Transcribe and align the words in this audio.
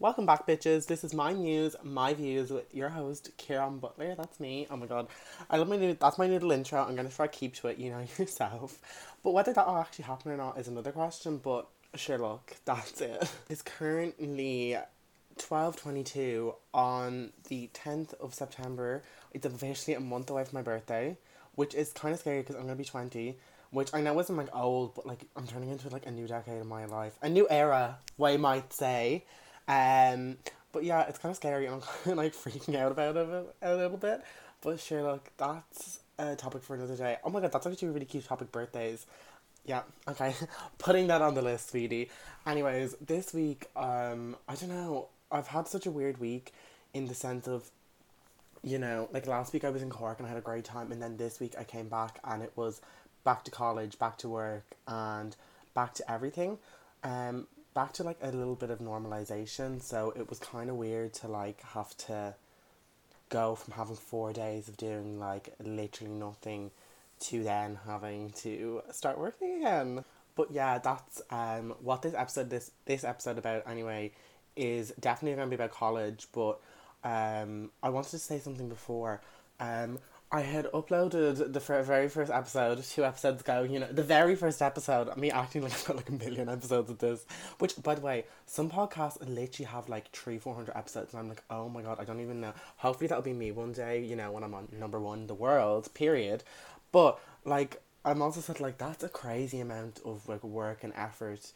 Welcome 0.00 0.24
back, 0.24 0.46
bitches. 0.46 0.86
This 0.86 1.04
is 1.04 1.12
my 1.12 1.34
news, 1.34 1.76
my 1.82 2.14
views 2.14 2.50
with 2.50 2.74
your 2.74 2.88
host, 2.88 3.32
Kieran 3.36 3.80
Butler. 3.80 4.14
That's 4.14 4.40
me. 4.40 4.66
Oh 4.70 4.76
my 4.78 4.86
god. 4.86 5.08
I 5.50 5.58
love 5.58 5.68
my 5.68 5.76
new 5.76 5.92
that's 5.92 6.16
my 6.16 6.26
little 6.26 6.52
intro. 6.52 6.82
I'm 6.82 6.96
gonna 6.96 7.10
try 7.10 7.26
to 7.26 7.38
keep 7.38 7.54
to 7.56 7.68
it, 7.68 7.76
you 7.76 7.90
know, 7.90 8.06
yourself. 8.18 8.78
But 9.22 9.32
whether 9.32 9.52
that 9.52 9.66
will 9.66 9.76
actually 9.76 10.06
happen 10.06 10.32
or 10.32 10.38
not 10.38 10.56
is 10.56 10.68
another 10.68 10.90
question, 10.90 11.36
but 11.36 11.68
sure 11.96 12.16
look, 12.16 12.56
that's 12.64 12.98
it. 13.02 13.30
It's 13.50 13.60
currently 13.60 14.78
twelve 15.36 15.76
twenty 15.76 16.02
two 16.02 16.54
on 16.72 17.34
the 17.48 17.68
tenth 17.74 18.14
of 18.22 18.32
September. 18.32 19.02
It's 19.34 19.44
officially 19.44 19.96
a 19.96 20.00
month 20.00 20.30
away 20.30 20.44
from 20.44 20.60
my 20.60 20.62
birthday, 20.62 21.18
which 21.56 21.74
is 21.74 21.92
kind 21.92 22.14
of 22.14 22.20
scary 22.20 22.40
because 22.40 22.56
I'm 22.56 22.62
gonna 22.62 22.74
be 22.74 22.84
twenty. 22.84 23.36
Which 23.68 23.92
I 23.92 24.00
know 24.00 24.18
isn't 24.18 24.34
like 24.34 24.48
old, 24.56 24.94
but 24.94 25.04
like 25.04 25.26
I'm 25.36 25.46
turning 25.46 25.68
into 25.68 25.90
like 25.90 26.06
a 26.06 26.10
new 26.10 26.26
decade 26.26 26.62
of 26.62 26.66
my 26.66 26.86
life, 26.86 27.18
a 27.20 27.28
new 27.28 27.46
era, 27.50 27.98
way 28.16 28.38
might 28.38 28.72
say. 28.72 29.24
Um, 29.70 30.38
but 30.72 30.82
yeah, 30.82 31.06
it's 31.08 31.18
kind 31.18 31.30
of 31.30 31.36
scary 31.36 31.68
I'm 31.68 31.80
kind 32.04 32.12
of 32.12 32.16
like 32.18 32.34
freaking 32.34 32.76
out 32.76 32.90
about 32.90 33.16
it 33.16 33.54
a 33.62 33.76
little 33.76 33.96
bit. 33.96 34.22
But 34.62 34.80
sure, 34.80 35.02
look, 35.02 35.30
that's 35.36 36.00
a 36.18 36.34
topic 36.34 36.62
for 36.62 36.74
another 36.74 36.96
day. 36.96 37.16
Oh 37.24 37.30
my 37.30 37.40
god, 37.40 37.52
that's 37.52 37.66
actually 37.66 37.88
a 37.88 37.92
really 37.92 38.06
cute 38.06 38.26
topic, 38.26 38.50
birthdays. 38.50 39.06
Yeah, 39.64 39.82
okay. 40.08 40.34
Putting 40.78 41.06
that 41.06 41.22
on 41.22 41.34
the 41.34 41.42
list, 41.42 41.70
sweetie. 41.70 42.10
Anyways, 42.46 42.96
this 43.00 43.32
week, 43.32 43.66
um, 43.76 44.36
I 44.48 44.56
don't 44.56 44.70
know, 44.70 45.08
I've 45.30 45.46
had 45.46 45.68
such 45.68 45.86
a 45.86 45.90
weird 45.90 46.18
week 46.18 46.52
in 46.92 47.06
the 47.06 47.14
sense 47.14 47.46
of, 47.46 47.70
you 48.62 48.78
know, 48.78 49.08
like 49.12 49.26
last 49.26 49.52
week 49.52 49.64
I 49.64 49.70
was 49.70 49.82
in 49.82 49.90
Cork 49.90 50.18
and 50.18 50.26
I 50.26 50.30
had 50.30 50.38
a 50.38 50.42
great 50.42 50.64
time, 50.64 50.90
and 50.90 51.00
then 51.00 51.16
this 51.16 51.38
week 51.38 51.54
I 51.58 51.64
came 51.64 51.88
back 51.88 52.18
and 52.24 52.42
it 52.42 52.52
was 52.56 52.80
back 53.22 53.44
to 53.44 53.50
college, 53.50 53.98
back 53.98 54.18
to 54.18 54.28
work, 54.28 54.64
and 54.88 55.36
back 55.74 55.94
to 55.94 56.10
everything. 56.10 56.58
Um, 57.04 57.46
back 57.80 57.94
to 57.94 58.02
like 58.02 58.18
a 58.20 58.30
little 58.30 58.56
bit 58.56 58.68
of 58.68 58.78
normalization. 58.78 59.80
So 59.80 60.12
it 60.14 60.28
was 60.28 60.38
kind 60.38 60.68
of 60.68 60.76
weird 60.76 61.14
to 61.14 61.28
like 61.28 61.62
have 61.62 61.96
to 62.08 62.34
go 63.30 63.54
from 63.54 63.72
having 63.72 63.96
four 63.96 64.34
days 64.34 64.68
of 64.68 64.76
doing 64.76 65.18
like 65.18 65.54
literally 65.64 66.12
nothing 66.12 66.72
to 67.20 67.42
then 67.42 67.78
having 67.86 68.32
to 68.42 68.82
start 68.90 69.18
working 69.18 69.56
again. 69.56 70.04
But 70.36 70.50
yeah, 70.50 70.76
that's 70.76 71.22
um 71.30 71.74
what 71.80 72.02
this 72.02 72.12
episode 72.12 72.50
this 72.50 72.70
this 72.84 73.02
episode 73.02 73.38
about 73.38 73.66
anyway 73.66 74.12
is 74.56 74.92
definitely 75.00 75.36
going 75.36 75.48
to 75.48 75.56
be 75.56 75.62
about 75.62 75.72
college, 75.72 76.28
but 76.34 76.60
um 77.02 77.70
I 77.82 77.88
wanted 77.88 78.10
to 78.10 78.18
say 78.18 78.40
something 78.40 78.68
before. 78.68 79.22
Um 79.58 80.00
I 80.32 80.42
had 80.42 80.66
uploaded 80.66 81.52
the 81.52 81.58
very 81.58 82.08
first 82.08 82.30
episode 82.30 82.84
two 82.84 83.04
episodes 83.04 83.40
ago. 83.40 83.62
You 83.62 83.80
know, 83.80 83.88
the 83.90 84.04
very 84.04 84.36
first 84.36 84.62
episode. 84.62 85.16
Me 85.16 85.28
acting 85.30 85.62
like 85.62 85.72
I've 85.74 85.84
got 85.84 85.96
like 85.96 86.08
a 86.08 86.12
million 86.12 86.48
episodes 86.48 86.88
of 86.88 86.98
this. 86.98 87.26
Which, 87.58 87.82
by 87.82 87.96
the 87.96 88.00
way, 88.00 88.26
some 88.46 88.70
podcasts 88.70 89.18
literally 89.20 89.68
have 89.68 89.88
like 89.88 90.12
three, 90.12 90.38
four 90.38 90.54
hundred 90.54 90.76
episodes, 90.76 91.12
and 91.12 91.20
I'm 91.20 91.28
like, 91.28 91.42
oh 91.50 91.68
my 91.68 91.82
god, 91.82 91.98
I 91.98 92.04
don't 92.04 92.20
even 92.20 92.40
know. 92.40 92.52
Hopefully, 92.76 93.08
that'll 93.08 93.24
be 93.24 93.32
me 93.32 93.50
one 93.50 93.72
day. 93.72 94.04
You 94.04 94.14
know, 94.14 94.30
when 94.30 94.44
I'm 94.44 94.54
on 94.54 94.68
number 94.72 95.00
one 95.00 95.20
in 95.20 95.26
the 95.26 95.34
world. 95.34 95.92
Period. 95.94 96.44
But 96.92 97.18
like, 97.44 97.82
I'm 98.04 98.22
also 98.22 98.40
said 98.40 98.60
like 98.60 98.78
that's 98.78 99.02
a 99.02 99.08
crazy 99.08 99.58
amount 99.58 100.00
of 100.04 100.28
like 100.28 100.44
work 100.44 100.84
and 100.84 100.92
effort. 100.94 101.50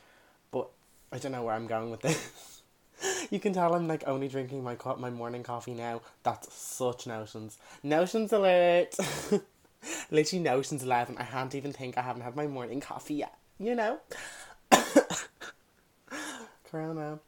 But 0.51 0.69
I 1.13 1.19
don't 1.19 1.31
know 1.31 1.45
where 1.45 1.55
I'm 1.55 1.69
going 1.69 1.93
with 1.93 2.01
this. 2.01 2.51
you 3.31 3.41
can 3.41 3.53
tell 3.53 3.75
I'm 3.75 3.89
like 3.89 4.05
only 4.07 4.29
drinking 4.29 4.63
my 4.63 4.75
co- 4.75 4.97
my 4.97 5.11
morning 5.11 5.43
coffee 5.43 5.75
now. 5.75 6.01
That's 6.23 6.53
such 6.53 7.07
notions. 7.07 7.59
Notions 7.83 8.33
alert. 8.33 8.97
Literally 10.11 10.43
notions 10.43 10.83
eleven. 10.83 11.17
I 11.19 11.25
can't 11.25 11.55
even 11.55 11.73
think 11.73 11.99
I 11.99 12.03
haven't 12.03 12.23
had 12.23 12.37
my 12.37 12.47
morning 12.47 12.81
coffee 12.81 13.15
yet. 13.15 13.35
You 13.59 13.75
know. 13.75 13.99
Corona. 16.71 17.19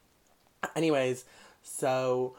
Anyways, 0.75 1.25
so 1.63 2.35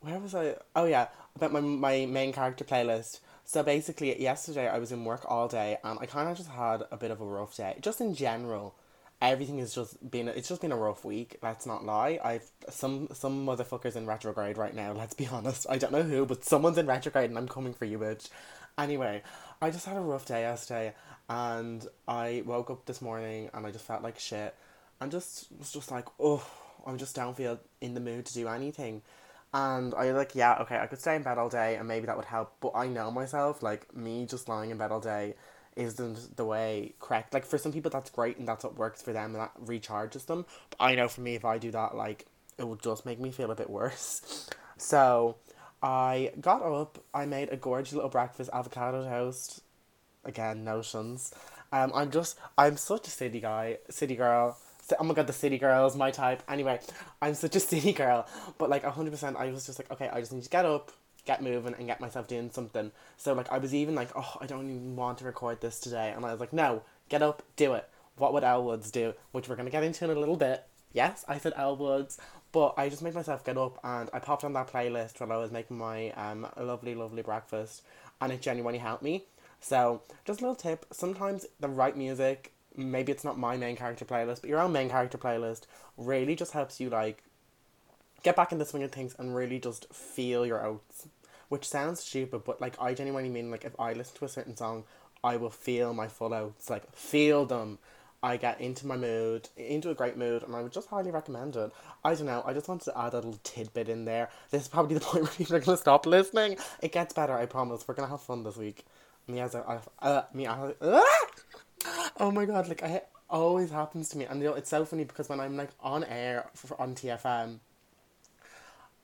where 0.00 0.18
was 0.18 0.34
I? 0.34 0.56
Oh 0.76 0.84
yeah, 0.86 1.08
about 1.36 1.52
my 1.52 1.60
my 1.60 2.06
main 2.06 2.32
character 2.32 2.64
playlist. 2.64 3.20
So 3.44 3.62
basically, 3.62 4.20
yesterday 4.20 4.68
I 4.68 4.78
was 4.78 4.92
in 4.92 5.04
work 5.04 5.24
all 5.28 5.48
day, 5.48 5.78
and 5.84 5.98
I 6.00 6.06
kind 6.06 6.28
of 6.28 6.36
just 6.36 6.50
had 6.50 6.84
a 6.90 6.96
bit 6.96 7.10
of 7.10 7.20
a 7.20 7.24
rough 7.24 7.56
day, 7.56 7.76
just 7.80 8.00
in 8.00 8.14
general 8.14 8.74
everything 9.22 9.58
has 9.58 9.72
just 9.72 10.10
been 10.10 10.26
it's 10.26 10.48
just 10.48 10.60
been 10.60 10.72
a 10.72 10.76
rough 10.76 11.04
week 11.04 11.36
let's 11.42 11.64
not 11.64 11.84
lie. 11.84 12.18
I've 12.22 12.44
some 12.68 13.08
some 13.14 13.46
motherfuckers 13.46 13.94
in 13.94 14.04
retrograde 14.04 14.58
right 14.58 14.74
now 14.74 14.92
let's 14.96 15.14
be 15.14 15.28
honest. 15.28 15.64
I 15.70 15.78
don't 15.78 15.92
know 15.92 16.02
who 16.02 16.26
but 16.26 16.44
someone's 16.44 16.76
in 16.76 16.86
retrograde 16.86 17.30
and 17.30 17.38
i'm 17.38 17.48
coming 17.48 17.72
for 17.72 17.84
you 17.84 17.98
bitch. 17.98 18.28
Anyway 18.76 19.22
i 19.62 19.70
just 19.70 19.86
had 19.86 19.96
a 19.96 20.00
rough 20.00 20.26
day 20.26 20.40
yesterday 20.42 20.92
and 21.30 21.86
i 22.08 22.42
woke 22.44 22.68
up 22.68 22.84
this 22.84 23.00
morning 23.00 23.48
and 23.54 23.64
i 23.64 23.70
just 23.70 23.86
felt 23.86 24.02
like 24.02 24.18
shit. 24.18 24.54
And 25.00 25.10
just 25.10 25.46
was 25.56 25.72
just 25.72 25.92
like 25.92 26.08
oh 26.18 26.44
i'm 26.84 26.98
just 26.98 27.14
don't 27.14 27.36
feel 27.36 27.60
in 27.80 27.94
the 27.94 28.00
mood 28.00 28.26
to 28.26 28.34
do 28.34 28.48
anything. 28.48 29.02
And 29.54 29.94
I 29.94 30.12
like, 30.12 30.34
yeah, 30.34 30.56
okay, 30.62 30.78
I 30.78 30.86
could 30.86 30.98
stay 30.98 31.14
in 31.14 31.22
bed 31.22 31.36
all 31.36 31.50
day 31.50 31.76
and 31.76 31.86
maybe 31.86 32.06
that 32.06 32.16
would 32.16 32.24
help, 32.24 32.54
but 32.60 32.72
I 32.74 32.86
know 32.86 33.10
myself, 33.10 33.62
like 33.62 33.94
me 33.94 34.24
just 34.24 34.48
lying 34.48 34.70
in 34.70 34.78
bed 34.78 34.90
all 34.90 35.00
day 35.00 35.34
isn't 35.76 36.36
the 36.36 36.44
way 36.44 36.94
correct. 37.00 37.32
Like 37.34 37.44
for 37.44 37.58
some 37.58 37.72
people 37.72 37.90
that's 37.90 38.10
great 38.10 38.38
and 38.38 38.46
that's 38.46 38.64
what 38.64 38.76
works 38.76 39.02
for 39.02 39.12
them 39.12 39.34
and 39.34 39.36
that 39.36 39.52
recharges 39.64 40.26
them. 40.26 40.46
But 40.70 40.84
I 40.84 40.94
know 40.94 41.08
for 41.08 41.20
me 41.20 41.34
if 41.34 41.44
I 41.44 41.58
do 41.58 41.70
that 41.70 41.94
like 41.96 42.26
it 42.58 42.64
will 42.64 42.76
just 42.76 43.06
make 43.06 43.18
me 43.18 43.30
feel 43.30 43.50
a 43.50 43.56
bit 43.56 43.70
worse. 43.70 44.48
So 44.78 45.36
I 45.80 46.32
got 46.40 46.60
up, 46.60 46.98
I 47.14 47.24
made 47.24 47.50
a 47.50 47.56
gorgeous 47.56 47.92
little 47.92 48.10
breakfast 48.10 48.50
avocado 48.52 49.04
toast. 49.04 49.60
Again, 50.24 50.64
notions. 50.64 51.32
Um 51.70 51.92
I'm 51.94 52.10
just 52.10 52.36
I'm 52.58 52.76
such 52.76 53.06
a 53.06 53.10
city 53.10 53.38
guy, 53.38 53.78
city 53.90 54.16
girl. 54.16 54.58
Oh 54.98 55.04
my 55.04 55.14
god, 55.14 55.28
the 55.28 55.32
city 55.32 55.56
girl 55.56 55.86
is 55.86 55.94
my 55.94 56.10
type. 56.10 56.42
Anyway, 56.48 56.80
I'm 57.20 57.34
such 57.34 57.54
a 57.54 57.60
city 57.70 57.92
girl. 57.92 58.26
But 58.58 58.70
like 58.70 58.82
hundred 58.84 59.12
percent 59.12 59.36
I 59.36 59.50
was 59.50 59.66
just 59.66 59.78
like, 59.78 59.90
okay, 59.92 60.08
I 60.12 60.18
just 60.18 60.32
need 60.32 60.42
to 60.42 60.50
get 60.50 60.64
up, 60.64 60.90
get 61.24 61.42
moving 61.42 61.74
and 61.74 61.86
get 61.86 62.00
myself 62.00 62.28
doing 62.28 62.50
something. 62.50 62.90
So 63.16 63.32
like 63.32 63.50
I 63.52 63.58
was 63.58 63.74
even 63.74 63.94
like, 63.94 64.10
oh, 64.16 64.36
I 64.40 64.46
don't 64.46 64.70
even 64.70 64.96
want 64.96 65.18
to 65.18 65.24
record 65.24 65.60
this 65.60 65.80
today, 65.80 66.12
and 66.14 66.24
I 66.24 66.32
was 66.32 66.40
like, 66.40 66.52
no, 66.52 66.82
get 67.08 67.22
up, 67.22 67.42
do 67.56 67.74
it. 67.74 67.88
What 68.16 68.32
would 68.32 68.44
Elle 68.44 68.64
Woods 68.64 68.90
do? 68.90 69.14
Which 69.32 69.48
we're 69.48 69.56
gonna 69.56 69.70
get 69.70 69.84
into 69.84 70.04
in 70.04 70.10
a 70.10 70.18
little 70.18 70.36
bit. 70.36 70.64
Yes, 70.92 71.24
I 71.26 71.38
said 71.38 71.54
Elle 71.56 71.76
Woods, 71.76 72.18
but 72.52 72.74
I 72.76 72.88
just 72.88 73.02
made 73.02 73.14
myself 73.14 73.44
get 73.44 73.56
up 73.56 73.78
and 73.82 74.10
I 74.12 74.18
popped 74.18 74.44
on 74.44 74.52
that 74.52 74.70
playlist 74.70 75.20
while 75.20 75.32
I 75.32 75.36
was 75.36 75.50
making 75.50 75.78
my 75.78 76.10
um 76.12 76.46
lovely 76.60 76.94
lovely 76.94 77.22
breakfast, 77.22 77.82
and 78.20 78.32
it 78.32 78.42
genuinely 78.42 78.78
helped 78.78 79.02
me. 79.02 79.24
So 79.60 80.02
just 80.24 80.40
a 80.40 80.42
little 80.42 80.56
tip: 80.56 80.86
sometimes 80.92 81.46
the 81.60 81.68
right 81.68 81.96
music, 81.96 82.52
maybe 82.76 83.12
it's 83.12 83.24
not 83.24 83.38
my 83.38 83.56
main 83.56 83.76
character 83.76 84.04
playlist, 84.04 84.40
but 84.40 84.50
your 84.50 84.60
own 84.60 84.72
main 84.72 84.90
character 84.90 85.18
playlist, 85.18 85.62
really 85.96 86.34
just 86.34 86.52
helps 86.52 86.80
you 86.80 86.90
like 86.90 87.22
get 88.22 88.36
back 88.36 88.52
in 88.52 88.58
the 88.58 88.64
swing 88.64 88.82
of 88.82 88.92
things 88.92 89.14
and 89.18 89.34
really 89.34 89.58
just 89.58 89.92
feel 89.92 90.46
your 90.46 90.64
oats. 90.64 91.08
Which 91.48 91.68
sounds 91.68 92.00
stupid, 92.00 92.44
but 92.44 92.60
like 92.60 92.80
I 92.80 92.94
genuinely 92.94 93.28
mean 93.28 93.50
like 93.50 93.64
if 93.64 93.78
I 93.78 93.92
listen 93.92 94.16
to 94.18 94.24
a 94.24 94.28
certain 94.28 94.56
song, 94.56 94.84
I 95.22 95.36
will 95.36 95.50
feel 95.50 95.92
my 95.92 96.08
full 96.08 96.32
oats, 96.32 96.70
like 96.70 96.90
feel 96.94 97.44
them. 97.44 97.78
I 98.24 98.36
get 98.36 98.60
into 98.60 98.86
my 98.86 98.96
mood, 98.96 99.48
into 99.56 99.90
a 99.90 99.94
great 99.94 100.16
mood, 100.16 100.44
and 100.44 100.54
I 100.54 100.62
would 100.62 100.72
just 100.72 100.88
highly 100.88 101.10
recommend 101.10 101.56
it. 101.56 101.72
I 102.04 102.14
don't 102.14 102.26
know, 102.26 102.42
I 102.46 102.52
just 102.52 102.68
wanted 102.68 102.84
to 102.84 102.98
add 102.98 103.14
a 103.14 103.16
little 103.16 103.38
tidbit 103.42 103.88
in 103.88 104.04
there. 104.04 104.30
This 104.50 104.62
is 104.62 104.68
probably 104.68 104.94
the 104.98 105.00
point 105.00 105.24
where 105.24 105.32
people 105.32 105.56
are 105.56 105.60
gonna 105.60 105.76
stop 105.76 106.06
listening. 106.06 106.56
It 106.80 106.92
gets 106.92 107.12
better, 107.12 107.36
I 107.36 107.46
promise. 107.46 107.86
We're 107.86 107.94
gonna 107.94 108.08
have 108.08 108.22
fun 108.22 108.44
this 108.44 108.56
week. 108.56 108.86
Me 109.26 109.40
as 109.40 109.54
a, 109.54 109.82
uh, 110.00 110.22
me, 110.32 110.46
I, 110.46 110.72
uh, 110.80 111.00
oh 112.18 112.30
my 112.30 112.44
god, 112.44 112.68
like 112.68 112.82
I 112.82 113.02
always 113.28 113.70
happens 113.70 114.08
to 114.10 114.18
me, 114.18 114.24
and 114.24 114.40
you 114.40 114.48
know 114.48 114.54
it's 114.54 114.70
so 114.70 114.84
funny 114.84 115.04
because 115.04 115.28
when 115.28 115.40
I'm 115.40 115.56
like 115.56 115.70
on 115.80 116.04
air 116.04 116.48
for, 116.54 116.80
on 116.80 116.94
TFM 116.94 117.58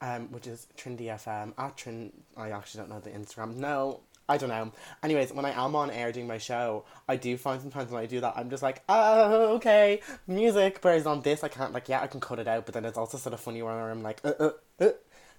um, 0.01 0.31
which 0.33 0.47
is 0.47 0.67
Trinity 0.77 1.05
FM 1.07 1.53
at 1.59 1.77
Trin. 1.77 2.13
I 2.37 2.51
actually 2.51 2.81
don't 2.81 2.91
know 2.91 3.01
the 3.01 3.11
Instagram. 3.11 3.57
No, 3.57 4.01
I 4.29 4.37
don't 4.37 4.51
know. 4.51 4.73
Anyways, 5.03 5.33
when 5.33 5.45
I 5.45 5.65
am 5.65 5.75
on 5.75 5.91
air 5.91 6.13
doing 6.13 6.27
my 6.27 6.39
show, 6.39 6.85
I 7.09 7.17
do 7.17 7.37
find 7.37 7.61
sometimes 7.61 7.91
when 7.91 8.03
I 8.03 8.07
do 8.07 8.21
that, 8.21 8.35
I'm 8.37 8.51
just 8.51 8.63
like, 8.63 8.83
oh, 8.89 9.55
okay, 9.57 10.01
music. 10.27 10.79
Whereas 10.83 11.07
on 11.07 11.23
this, 11.23 11.43
I 11.43 11.49
can't, 11.49 11.73
like, 11.73 11.89
yeah, 11.89 12.03
I 12.03 12.07
can 12.07 12.21
cut 12.21 12.39
it 12.39 12.47
out, 12.47 12.67
but 12.67 12.75
then 12.75 12.85
it's 12.85 12.99
also 12.99 13.17
sort 13.17 13.33
of 13.33 13.41
funny 13.41 13.63
where 13.63 13.91
I'm 13.91 14.03
like, 14.03 14.21
uh, 14.25 14.35
uh, 14.39 14.51
uh. 14.81 14.91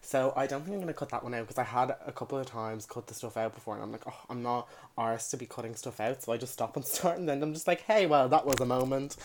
So 0.01 0.33
I 0.35 0.47
don't 0.47 0.63
think 0.63 0.81
I'm 0.81 0.87
to 0.87 0.93
cut 0.93 1.09
that 1.09 1.23
one 1.23 1.33
out 1.33 1.47
because 1.47 1.57
I 1.57 1.63
had 1.63 1.95
a 2.05 2.11
couple 2.11 2.37
of 2.37 2.45
times 2.45 2.85
cut 2.85 3.05
the 3.07 3.13
stuff 3.13 3.35
out 3.37 3.53
before 3.53 3.75
and 3.75 3.83
I'm 3.83 3.91
like, 3.91 4.07
oh, 4.07 4.25
I'm 4.29 4.41
not 4.41 4.69
arsed 4.97 5.29
to 5.31 5.37
be 5.37 5.45
cutting 5.45 5.75
stuff 5.75 5.99
out. 5.99 6.23
So 6.23 6.31
I 6.31 6.37
just 6.37 6.53
stop 6.53 6.75
and 6.75 6.85
start 6.85 7.19
and 7.19 7.27
then 7.27 7.43
I'm 7.43 7.53
just 7.53 7.67
like, 7.67 7.81
hey, 7.81 8.05
well, 8.05 8.29
that 8.29 8.45
was 8.45 8.59
a 8.61 8.65
moment. 8.65 9.17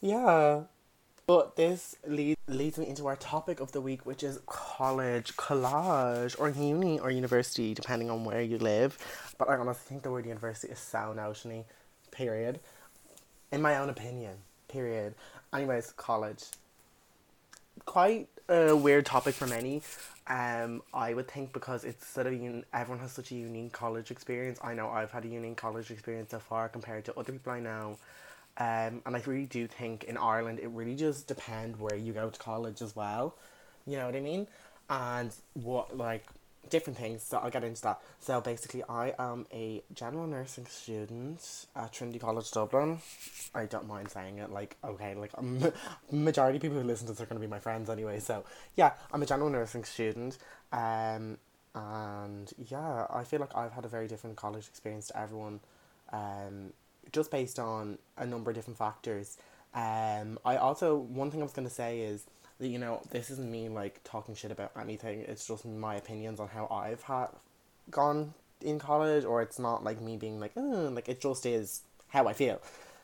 Yeah. 0.00 0.62
But 1.28 1.56
this 1.56 1.94
leads 2.06 2.40
leads 2.48 2.78
me 2.78 2.86
into 2.86 3.06
our 3.06 3.16
topic 3.16 3.60
of 3.60 3.72
the 3.72 3.82
week, 3.82 4.06
which 4.06 4.22
is 4.22 4.40
college, 4.46 5.36
collage, 5.36 6.34
or 6.40 6.48
uni 6.48 6.98
or 6.98 7.10
university, 7.10 7.74
depending 7.74 8.08
on 8.08 8.24
where 8.24 8.40
you 8.40 8.56
live. 8.56 8.96
But 9.36 9.50
I 9.50 9.56
honestly 9.58 9.84
think 9.86 10.02
the 10.04 10.10
word 10.10 10.24
university 10.24 10.72
is 10.72 10.78
so 10.78 11.14
notiony. 11.14 11.64
Period. 12.10 12.60
In 13.52 13.60
my 13.60 13.76
own 13.76 13.90
opinion. 13.90 14.36
Period. 14.68 15.14
Anyways, 15.52 15.92
college. 15.98 16.44
Quite 17.84 18.28
a 18.48 18.74
weird 18.74 19.04
topic 19.04 19.34
for 19.34 19.46
many. 19.46 19.82
Um, 20.28 20.80
I 20.94 21.12
would 21.12 21.28
think 21.28 21.52
because 21.52 21.84
it's 21.84 22.06
sort 22.06 22.26
of 22.26 22.32
un- 22.32 22.64
everyone 22.72 23.02
has 23.02 23.12
such 23.12 23.32
a 23.32 23.34
unique 23.34 23.74
college 23.74 24.10
experience. 24.10 24.58
I 24.64 24.72
know 24.72 24.88
I've 24.88 25.10
had 25.10 25.26
a 25.26 25.28
unique 25.28 25.58
college 25.58 25.90
experience 25.90 26.30
so 26.30 26.38
far 26.38 26.70
compared 26.70 27.04
to 27.04 27.18
other 27.18 27.32
people 27.32 27.52
I 27.52 27.60
know. 27.60 27.98
Um, 28.58 29.02
and 29.06 29.14
I 29.14 29.22
really 29.24 29.46
do 29.46 29.66
think 29.68 30.04
in 30.04 30.16
Ireland 30.16 30.58
it 30.60 30.68
really 30.68 30.96
just 30.96 31.28
depends 31.28 31.78
where 31.78 31.94
you 31.94 32.12
go 32.12 32.28
to 32.28 32.38
college 32.38 32.82
as 32.82 32.94
well. 32.96 33.36
You 33.86 33.96
know 33.96 34.06
what 34.06 34.16
I 34.16 34.20
mean? 34.20 34.48
And 34.90 35.32
what, 35.54 35.96
like, 35.96 36.26
different 36.68 36.98
things, 36.98 37.22
so 37.22 37.38
I'll 37.38 37.50
get 37.50 37.64
into 37.64 37.80
that. 37.82 38.00
So 38.20 38.40
basically, 38.40 38.82
I 38.88 39.14
am 39.18 39.46
a 39.52 39.82
general 39.94 40.26
nursing 40.26 40.66
student 40.66 41.66
at 41.76 41.92
Trinity 41.92 42.18
College 42.18 42.50
Dublin. 42.50 42.98
I 43.54 43.66
don't 43.66 43.86
mind 43.86 44.10
saying 44.10 44.38
it, 44.38 44.50
like, 44.50 44.76
okay, 44.84 45.14
like, 45.14 45.32
majority 46.12 46.56
of 46.56 46.62
people 46.62 46.78
who 46.78 46.84
listen 46.84 47.06
to 47.06 47.12
this 47.12 47.20
are 47.20 47.26
going 47.26 47.40
to 47.40 47.46
be 47.46 47.50
my 47.50 47.58
friends 47.58 47.88
anyway, 47.88 48.20
so 48.20 48.44
yeah, 48.76 48.92
I'm 49.12 49.22
a 49.22 49.26
general 49.26 49.50
nursing 49.50 49.84
student. 49.84 50.38
Um, 50.72 51.38
and 51.74 52.52
yeah, 52.68 53.06
I 53.10 53.24
feel 53.24 53.40
like 53.40 53.56
I've 53.56 53.72
had 53.72 53.84
a 53.84 53.88
very 53.88 54.08
different 54.08 54.36
college 54.36 54.66
experience 54.68 55.08
to 55.08 55.18
everyone, 55.18 55.60
um, 56.12 56.72
just 57.12 57.30
based 57.30 57.58
on 57.58 57.98
a 58.16 58.26
number 58.26 58.50
of 58.50 58.56
different 58.56 58.78
factors. 58.78 59.38
Um, 59.74 60.38
I 60.44 60.56
also, 60.56 60.96
one 60.96 61.30
thing 61.30 61.40
I 61.40 61.44
was 61.44 61.52
to 61.52 61.70
say 61.70 62.00
is, 62.00 62.24
that 62.58 62.68
you 62.68 62.78
know 62.78 63.00
this 63.10 63.30
isn't 63.30 63.50
me 63.50 63.68
like 63.68 64.00
talking 64.04 64.34
shit 64.34 64.50
about 64.50 64.72
anything. 64.78 65.20
It's 65.20 65.46
just 65.46 65.64
my 65.64 65.94
opinions 65.94 66.40
on 66.40 66.48
how 66.48 66.66
i've 66.70 67.02
had 67.02 67.28
gone 67.90 68.34
in 68.60 68.78
college 68.78 69.24
or 69.24 69.40
it's 69.40 69.58
not 69.58 69.84
like 69.84 70.00
me 70.00 70.16
being 70.16 70.40
like 70.40 70.52
oh, 70.56 70.90
like 70.92 71.08
it 71.08 71.20
just 71.20 71.46
is 71.46 71.82
how 72.08 72.26
i 72.26 72.32
feel. 72.32 72.60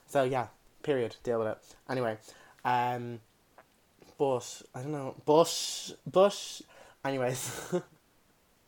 So 0.07 0.25
yeah 0.25 0.49
period. 0.83 1.17
Deal 1.23 1.39
with 1.39 1.49
it. 1.49 1.59
Anyway 1.89 2.19
um 2.65 3.21
but 4.19 4.63
i 4.75 4.81
don't 4.81 4.93
know 4.93 5.15
bush 5.25 5.93
bush 6.07 6.63
anyways. 7.05 7.73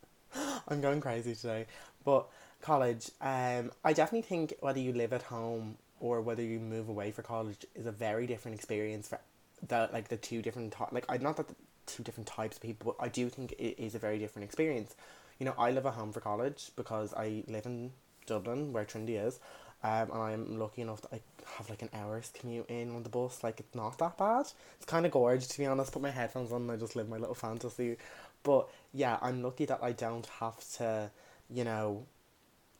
I'm 0.69 0.81
going 0.81 1.00
crazy 1.00 1.35
today. 1.35 1.67
But 2.05 2.27
college 2.67 3.11
um 3.21 3.71
i 3.85 3.93
definitely 3.93 4.23
think 4.23 4.55
whether 4.61 4.81
you 4.81 4.93
live 4.93 5.13
at 5.13 5.23
home 5.23 5.77
or 6.01 6.21
whether 6.21 6.43
you 6.43 6.59
move 6.59 6.89
away 6.89 7.11
for 7.11 7.23
college 7.23 7.65
is 7.75 7.87
a 7.87 7.93
very 7.93 8.27
different 8.27 8.55
experience 8.55 9.09
for 9.09 9.21
the 9.69 9.89
like 9.93 10.09
the 10.09 10.17
two 10.17 10.43
different 10.43 10.75
like 10.93 11.05
I 11.09 11.17
not 11.19 11.37
that 11.37 11.47
two 11.87 12.03
different 12.03 12.27
types 12.27 12.57
of 12.57 12.63
people, 12.63 12.95
but 12.99 13.05
I 13.05 13.09
do 13.09 13.29
think 13.29 13.53
it 13.53 13.81
is 13.83 13.95
a 13.95 13.99
very 13.99 14.19
different 14.19 14.45
experience. 14.45 14.95
You 15.39 15.47
know, 15.47 15.55
I 15.59 15.71
live 15.71 15.87
at 15.87 15.95
home 15.95 16.13
for 16.13 16.21
college 16.21 16.71
because 16.77 17.15
I 17.15 17.45
live 17.47 17.67
in 17.67 17.93
Dublin 18.27 18.73
where 18.73 18.85
Trinity 18.85 19.17
is, 19.17 19.39
um, 19.85 20.11
and 20.12 20.23
I'm 20.23 20.59
lucky 20.59 20.83
enough 20.83 21.03
that 21.03 21.15
I 21.15 21.21
have 21.57 21.71
like 21.71 21.83
an 21.83 21.91
hour's 21.95 22.31
commute 22.39 22.69
in 22.69 22.95
on 22.95 23.03
the 23.03 23.09
bus. 23.09 23.43
Like 23.43 23.61
it's 23.61 23.75
not 23.75 23.99
that 23.99 24.19
bad. 24.19 24.47
It's 24.77 24.87
kind 24.87 25.07
of 25.07 25.12
gorgeous 25.12 25.49
to 25.49 25.59
be 25.59 25.67
honest. 25.67 25.93
Put 25.93 26.03
my 26.03 26.11
headphones 26.11 26.53
on 26.53 26.62
and 26.62 26.73
I 26.73 26.77
just 26.77 26.97
live 26.97 27.09
my 27.09 27.19
little 27.19 27.35
fantasy. 27.35 27.97
But 28.43 28.69
yeah, 28.93 29.19
I'm 29.23 29.43
lucky 29.43 29.65
that 29.67 29.81
I 29.83 29.93
don't 29.93 30.27
have 30.41 30.59
to, 30.75 31.11
you 31.51 31.65
know, 31.65 32.05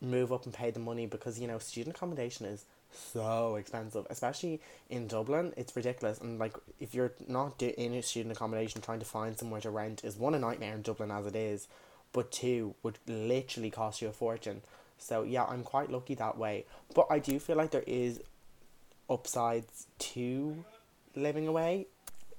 move 0.01 0.33
up 0.33 0.45
and 0.45 0.55
pay 0.55 0.71
the 0.71 0.81
money 0.81 1.07
because 1.07 1.39
you 1.39 1.47
know 1.47 1.59
student 1.59 1.97
accommodation 1.97 2.47
is 2.47 2.65
so 2.93 3.57
expensive, 3.57 4.07
especially 4.11 4.61
in 4.89 5.07
Dublin. 5.07 5.53
It's 5.57 5.75
ridiculous, 5.75 6.19
and 6.21 6.39
like 6.39 6.55
if 6.81 6.95
you're 6.95 7.13
not 7.29 7.61
in 7.63 7.95
a 7.95 8.03
student 8.03 8.37
accommodation, 8.37 8.81
trying 8.81 9.01
to 9.01 9.05
find 9.05 9.37
somewhere 9.37 9.61
to 9.61 9.71
rent 9.71 10.05
is 10.05 10.17
one 10.17 10.35
a 10.35 10.39
nightmare 10.39 10.75
in 10.75 10.83
Dublin 10.83 11.11
as 11.11 11.27
it 11.27 11.37
is, 11.37 11.69
but 12.13 12.31
two 12.31 12.75
would 12.83 12.99
literally 13.07 13.71
cost 13.71 14.01
you 14.03 14.09
a 14.09 14.13
fortune. 14.13 14.63
So 14.99 15.23
yeah, 15.23 15.45
I'm 15.45 15.63
quite 15.63 15.91
lucky 15.91 16.15
that 16.15 16.39
way. 16.39 16.65
But 16.95 17.07
I 17.11 17.19
do 17.19 17.39
feel 17.39 17.57
like 17.57 17.71
there 17.71 17.85
is 17.87 18.21
upsides 19.11 19.87
to 19.99 20.65
living 21.15 21.47
away. 21.47 21.87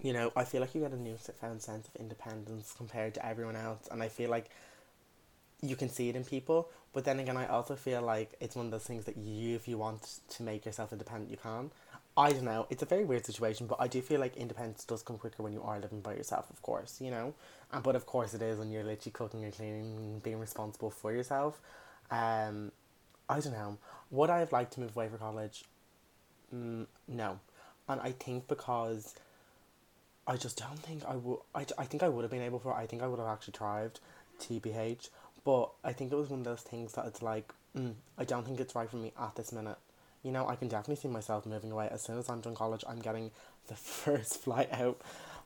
You 0.02 0.14
know, 0.14 0.32
I 0.36 0.44
feel 0.44 0.62
like 0.62 0.76
you 0.76 0.82
get 0.82 0.92
a 0.92 0.98
newfound 1.02 1.62
sense 1.62 1.88
of 1.88 1.96
independence 1.96 2.74
compared 2.78 3.16
to 3.16 3.26
everyone 3.26 3.56
else, 3.56 3.88
and 3.92 4.02
I 4.02 4.10
feel 4.10 4.30
like 4.30 4.50
you 5.62 5.76
can 5.76 5.90
see 5.90 6.10
it 6.10 6.16
in 6.16 6.24
people. 6.24 6.70
But 6.94 7.06
then 7.06 7.20
again, 7.20 7.38
I 7.38 7.48
also 7.48 7.76
feel 7.76 8.02
like 8.02 8.32
it's 8.40 8.56
one 8.56 8.66
of 8.66 8.72
those 8.72 8.86
things 8.86 9.06
that 9.06 9.18
you, 9.18 9.56
if 9.56 9.68
you 9.68 9.78
want 9.78 10.20
to 10.30 10.44
make 10.44 10.66
yourself 10.66 10.92
independent, 10.92 11.30
you 11.30 11.38
can. 11.38 11.72
I 12.16 12.32
don't 12.32 12.46
know. 12.46 12.66
It's 12.72 12.82
a 12.82 12.88
very 12.88 13.06
weird 13.06 13.26
situation, 13.26 13.68
but 13.68 13.78
I 13.80 13.88
do 13.88 14.02
feel 14.02 14.20
like 14.20 14.36
independence 14.36 14.84
does 14.84 15.04
come 15.04 15.20
quicker 15.20 15.44
when 15.44 15.54
you 15.54 15.62
are 15.62 15.80
living 15.80 16.02
by 16.02 16.16
yourself, 16.16 16.50
of 16.50 16.62
course, 16.64 17.00
you 17.00 17.12
know? 17.12 17.36
And, 17.72 17.84
but 17.84 17.96
of 17.96 18.08
course 18.08 18.34
it 18.34 18.42
is 18.42 18.58
when 18.58 18.72
you're 18.72 18.84
literally 18.84 19.12
cooking 19.12 19.44
and 19.44 19.54
cleaning 19.54 19.96
and 19.98 20.24
being 20.24 20.40
responsible 20.40 20.90
for 20.90 21.12
yourself. 21.14 21.62
Um, 22.10 22.72
I 23.30 23.40
don't 23.40 23.54
know. 23.54 23.78
Would 24.10 24.32
I 24.32 24.40
have 24.40 24.52
liked 24.52 24.74
to 24.74 24.80
move 24.80 24.96
away 24.96 25.10
for 25.10 25.18
college? 25.18 25.66
Mm, 26.54 26.88
no. 27.08 27.40
And 27.88 28.02
I 28.02 28.14
think 28.14 28.48
because 28.48 29.14
I 30.26 30.36
just 30.36 30.58
don't 30.58 30.80
think 30.80 31.06
I 31.06 31.16
would. 31.16 31.40
I, 31.56 31.66
I 31.78 31.86
think 31.86 32.04
I 32.04 32.10
would 32.10 32.24
have 32.24 32.32
been 32.32 32.42
able 32.42 32.60
for. 32.60 32.74
I 32.74 32.86
think 32.86 33.02
I 33.02 33.08
would 33.08 33.20
have 33.20 33.28
actually 33.28 33.54
thrived, 33.58 34.00
TBH. 34.42 35.10
But 35.48 35.70
I 35.82 35.94
think 35.94 36.12
it 36.12 36.16
was 36.18 36.30
one 36.30 36.40
of 36.40 36.46
those 36.46 36.60
things 36.60 36.92
that 36.96 37.06
it's 37.06 37.22
like, 37.22 37.54
mm, 37.74 37.94
I 38.18 38.26
don't 38.26 38.46
think 38.46 38.60
it's 38.60 38.76
right 38.76 38.90
for 38.90 38.98
me 38.98 39.14
at 39.18 39.34
this 39.38 39.54
minute. 39.54 39.78
You 40.22 40.34
know, 40.34 40.46
I 40.46 40.58
can 40.58 40.68
definitely 40.68 40.98
see 40.98 41.08
myself 41.08 41.46
moving 41.46 41.72
away. 41.72 41.88
As 41.90 42.02
soon 42.02 42.20
as 42.20 42.30
I'm 42.30 42.42
done 42.42 42.54
college, 42.54 42.84
I'm 42.86 43.00
getting 43.00 43.32
the 43.70 43.76
first 43.76 44.42
flight 44.42 44.68
out. 44.74 45.00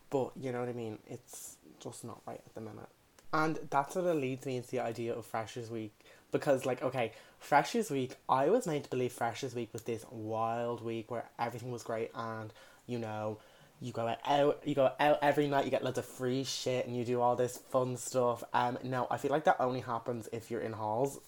But 0.10 0.32
you 0.36 0.52
know 0.52 0.60
what 0.60 0.70
I 0.70 0.74
mean? 0.74 0.98
It's 1.08 1.58
just 1.80 2.04
not 2.04 2.20
right 2.26 2.42
at 2.44 2.56
the 2.56 2.62
minute. 2.62 2.90
And 3.32 3.60
that 3.70 3.94
sort 3.94 4.08
of 4.08 4.18
leads 4.18 4.44
me 4.48 4.58
into 4.58 4.72
the 4.72 4.80
idea 4.80 5.14
of 5.14 5.24
Freshers 5.24 5.70
Week. 5.70 5.94
Because, 6.32 6.66
like, 6.66 6.82
okay, 6.82 7.12
Freshers 7.38 7.92
Week, 7.92 8.16
I 8.28 8.50
was 8.50 8.66
made 8.66 8.86
to 8.86 8.90
believe 8.90 9.14
Freshers 9.14 9.54
Week 9.54 9.70
was 9.72 9.84
this 9.84 10.04
wild 10.10 10.84
week 10.84 11.12
where 11.12 11.30
everything 11.38 11.72
was 11.72 11.84
great 11.84 12.10
and, 12.16 12.52
you 12.88 12.98
know, 12.98 13.38
you 13.82 13.92
go 13.92 14.16
out 14.26 14.62
you 14.64 14.76
go 14.76 14.92
out 15.00 15.20
every 15.22 15.48
night 15.48 15.66
you 15.66 15.72
get 15.72 15.84
loads 15.84 15.98
of 15.98 16.06
free 16.06 16.44
shit 16.44 16.86
and 16.86 16.96
you 16.96 17.04
do 17.04 17.20
all 17.20 17.36
this 17.36 17.58
fun 17.58 17.98
stuff. 17.98 18.44
Um 18.54 18.78
no 18.84 19.08
i 19.10 19.18
feel 19.18 19.32
like 19.32 19.46
that 19.46 19.58
only 19.60 19.82
happens 19.82 20.30
if 20.32 20.52
you're 20.52 20.62
in 20.62 20.74
halls 20.74 21.20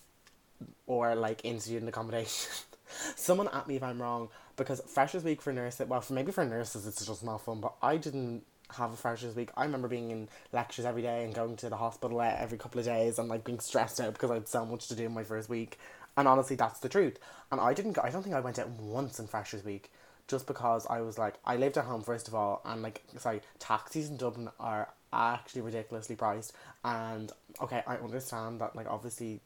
or 0.85 1.15
like 1.15 1.43
in 1.43 1.59
student 1.59 1.89
accommodation. 1.89 2.51
Someone 3.15 3.47
at 3.47 3.67
me 3.67 3.75
if 3.75 3.83
i'm 3.83 4.01
wrong 4.01 4.29
because 4.55 4.81
freshers 4.81 5.23
week 5.23 5.41
for 5.41 5.51
nurses 5.51 5.87
well 5.87 6.01
for 6.01 6.13
maybe 6.13 6.31
for 6.31 6.45
nurses 6.45 6.85
it's 6.85 7.03
just 7.03 7.23
not 7.23 7.41
fun 7.41 7.59
but 7.59 7.73
i 7.81 7.97
didn't 7.97 8.43
have 8.71 8.91
a 8.91 8.95
freshers 8.95 9.35
week. 9.35 9.51
I 9.55 9.65
remember 9.65 9.87
being 9.87 10.11
in 10.11 10.29
lectures 10.51 10.85
every 10.85 11.01
day 11.01 11.23
and 11.23 11.33
going 11.33 11.55
to 11.57 11.69
the 11.69 11.77
hospital 11.77 12.21
every 12.21 12.57
couple 12.57 12.79
of 12.79 12.85
days 12.85 13.19
and 13.19 13.29
like 13.29 13.43
being 13.43 13.59
stressed 13.59 13.99
out 13.99 14.13
because 14.13 14.31
i 14.31 14.35
had 14.35 14.47
so 14.47 14.65
much 14.65 14.87
to 14.87 14.95
do 14.95 15.05
in 15.05 15.13
my 15.13 15.23
first 15.23 15.49
week. 15.49 15.77
And 16.17 16.27
honestly 16.27 16.55
that's 16.55 16.79
the 16.79 16.89
truth. 16.89 17.17
And 17.51 17.59
i 17.59 17.73
didn't 17.73 17.93
go, 17.93 18.01
i 18.03 18.09
don't 18.09 18.23
think 18.23 18.35
i 18.35 18.39
went 18.39 18.59
out 18.59 18.69
once 18.69 19.19
in 19.19 19.27
freshers 19.27 19.63
week 19.63 19.91
just 20.27 20.47
because 20.47 20.87
I 20.89 21.01
was 21.01 21.17
like, 21.17 21.35
I 21.45 21.57
lived 21.57 21.77
at 21.77 21.85
home 21.85 22.01
first 22.01 22.27
of 22.27 22.35
all, 22.35 22.61
and 22.65 22.81
like, 22.81 23.03
sorry, 23.17 23.41
taxis 23.59 24.09
in 24.09 24.17
Dublin 24.17 24.49
are 24.59 24.89
actually 25.11 25.61
ridiculously 25.61 26.15
priced. 26.15 26.53
And 26.83 27.31
okay, 27.61 27.83
I 27.85 27.97
understand 27.97 28.61
that, 28.61 28.75
like, 28.75 28.89
obviously 28.89 29.41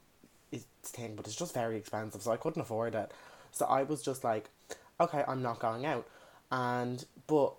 it's 0.51 0.65
thing, 0.83 1.15
but 1.15 1.27
it's 1.27 1.35
just 1.35 1.53
very 1.53 1.77
expensive, 1.77 2.21
so 2.21 2.31
I 2.31 2.37
couldn't 2.37 2.61
afford 2.61 2.95
it. 2.95 3.11
So 3.51 3.65
I 3.65 3.83
was 3.83 4.01
just 4.01 4.23
like, 4.23 4.49
okay, 4.99 5.23
I'm 5.27 5.41
not 5.41 5.59
going 5.59 5.85
out. 5.85 6.07
And, 6.51 7.03
but 7.27 7.53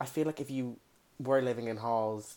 I 0.00 0.04
feel 0.04 0.26
like 0.26 0.40
if 0.40 0.50
you 0.50 0.76
were 1.18 1.42
living 1.42 1.66
in 1.66 1.78
halls, 1.78 2.36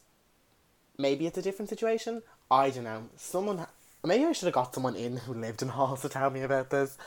maybe 0.98 1.28
it's 1.28 1.38
a 1.38 1.42
different 1.42 1.70
situation. 1.70 2.24
I 2.50 2.70
don't 2.70 2.84
know. 2.84 3.10
Someone, 3.16 3.66
maybe 4.04 4.26
I 4.26 4.32
should 4.32 4.48
have 4.48 4.56
got 4.56 4.74
someone 4.74 4.96
in 4.96 5.18
who 5.18 5.34
lived 5.34 5.62
in 5.62 5.70
halls 5.70 6.02
to 6.02 6.10
tell 6.10 6.30
me 6.30 6.42
about 6.42 6.70
this. 6.70 6.98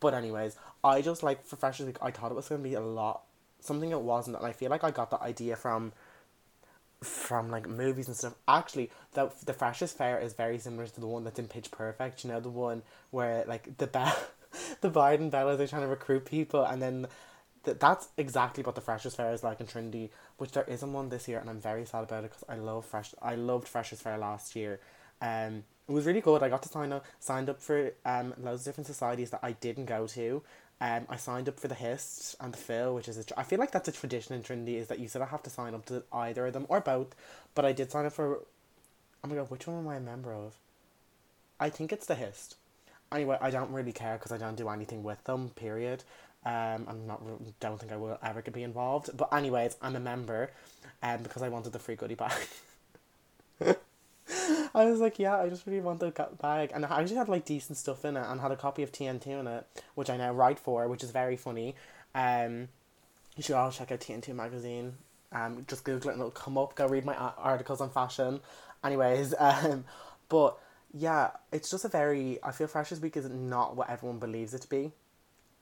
But 0.00 0.14
anyways, 0.14 0.56
I 0.84 1.00
just 1.00 1.22
like 1.22 1.44
for 1.44 1.56
Freshers 1.56 1.86
Week, 1.86 1.98
I 2.02 2.10
thought 2.10 2.30
it 2.30 2.34
was 2.34 2.48
gonna 2.48 2.62
be 2.62 2.74
a 2.74 2.80
lot, 2.80 3.22
something 3.60 3.90
it 3.90 4.00
wasn't, 4.00 4.36
and 4.36 4.46
I 4.46 4.52
feel 4.52 4.70
like 4.70 4.84
I 4.84 4.90
got 4.90 5.10
the 5.10 5.20
idea 5.20 5.56
from, 5.56 5.92
from 7.02 7.50
like 7.50 7.68
movies 7.68 8.08
and 8.08 8.16
stuff. 8.16 8.34
Actually, 8.48 8.90
the 9.14 9.32
the 9.44 9.52
Freshers 9.52 9.92
Fair 9.92 10.18
is 10.18 10.32
very 10.34 10.58
similar 10.58 10.86
to 10.86 11.00
the 11.00 11.06
one 11.06 11.24
that's 11.24 11.38
in 11.38 11.48
Pitch 11.48 11.70
Perfect. 11.70 12.24
You 12.24 12.30
know, 12.30 12.40
the 12.40 12.48
one 12.48 12.82
where 13.10 13.44
like 13.46 13.76
the 13.78 13.86
Bell, 13.86 14.16
the 14.80 14.90
Barden 14.90 15.30
Bellas 15.30 15.60
are 15.60 15.66
trying 15.66 15.82
to 15.82 15.88
recruit 15.88 16.24
people, 16.24 16.64
and 16.64 16.80
then. 16.82 17.06
Th- 17.64 17.78
that's 17.78 18.08
exactly 18.16 18.64
what 18.64 18.74
the 18.74 18.80
Freshers 18.80 19.14
Fair 19.14 19.32
is 19.32 19.44
like 19.44 19.60
in 19.60 19.68
Trinity, 19.68 20.10
which 20.36 20.50
there 20.50 20.64
isn't 20.64 20.92
one 20.92 21.10
this 21.10 21.28
year, 21.28 21.38
and 21.38 21.48
I'm 21.48 21.60
very 21.60 21.84
sad 21.84 22.02
about 22.02 22.24
it 22.24 22.32
because 22.32 22.42
I 22.48 22.56
love 22.56 22.84
fresh. 22.84 23.14
I 23.22 23.36
loved 23.36 23.68
Freshers 23.68 24.00
Fair 24.00 24.18
last 24.18 24.56
year, 24.56 24.80
um, 25.22 25.62
it 25.88 25.92
was 25.92 26.04
really 26.04 26.20
good. 26.20 26.42
I 26.42 26.48
got 26.48 26.62
to 26.64 26.68
sign 26.68 26.92
up, 26.92 27.04
signed 27.20 27.48
up 27.48 27.60
for 27.60 27.92
um 28.04 28.34
loads 28.38 28.62
of 28.62 28.64
different 28.66 28.88
societies 28.88 29.30
that 29.30 29.40
I 29.42 29.52
didn't 29.52 29.86
go 29.86 30.06
to. 30.08 30.42
Um, 30.82 31.06
I 31.08 31.14
signed 31.14 31.48
up 31.48 31.60
for 31.60 31.68
the 31.68 31.76
Hist 31.76 32.34
and 32.40 32.52
the 32.52 32.58
Phil, 32.58 32.92
which 32.92 33.06
is 33.06 33.16
a, 33.16 33.38
I 33.38 33.44
feel 33.44 33.60
like 33.60 33.70
that's 33.70 33.88
a 33.88 33.92
tradition 33.92 34.34
in 34.34 34.42
Trinity 34.42 34.78
is 34.78 34.88
that 34.88 34.98
you 34.98 35.06
sort 35.06 35.22
of 35.22 35.28
have 35.28 35.44
to 35.44 35.50
sign 35.50 35.74
up 35.74 35.86
to 35.86 36.02
either 36.12 36.44
of 36.46 36.54
them 36.54 36.66
or 36.68 36.80
both. 36.80 37.14
But 37.54 37.64
I 37.64 37.70
did 37.70 37.92
sign 37.92 38.04
up 38.04 38.12
for. 38.12 38.40
Oh 39.22 39.28
my 39.28 39.36
god, 39.36 39.48
which 39.48 39.68
one 39.68 39.78
am 39.78 39.86
I 39.86 39.94
a 39.94 40.00
member 40.00 40.34
of? 40.34 40.54
I 41.60 41.70
think 41.70 41.92
it's 41.92 42.06
the 42.06 42.16
Hist. 42.16 42.56
Anyway, 43.12 43.38
I 43.40 43.50
don't 43.50 43.70
really 43.70 43.92
care 43.92 44.14
because 44.16 44.32
I 44.32 44.38
don't 44.38 44.56
do 44.56 44.68
anything 44.68 45.04
with 45.04 45.22
them. 45.22 45.50
Period. 45.50 46.02
Um, 46.44 46.84
I'm 46.88 47.06
not. 47.06 47.22
Don't 47.60 47.78
think 47.78 47.92
I 47.92 47.96
will 47.96 48.18
ever 48.20 48.42
be 48.42 48.64
involved. 48.64 49.16
But 49.16 49.32
anyways, 49.32 49.76
I'm 49.82 49.94
a 49.94 50.00
member, 50.00 50.50
um, 51.00 51.22
because 51.22 51.42
I 51.42 51.48
wanted 51.48 51.72
the 51.72 51.78
free 51.78 51.94
goodie 51.94 52.16
bag. 52.16 52.32
I 54.80 54.86
was 54.86 55.00
like, 55.00 55.18
yeah, 55.18 55.36
I 55.38 55.48
just 55.48 55.66
really 55.66 55.80
want 55.80 56.00
the 56.00 56.10
bag, 56.40 56.70
and 56.74 56.84
I 56.86 57.00
actually 57.00 57.16
had 57.16 57.28
like 57.28 57.44
decent 57.44 57.78
stuff 57.78 58.04
in 58.04 58.16
it, 58.16 58.24
and 58.26 58.40
had 58.40 58.52
a 58.52 58.56
copy 58.56 58.82
of 58.82 58.92
TN2 58.92 59.26
in 59.26 59.46
it, 59.46 59.66
which 59.94 60.08
I 60.10 60.16
now 60.16 60.32
write 60.32 60.58
for, 60.58 60.88
which 60.88 61.04
is 61.04 61.10
very 61.10 61.36
funny. 61.36 61.74
Um, 62.14 62.68
you 63.36 63.42
should 63.42 63.54
all 63.54 63.70
check 63.70 63.92
out 63.92 64.00
TN2 64.00 64.34
magazine. 64.34 64.94
Um, 65.32 65.64
just 65.66 65.84
Google 65.84 66.10
it 66.10 66.12
and 66.12 66.20
it'll 66.20 66.30
come 66.30 66.58
up. 66.58 66.74
Go 66.74 66.86
read 66.86 67.04
my 67.06 67.14
articles 67.14 67.80
on 67.80 67.90
fashion. 67.90 68.40
Anyways, 68.84 69.34
um, 69.38 69.84
but 70.28 70.58
yeah, 70.92 71.30
it's 71.52 71.70
just 71.70 71.84
a 71.84 71.88
very. 71.88 72.38
I 72.42 72.52
feel 72.52 72.66
Freshers 72.66 73.00
Week 73.00 73.16
is 73.16 73.28
not 73.28 73.76
what 73.76 73.88
everyone 73.90 74.18
believes 74.18 74.52
it 74.54 74.62
to 74.62 74.68
be. 74.68 74.92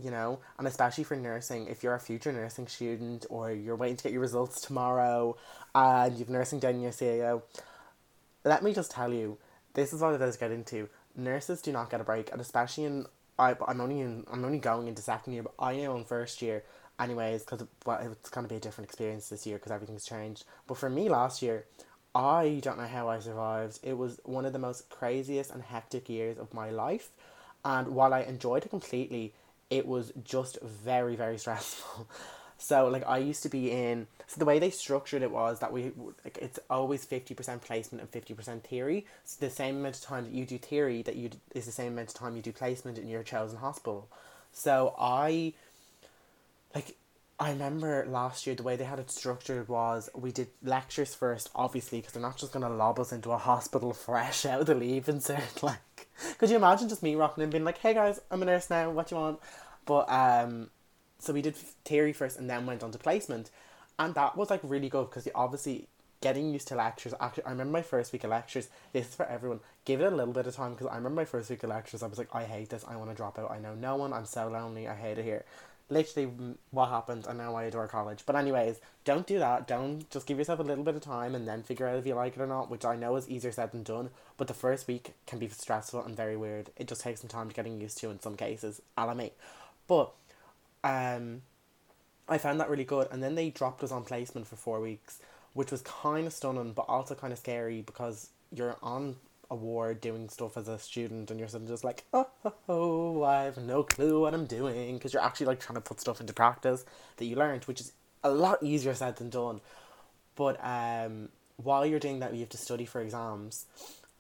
you 0.03 0.11
know, 0.11 0.39
and 0.59 0.67
especially 0.67 1.05
for 1.05 1.17
nursing, 1.17 1.67
if 1.67 1.83
you're 1.83 1.95
a 1.95 2.01
future 2.01 2.33
nursing 2.33 2.67
student 2.67 3.27
or 3.29 3.53
you're 3.53 3.77
waiting 3.77 3.97
to 3.97 4.03
get 4.05 4.13
your 4.13 4.21
results 4.23 4.61
tomorrow 4.61 5.37
and 5.75 6.19
you've 6.19 6.31
nursing 6.31 6.59
done 6.59 6.77
in 6.77 6.81
your 6.81 6.93
CAO, 6.93 7.43
let 8.45 8.63
me 8.63 8.73
just 8.73 8.91
tell 8.91 9.13
you, 9.13 9.39
this 9.75 9.93
is 9.93 10.01
what 10.01 10.15
it 10.15 10.21
is 10.21 10.37
get 10.37 10.51
into. 10.51 10.89
Nurses 11.17 11.63
do 11.63 11.73
not 11.73 11.91
get 11.91 12.01
a 12.01 12.05
break, 12.05 12.33
and 12.33 12.41
especially 12.41 12.85
in 12.85 13.07
I 13.39 13.57
I'm 13.67 13.81
only 13.81 14.01
in 14.01 14.25
I'm 14.31 14.45
only 14.45 14.59
going 14.59 14.89
into 14.89 15.03
second 15.03 15.33
year, 15.33 15.43
but 15.43 15.55
I 15.59 15.73
am 15.73 15.97
in 15.97 16.05
first 16.05 16.43
year, 16.43 16.65
anyways, 16.99 17.43
because 17.43 17.67
well, 17.87 17.99
it's 18.01 18.31
gonna 18.31 18.49
be 18.49 18.57
a 18.57 18.61
different 18.61 18.89
experience 18.89 19.29
this 19.29 19.47
year 19.47 19.59
because 19.59 19.73
everything's 19.73 20.05
changed. 20.05 20.45
But 20.67 20.77
for 20.77 20.91
me 20.91 21.09
last 21.09 21.43
year, 21.43 21.67
I 22.15 22.61
don't 22.63 22.79
know 22.79 22.87
how 22.87 23.09
I 23.09 23.21
survived. 23.21 23.81
It 23.83 23.97
was 23.97 24.21
one 24.25 24.45
of 24.45 24.53
the 24.53 24.59
most 24.59 24.89
craziest 24.91 25.51
and 25.51 25.63
hectic 25.63 26.09
years 26.09 26.39
of 26.39 26.53
my 26.55 26.71
life, 26.71 27.11
and 27.65 27.89
while 27.89 28.15
I 28.15 28.21
enjoyed 28.23 28.65
it 28.65 28.71
completely, 28.71 29.35
it 29.71 29.87
was 29.87 30.13
just 30.25 30.61
very 30.63 31.17
very 31.17 31.39
stressful. 31.45 32.09
So 32.61 32.89
like 32.89 33.07
I 33.09 33.19
used 33.19 33.43
to 33.45 33.49
be 33.49 33.71
in 33.71 34.07
so 34.27 34.39
the 34.39 34.45
way 34.45 34.59
they 34.59 34.71
structured 34.71 35.23
it 35.23 35.31
was 35.31 35.59
that 35.61 35.73
we 35.73 35.93
like 36.25 36.39
it's 36.41 36.59
always 36.69 37.05
fifty 37.05 37.35
percent 37.35 37.63
placement 37.63 38.03
and 38.03 38.11
fifty 38.11 38.35
percent 38.35 38.65
theory. 38.65 39.07
So 39.25 39.45
the 39.45 39.51
same 39.51 39.79
amount 39.79 39.97
of 39.97 40.03
time 40.03 40.25
that 40.25 40.33
you 40.33 40.45
do 40.45 40.59
theory 40.59 41.03
that 41.03 41.17
you 41.17 41.31
is 41.55 41.67
the 41.67 41.73
same 41.73 41.95
amount 41.95 42.11
of 42.11 42.15
time 42.15 42.37
you 42.37 42.43
do 42.43 42.53
placement 42.53 42.99
in 42.99 43.09
your 43.09 43.23
chosen 43.23 43.59
hospital. 43.59 44.09
So 44.53 44.95
I 44.99 45.55
like 46.75 46.97
I 47.41 47.53
remember 47.53 48.05
last 48.07 48.47
year 48.47 48.55
the 48.55 48.63
way 48.63 48.77
they 48.77 48.85
had 48.85 48.99
it 48.99 49.11
structured 49.11 49.67
was 49.69 50.11
we 50.15 50.31
did 50.31 50.49
lectures 50.63 51.15
first, 51.15 51.49
obviously, 51.55 52.01
because 52.01 52.13
they're 52.13 52.23
not 52.23 52.37
just 52.37 52.53
gonna 52.53 52.69
lob 52.69 53.01
us 53.01 53.13
into 53.13 53.31
a 53.33 53.39
hospital 53.39 53.93
fresh 53.95 54.45
out 54.45 54.61
of 54.61 54.67
the 54.67 54.75
leaving 54.75 55.21
cert. 55.21 55.63
Like, 55.63 56.09
could 56.37 56.51
you 56.51 56.57
imagine 56.57 56.91
just 56.91 57.03
me 57.03 57.15
rocking 57.15 57.43
and 57.43 57.51
being 57.51 57.65
like, 57.65 57.79
"Hey 57.79 57.95
guys, 57.95 58.21
I'm 58.31 58.43
a 58.43 58.45
nurse 58.45 58.69
now. 58.69 58.91
What 58.91 59.09
do 59.09 59.15
you 59.15 59.21
want?" 59.23 59.41
But 59.87 60.11
um, 60.13 60.69
so 61.21 61.33
we 61.33 61.43
did 61.43 61.57
theory 61.57 62.13
first 62.13 62.39
and 62.39 62.49
then 62.49 62.67
went 62.67 62.83
on 62.83 62.91
to 62.93 62.99
placement. 62.99 63.51
And 63.99 64.15
that 64.15 64.37
was 64.37 64.51
like 64.51 64.61
really 64.63 64.89
good 64.89 65.11
because 65.11 65.29
obviously 65.35 65.87
getting 66.21 66.53
used 66.53 66.69
to 66.69 66.75
lectures 66.75 67.15
actually 67.21 67.45
i 67.45 67.51
remember 67.51 67.73
my 67.73 67.83
first 67.83 68.13
week 68.13 68.25
of 68.25 68.31
lectures 68.31 68.69
this 68.93 69.09
is 69.09 69.15
for 69.15 69.27
everyone 69.27 69.61
give 69.85 70.01
it 70.01 70.13
a 70.13 70.15
little 70.15 70.35
bit 70.35 70.47
of 70.47 70.55
time 70.55 70.73
because 70.73 70.87
i 70.87 70.97
remember 70.97 71.21
my 71.21 71.25
first 71.25 71.51
week 71.51 71.63
of 71.63 71.71
lectures 71.71 72.03
i 72.03 72.07
was 72.07 72.19
like 72.19 72.35
i 72.35 72.45
hate 72.45 72.69
this 72.69 72.85
i 72.89 72.97
want 72.97 73.11
to 73.11 73.17
drop 73.17 73.39
out 73.39 73.51
i 73.51 73.59
know 73.59 73.75
no 73.75 73.97
one 73.97 74.13
i'm 74.13 74.27
so 74.27 74.49
lonely 74.49 74.87
i 74.89 74.95
hate 74.95 75.19
it 75.19 75.25
here. 75.25 75.45
Literally 75.93 76.29
mm, 76.29 76.55
what 76.71 76.89
happened 76.89 77.27
and 77.27 77.37
now 77.37 77.57
i 77.57 77.65
adore 77.65 77.89
college. 77.89 78.23
But 78.25 78.37
anyways 78.37 78.79
don't 79.05 79.27
do 79.27 79.41
that 79.41 79.67
don't 79.67 80.09
just 80.11 80.27
give 80.27 80.39
yourself 80.39 80.61
a 80.61 80.63
little 80.63 80.85
bit 80.85 80.95
of 80.95 81.01
time 81.01 81.35
and 81.35 81.49
then 81.49 81.65
figure 81.65 81.89
out 81.89 81.97
if 81.97 82.07
you 82.07 82.15
like 82.15 82.37
it 82.37 82.41
or 82.41 82.47
not 82.47 82.71
which 82.71 82.85
i 82.85 82.95
know 82.95 83.17
is 83.17 83.29
easier 83.29 83.51
said 83.51 83.73
than 83.73 83.83
done 83.83 84.11
but 84.37 84.47
the 84.47 84.55
first 84.55 84.87
week 84.87 85.15
can 85.27 85.41
be 85.41 85.49
stressful 85.49 86.05
and 86.05 86.17
very 86.17 86.37
weird. 86.37 86.71
It 86.77 86.87
just 86.87 87.01
takes 87.01 87.23
some 87.23 87.29
time 87.29 87.49
to 87.49 87.55
getting 87.55 87.81
used 87.81 87.99
to 87.99 88.11
in 88.11 88.21
some 88.21 88.37
cases 88.37 88.81
a 88.97 89.05
la 89.05 89.15
me. 89.15 89.33
But 89.89 90.13
um, 90.85 91.43
I 92.29 92.39
found 92.39 92.61
that 92.61 92.71
really 92.71 92.85
good. 92.85 93.09
And 93.11 93.23
then 93.23 93.35
they 93.35 93.51
dropped 93.51 93.83
us 93.83 93.91
on 93.91 94.05
placement 94.05 94.47
for 94.47 94.57
four 94.57 94.81
weeks, 94.81 95.21
which 95.53 95.71
was 95.71 95.83
kind 95.83 96.27
of 96.27 96.33
stunning, 96.33 96.73
but 96.73 96.87
also 96.89 97.15
kind 97.15 97.33
of 97.33 97.39
scary 97.39 97.83
because 97.83 98.31
you're 98.55 98.77
on 98.83 99.17
a 99.51 99.57
ward 99.57 100.01
doing 100.01 100.29
stuff 100.29 100.57
as 100.57 100.69
a 100.69 100.79
student 100.79 101.31
and 101.31 101.41
you're 101.41 101.49
of 101.53 101.67
just 101.67 101.83
like, 101.83 102.05
oh, 102.13 102.29
oh, 102.45 102.53
oh 102.69 103.23
I 103.25 103.43
have 103.43 103.59
no 103.59 103.83
clue 103.83 104.21
what 104.21 104.33
I'm 104.33 104.47
doing 104.47 104.95
because 104.95 105.13
you're 105.13 105.25
actually 105.25 105.47
like 105.47 105.61
trying 105.61 105.75
to 105.75 105.81
put 105.81 106.01
stuff 106.01 106.21
into 106.21 106.33
practice 106.33 106.85
that 107.17 107.25
you 107.25 107.35
learned, 107.35 107.65
which 107.65 107.81
is 107.81 107.93
a 108.23 108.31
lot 108.31 108.63
easier 108.63 108.95
said 108.95 109.17
than 109.17 109.29
done. 109.29 109.61
But 110.37 110.59
um, 110.63 111.31
while 111.57 111.85
you're 111.85 111.99
doing 111.99 112.21
that, 112.21 112.33
you 112.33 112.41
have 112.41 112.49
to 112.51 112.59
study 112.59 112.85
for 112.85 113.01
exams 113.01 113.67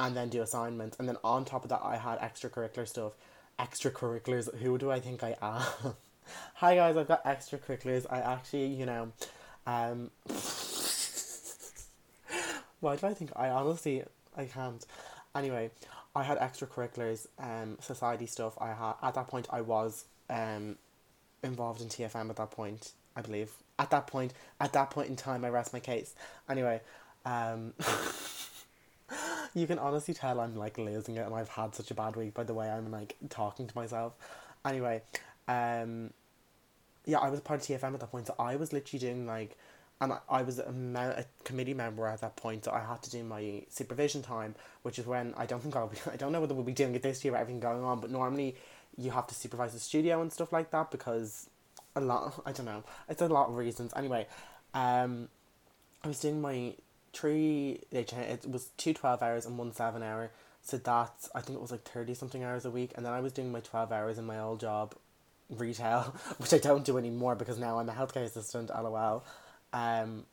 and 0.00 0.16
then 0.16 0.30
do 0.30 0.42
assignments. 0.42 0.98
And 0.98 1.08
then 1.08 1.16
on 1.22 1.44
top 1.44 1.62
of 1.62 1.70
that, 1.70 1.80
I 1.82 1.96
had 1.96 2.18
extracurricular 2.18 2.88
stuff. 2.88 3.12
Extracurriculars, 3.58 4.56
who 4.58 4.78
do 4.78 4.90
I 4.90 4.98
think 4.98 5.22
I 5.22 5.36
am? 5.40 5.94
Hi 6.54 6.74
guys, 6.74 6.96
I've 6.96 7.08
got 7.08 7.22
extra 7.24 7.58
extracurriculars. 7.58 8.06
I 8.10 8.18
actually, 8.18 8.66
you 8.66 8.86
know, 8.86 9.12
um, 9.66 10.10
why 12.80 12.96
do 12.96 13.06
I 13.06 13.14
think 13.14 13.30
I 13.36 13.48
honestly 13.48 14.04
I 14.36 14.44
can't. 14.44 14.84
Anyway, 15.34 15.70
I 16.14 16.22
had 16.22 16.38
extracurriculars, 16.38 17.26
um, 17.38 17.78
society 17.80 18.26
stuff. 18.26 18.58
I 18.60 18.68
had 18.68 18.94
at 19.02 19.14
that 19.14 19.28
point 19.28 19.48
I 19.50 19.60
was 19.62 20.04
um, 20.28 20.76
involved 21.42 21.80
in 21.80 21.88
TFM 21.88 22.28
at 22.30 22.36
that 22.36 22.50
point. 22.50 22.92
I 23.16 23.22
believe 23.22 23.50
at 23.78 23.90
that 23.90 24.06
point 24.06 24.34
at 24.60 24.72
that 24.74 24.90
point 24.90 25.08
in 25.08 25.16
time 25.16 25.44
I 25.44 25.48
rest 25.48 25.72
my 25.72 25.80
case. 25.80 26.14
Anyway, 26.48 26.80
um. 27.24 27.72
you 29.54 29.66
can 29.66 29.78
honestly 29.78 30.14
tell 30.14 30.38
I'm 30.38 30.54
like 30.54 30.78
losing 30.78 31.16
it 31.16 31.26
and 31.26 31.34
I've 31.34 31.48
had 31.48 31.74
such 31.74 31.90
a 31.90 31.94
bad 31.94 32.14
week 32.14 32.34
by 32.34 32.44
the 32.44 32.54
way 32.54 32.70
I'm 32.70 32.90
like 32.90 33.16
talking 33.28 33.66
to 33.66 33.76
myself. 33.76 34.12
Anyway, 34.64 35.02
um 35.48 36.12
yeah, 37.10 37.18
I 37.18 37.28
was 37.28 37.40
part 37.40 37.60
of 37.60 37.66
TFM 37.66 37.94
at 37.94 38.00
that 38.00 38.10
point, 38.10 38.28
so 38.28 38.34
I 38.38 38.54
was 38.54 38.72
literally 38.72 39.00
doing 39.00 39.26
like, 39.26 39.58
and 40.00 40.12
I, 40.12 40.18
I 40.28 40.42
was 40.42 40.60
a, 40.60 40.70
me- 40.70 41.00
a 41.00 41.24
committee 41.44 41.74
member 41.74 42.06
at 42.06 42.20
that 42.20 42.36
point, 42.36 42.64
so 42.64 42.70
I 42.70 42.80
had 42.80 43.02
to 43.02 43.10
do 43.10 43.24
my 43.24 43.62
supervision 43.68 44.22
time, 44.22 44.54
which 44.82 44.98
is 44.98 45.06
when 45.06 45.34
I 45.36 45.44
don't 45.44 45.60
think 45.60 45.74
I'll 45.74 45.88
be, 45.88 45.98
I 46.12 46.16
don't 46.16 46.30
know 46.30 46.40
whether 46.40 46.54
we'll 46.54 46.64
be 46.64 46.72
doing 46.72 46.94
it 46.94 47.02
this 47.02 47.24
year 47.24 47.34
everything 47.34 47.60
going 47.60 47.82
on, 47.82 48.00
but 48.00 48.10
normally 48.10 48.54
you 48.96 49.10
have 49.10 49.26
to 49.26 49.34
supervise 49.34 49.72
the 49.72 49.80
studio 49.80 50.22
and 50.22 50.32
stuff 50.32 50.52
like 50.52 50.70
that 50.70 50.90
because 50.90 51.50
a 51.96 52.00
lot, 52.00 52.40
I 52.46 52.52
don't 52.52 52.66
know, 52.66 52.84
it's 53.08 53.22
a 53.22 53.28
lot 53.28 53.48
of 53.48 53.56
reasons. 53.56 53.92
Anyway, 53.96 54.28
um, 54.72 55.28
I 56.04 56.08
was 56.08 56.20
doing 56.20 56.40
my 56.40 56.74
three, 57.12 57.80
it 57.90 58.14
was 58.48 58.70
two 58.76 58.94
12 58.94 59.20
hours 59.20 59.46
and 59.46 59.58
one 59.58 59.72
7 59.72 60.00
hour, 60.00 60.30
so 60.62 60.76
that's, 60.76 61.28
I 61.34 61.40
think 61.40 61.58
it 61.58 61.62
was 61.62 61.72
like 61.72 61.82
30 61.82 62.14
something 62.14 62.44
hours 62.44 62.64
a 62.64 62.70
week, 62.70 62.92
and 62.94 63.04
then 63.04 63.12
I 63.12 63.20
was 63.20 63.32
doing 63.32 63.50
my 63.50 63.60
12 63.60 63.90
hours 63.90 64.16
in 64.16 64.26
my 64.26 64.38
old 64.38 64.60
job 64.60 64.94
retail, 65.50 66.14
which 66.38 66.52
I 66.52 66.58
don't 66.58 66.84
do 66.84 66.98
anymore 66.98 67.34
because 67.34 67.58
now 67.58 67.78
I'm 67.78 67.88
a 67.88 67.92
healthcare 67.92 68.24
assistant, 68.24 68.70
lol. 68.70 69.24
Um, 69.72 70.24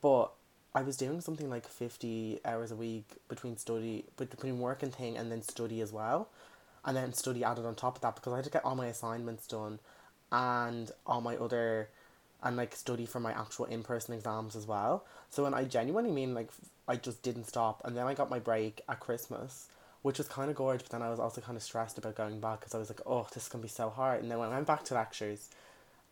but 0.00 0.32
I 0.74 0.82
was 0.82 0.96
doing 0.96 1.20
something 1.20 1.50
like 1.50 1.66
50 1.66 2.40
hours 2.44 2.70
a 2.70 2.76
week 2.76 3.16
between 3.28 3.56
study, 3.56 4.04
between 4.16 4.60
work 4.60 4.82
and 4.82 4.94
thing, 4.94 5.16
and 5.16 5.32
then 5.32 5.42
study 5.42 5.80
as 5.80 5.92
well. 5.92 6.28
And 6.84 6.96
then 6.96 7.12
study 7.12 7.42
added 7.42 7.66
on 7.66 7.74
top 7.74 7.96
of 7.96 8.02
that 8.02 8.14
because 8.14 8.32
I 8.32 8.36
had 8.36 8.44
to 8.44 8.50
get 8.50 8.64
all 8.64 8.76
my 8.76 8.86
assignments 8.86 9.46
done 9.46 9.80
and 10.30 10.90
all 11.06 11.20
my 11.20 11.36
other, 11.36 11.88
and 12.42 12.56
like 12.56 12.74
study 12.74 13.06
for 13.06 13.18
my 13.18 13.32
actual 13.32 13.64
in 13.64 13.82
person 13.82 14.14
exams 14.14 14.54
as 14.54 14.66
well. 14.66 15.04
So, 15.30 15.42
when 15.42 15.54
I 15.54 15.64
genuinely 15.64 16.12
mean 16.12 16.34
like 16.34 16.50
I 16.86 16.96
just 16.96 17.22
didn't 17.22 17.44
stop, 17.44 17.82
and 17.84 17.96
then 17.96 18.06
I 18.06 18.14
got 18.14 18.30
my 18.30 18.38
break 18.38 18.82
at 18.88 19.00
Christmas 19.00 19.68
which 20.02 20.18
was 20.18 20.28
kind 20.28 20.50
of 20.50 20.56
gorgeous. 20.56 20.88
But 20.88 20.98
then 20.98 21.02
I 21.06 21.10
was 21.10 21.20
also 21.20 21.40
kind 21.40 21.56
of 21.56 21.62
stressed 21.62 21.98
about 21.98 22.14
going 22.14 22.40
back 22.40 22.60
because 22.60 22.74
I 22.74 22.78
was 22.78 22.90
like, 22.90 23.00
oh, 23.06 23.26
this 23.32 23.44
is 23.44 23.48
gonna 23.48 23.62
be 23.62 23.68
so 23.68 23.90
hard. 23.90 24.22
And 24.22 24.30
then 24.30 24.38
when 24.38 24.48
I 24.48 24.54
went 24.54 24.66
back 24.66 24.84
to 24.84 24.94
lectures, 24.94 25.48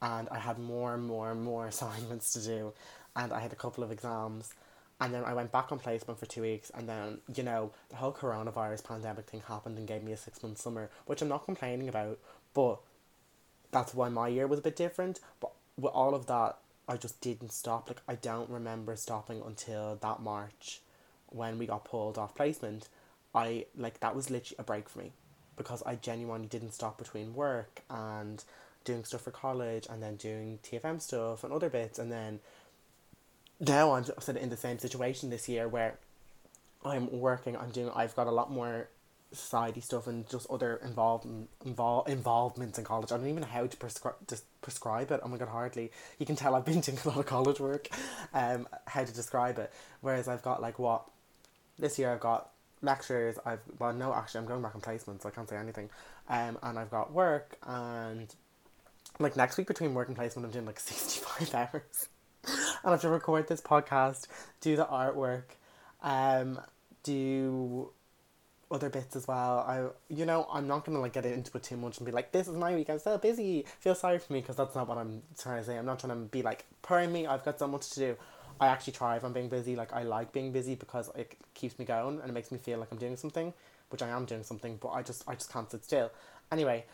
and 0.02 0.28
I 0.30 0.38
had 0.38 0.58
more 0.58 0.94
and 0.94 1.04
more 1.04 1.30
and 1.30 1.42
more 1.42 1.66
assignments 1.68 2.32
to 2.32 2.40
do, 2.40 2.72
and 3.14 3.32
I 3.32 3.40
had 3.40 3.52
a 3.52 3.56
couple 3.56 3.84
of 3.84 3.90
exams. 3.90 4.52
And 4.98 5.12
then 5.12 5.24
I 5.24 5.34
went 5.34 5.52
back 5.52 5.72
on 5.72 5.78
placement 5.78 6.18
for 6.18 6.24
two 6.24 6.40
weeks, 6.40 6.70
and 6.74 6.88
then, 6.88 7.18
you 7.34 7.42
know, 7.42 7.70
the 7.90 7.96
whole 7.96 8.12
coronavirus 8.12 8.84
pandemic 8.84 9.26
thing 9.26 9.42
happened 9.46 9.76
and 9.76 9.86
gave 9.86 10.02
me 10.02 10.12
a 10.12 10.16
six 10.16 10.42
month 10.42 10.58
summer, 10.58 10.88
which 11.04 11.20
I'm 11.20 11.28
not 11.28 11.44
complaining 11.44 11.90
about, 11.90 12.18
but 12.54 12.78
that's 13.72 13.92
why 13.92 14.08
my 14.08 14.28
year 14.28 14.46
was 14.46 14.60
a 14.60 14.62
bit 14.62 14.74
different. 14.74 15.20
But 15.38 15.52
with 15.76 15.92
all 15.92 16.14
of 16.14 16.26
that, 16.26 16.56
I 16.88 16.96
just 16.96 17.20
didn't 17.20 17.52
stop. 17.52 17.88
Like, 17.88 18.00
I 18.08 18.14
don't 18.14 18.48
remember 18.48 18.96
stopping 18.96 19.42
until 19.44 19.96
that 19.96 20.20
March 20.20 20.80
when 21.28 21.58
we 21.58 21.66
got 21.66 21.84
pulled 21.84 22.16
off 22.16 22.34
placement. 22.34 22.88
I 23.34 23.66
like 23.76 24.00
that 24.00 24.14
was 24.14 24.30
literally 24.30 24.56
a 24.58 24.62
break 24.62 24.88
for 24.88 25.00
me 25.00 25.12
because 25.56 25.82
I 25.84 25.94
genuinely 25.96 26.48
didn't 26.48 26.72
stop 26.72 26.98
between 26.98 27.34
work 27.34 27.82
and 27.88 28.42
doing 28.84 29.04
stuff 29.04 29.22
for 29.22 29.30
college 29.30 29.86
and 29.90 30.02
then 30.02 30.16
doing 30.16 30.58
TFM 30.62 31.00
stuff 31.00 31.44
and 31.44 31.52
other 31.52 31.68
bits 31.68 31.98
and 31.98 32.10
then 32.12 32.40
now 33.58 33.92
I'm 33.92 34.04
sort 34.04 34.28
of 34.28 34.36
in 34.36 34.50
the 34.50 34.56
same 34.56 34.78
situation 34.78 35.30
this 35.30 35.48
year 35.48 35.66
where 35.66 35.98
I'm 36.84 37.10
working 37.10 37.56
I'm 37.56 37.70
doing 37.70 37.90
I've 37.94 38.14
got 38.14 38.26
a 38.26 38.30
lot 38.30 38.50
more 38.50 38.88
society 39.32 39.80
stuff 39.80 40.06
and 40.06 40.28
just 40.28 40.46
other 40.50 40.80
involved 40.84 41.26
involve 41.64 42.08
involvements 42.08 42.78
in 42.78 42.84
college. 42.84 43.12
I 43.12 43.16
don't 43.16 43.28
even 43.28 43.42
know 43.42 43.48
how 43.48 43.66
to 43.66 43.76
prescribe 43.76 44.14
just 44.28 44.44
prescribe 44.62 45.10
it. 45.10 45.20
Oh 45.22 45.28
my 45.28 45.36
god, 45.36 45.48
hardly. 45.48 45.90
You 46.18 46.26
can 46.26 46.36
tell 46.36 46.54
I've 46.54 46.64
been 46.64 46.80
doing 46.80 46.98
a 47.04 47.08
lot 47.08 47.18
of 47.18 47.26
college 47.26 47.60
work. 47.60 47.88
Um, 48.32 48.68
how 48.86 49.04
to 49.04 49.12
describe 49.12 49.58
it. 49.58 49.72
Whereas 50.00 50.28
I've 50.28 50.42
got 50.42 50.62
like 50.62 50.78
what 50.78 51.04
this 51.78 51.98
year 51.98 52.12
I've 52.12 52.20
got 52.20 52.50
lectures. 52.86 53.38
I've 53.44 53.60
well, 53.78 53.92
no, 53.92 54.14
actually, 54.14 54.40
I'm 54.40 54.46
going 54.46 54.62
back 54.62 54.74
on 54.74 54.80
placements. 54.80 55.22
so 55.22 55.28
I 55.28 55.32
can't 55.32 55.48
say 55.48 55.56
anything. 55.56 55.90
Um, 56.28 56.58
and 56.62 56.78
I've 56.78 56.90
got 56.90 57.12
work, 57.12 57.58
and 57.66 58.34
like 59.18 59.36
next 59.36 59.58
week 59.58 59.66
between 59.66 59.92
work 59.94 60.08
and 60.08 60.16
placement, 60.16 60.46
I'm 60.46 60.52
doing 60.52 60.66
like 60.66 60.80
sixty 60.90 61.20
five 61.20 61.54
hours, 61.54 62.08
and 62.46 62.56
I 62.84 62.90
have 62.92 63.02
to 63.02 63.10
record 63.10 63.48
this 63.48 63.60
podcast, 63.60 64.26
do 64.60 64.76
the 64.76 64.86
artwork, 64.86 65.56
um, 66.02 66.60
do 67.02 67.90
other 68.70 68.88
bits 68.88 69.14
as 69.14 69.28
well. 69.28 69.60
I, 69.60 69.86
you 70.12 70.26
know, 70.26 70.48
I'm 70.52 70.66
not 70.66 70.84
gonna 70.84 71.00
like 71.00 71.12
get 71.12 71.26
into 71.26 71.56
it 71.56 71.62
too 71.62 71.76
much 71.76 71.98
and 71.98 72.06
be 72.06 72.12
like, 72.12 72.32
"This 72.32 72.48
is 72.48 72.54
my 72.54 72.74
week. 72.74 72.90
I'm 72.90 72.98
so 72.98 73.18
busy." 73.18 73.64
Feel 73.80 73.94
sorry 73.94 74.18
for 74.18 74.32
me 74.32 74.40
because 74.40 74.56
that's 74.56 74.74
not 74.74 74.88
what 74.88 74.98
I'm 74.98 75.22
trying 75.38 75.58
to 75.58 75.64
say. 75.64 75.76
I'm 75.76 75.86
not 75.86 76.00
trying 76.00 76.14
to 76.14 76.28
be 76.28 76.42
like, 76.42 76.64
"Pardon 76.82 77.12
me, 77.12 77.26
I've 77.26 77.44
got 77.44 77.58
so 77.58 77.68
much 77.68 77.90
to 77.90 78.00
do." 78.00 78.16
I 78.60 78.68
actually 78.68 78.94
thrive 78.94 79.24
on 79.24 79.32
being 79.32 79.48
busy. 79.48 79.76
Like 79.76 79.92
I 79.92 80.02
like 80.02 80.32
being 80.32 80.52
busy 80.52 80.74
because 80.74 81.10
it 81.14 81.36
keeps 81.54 81.78
me 81.78 81.84
going 81.84 82.20
and 82.20 82.30
it 82.30 82.32
makes 82.32 82.50
me 82.50 82.58
feel 82.58 82.78
like 82.78 82.90
I'm 82.90 82.98
doing 82.98 83.16
something, 83.16 83.52
which 83.90 84.02
I 84.02 84.08
am 84.08 84.24
doing 84.24 84.42
something. 84.42 84.78
But 84.80 84.90
I 84.90 85.02
just 85.02 85.24
I 85.28 85.34
just 85.34 85.52
can't 85.52 85.70
sit 85.70 85.84
still. 85.84 86.10
Anyway, 86.50 86.84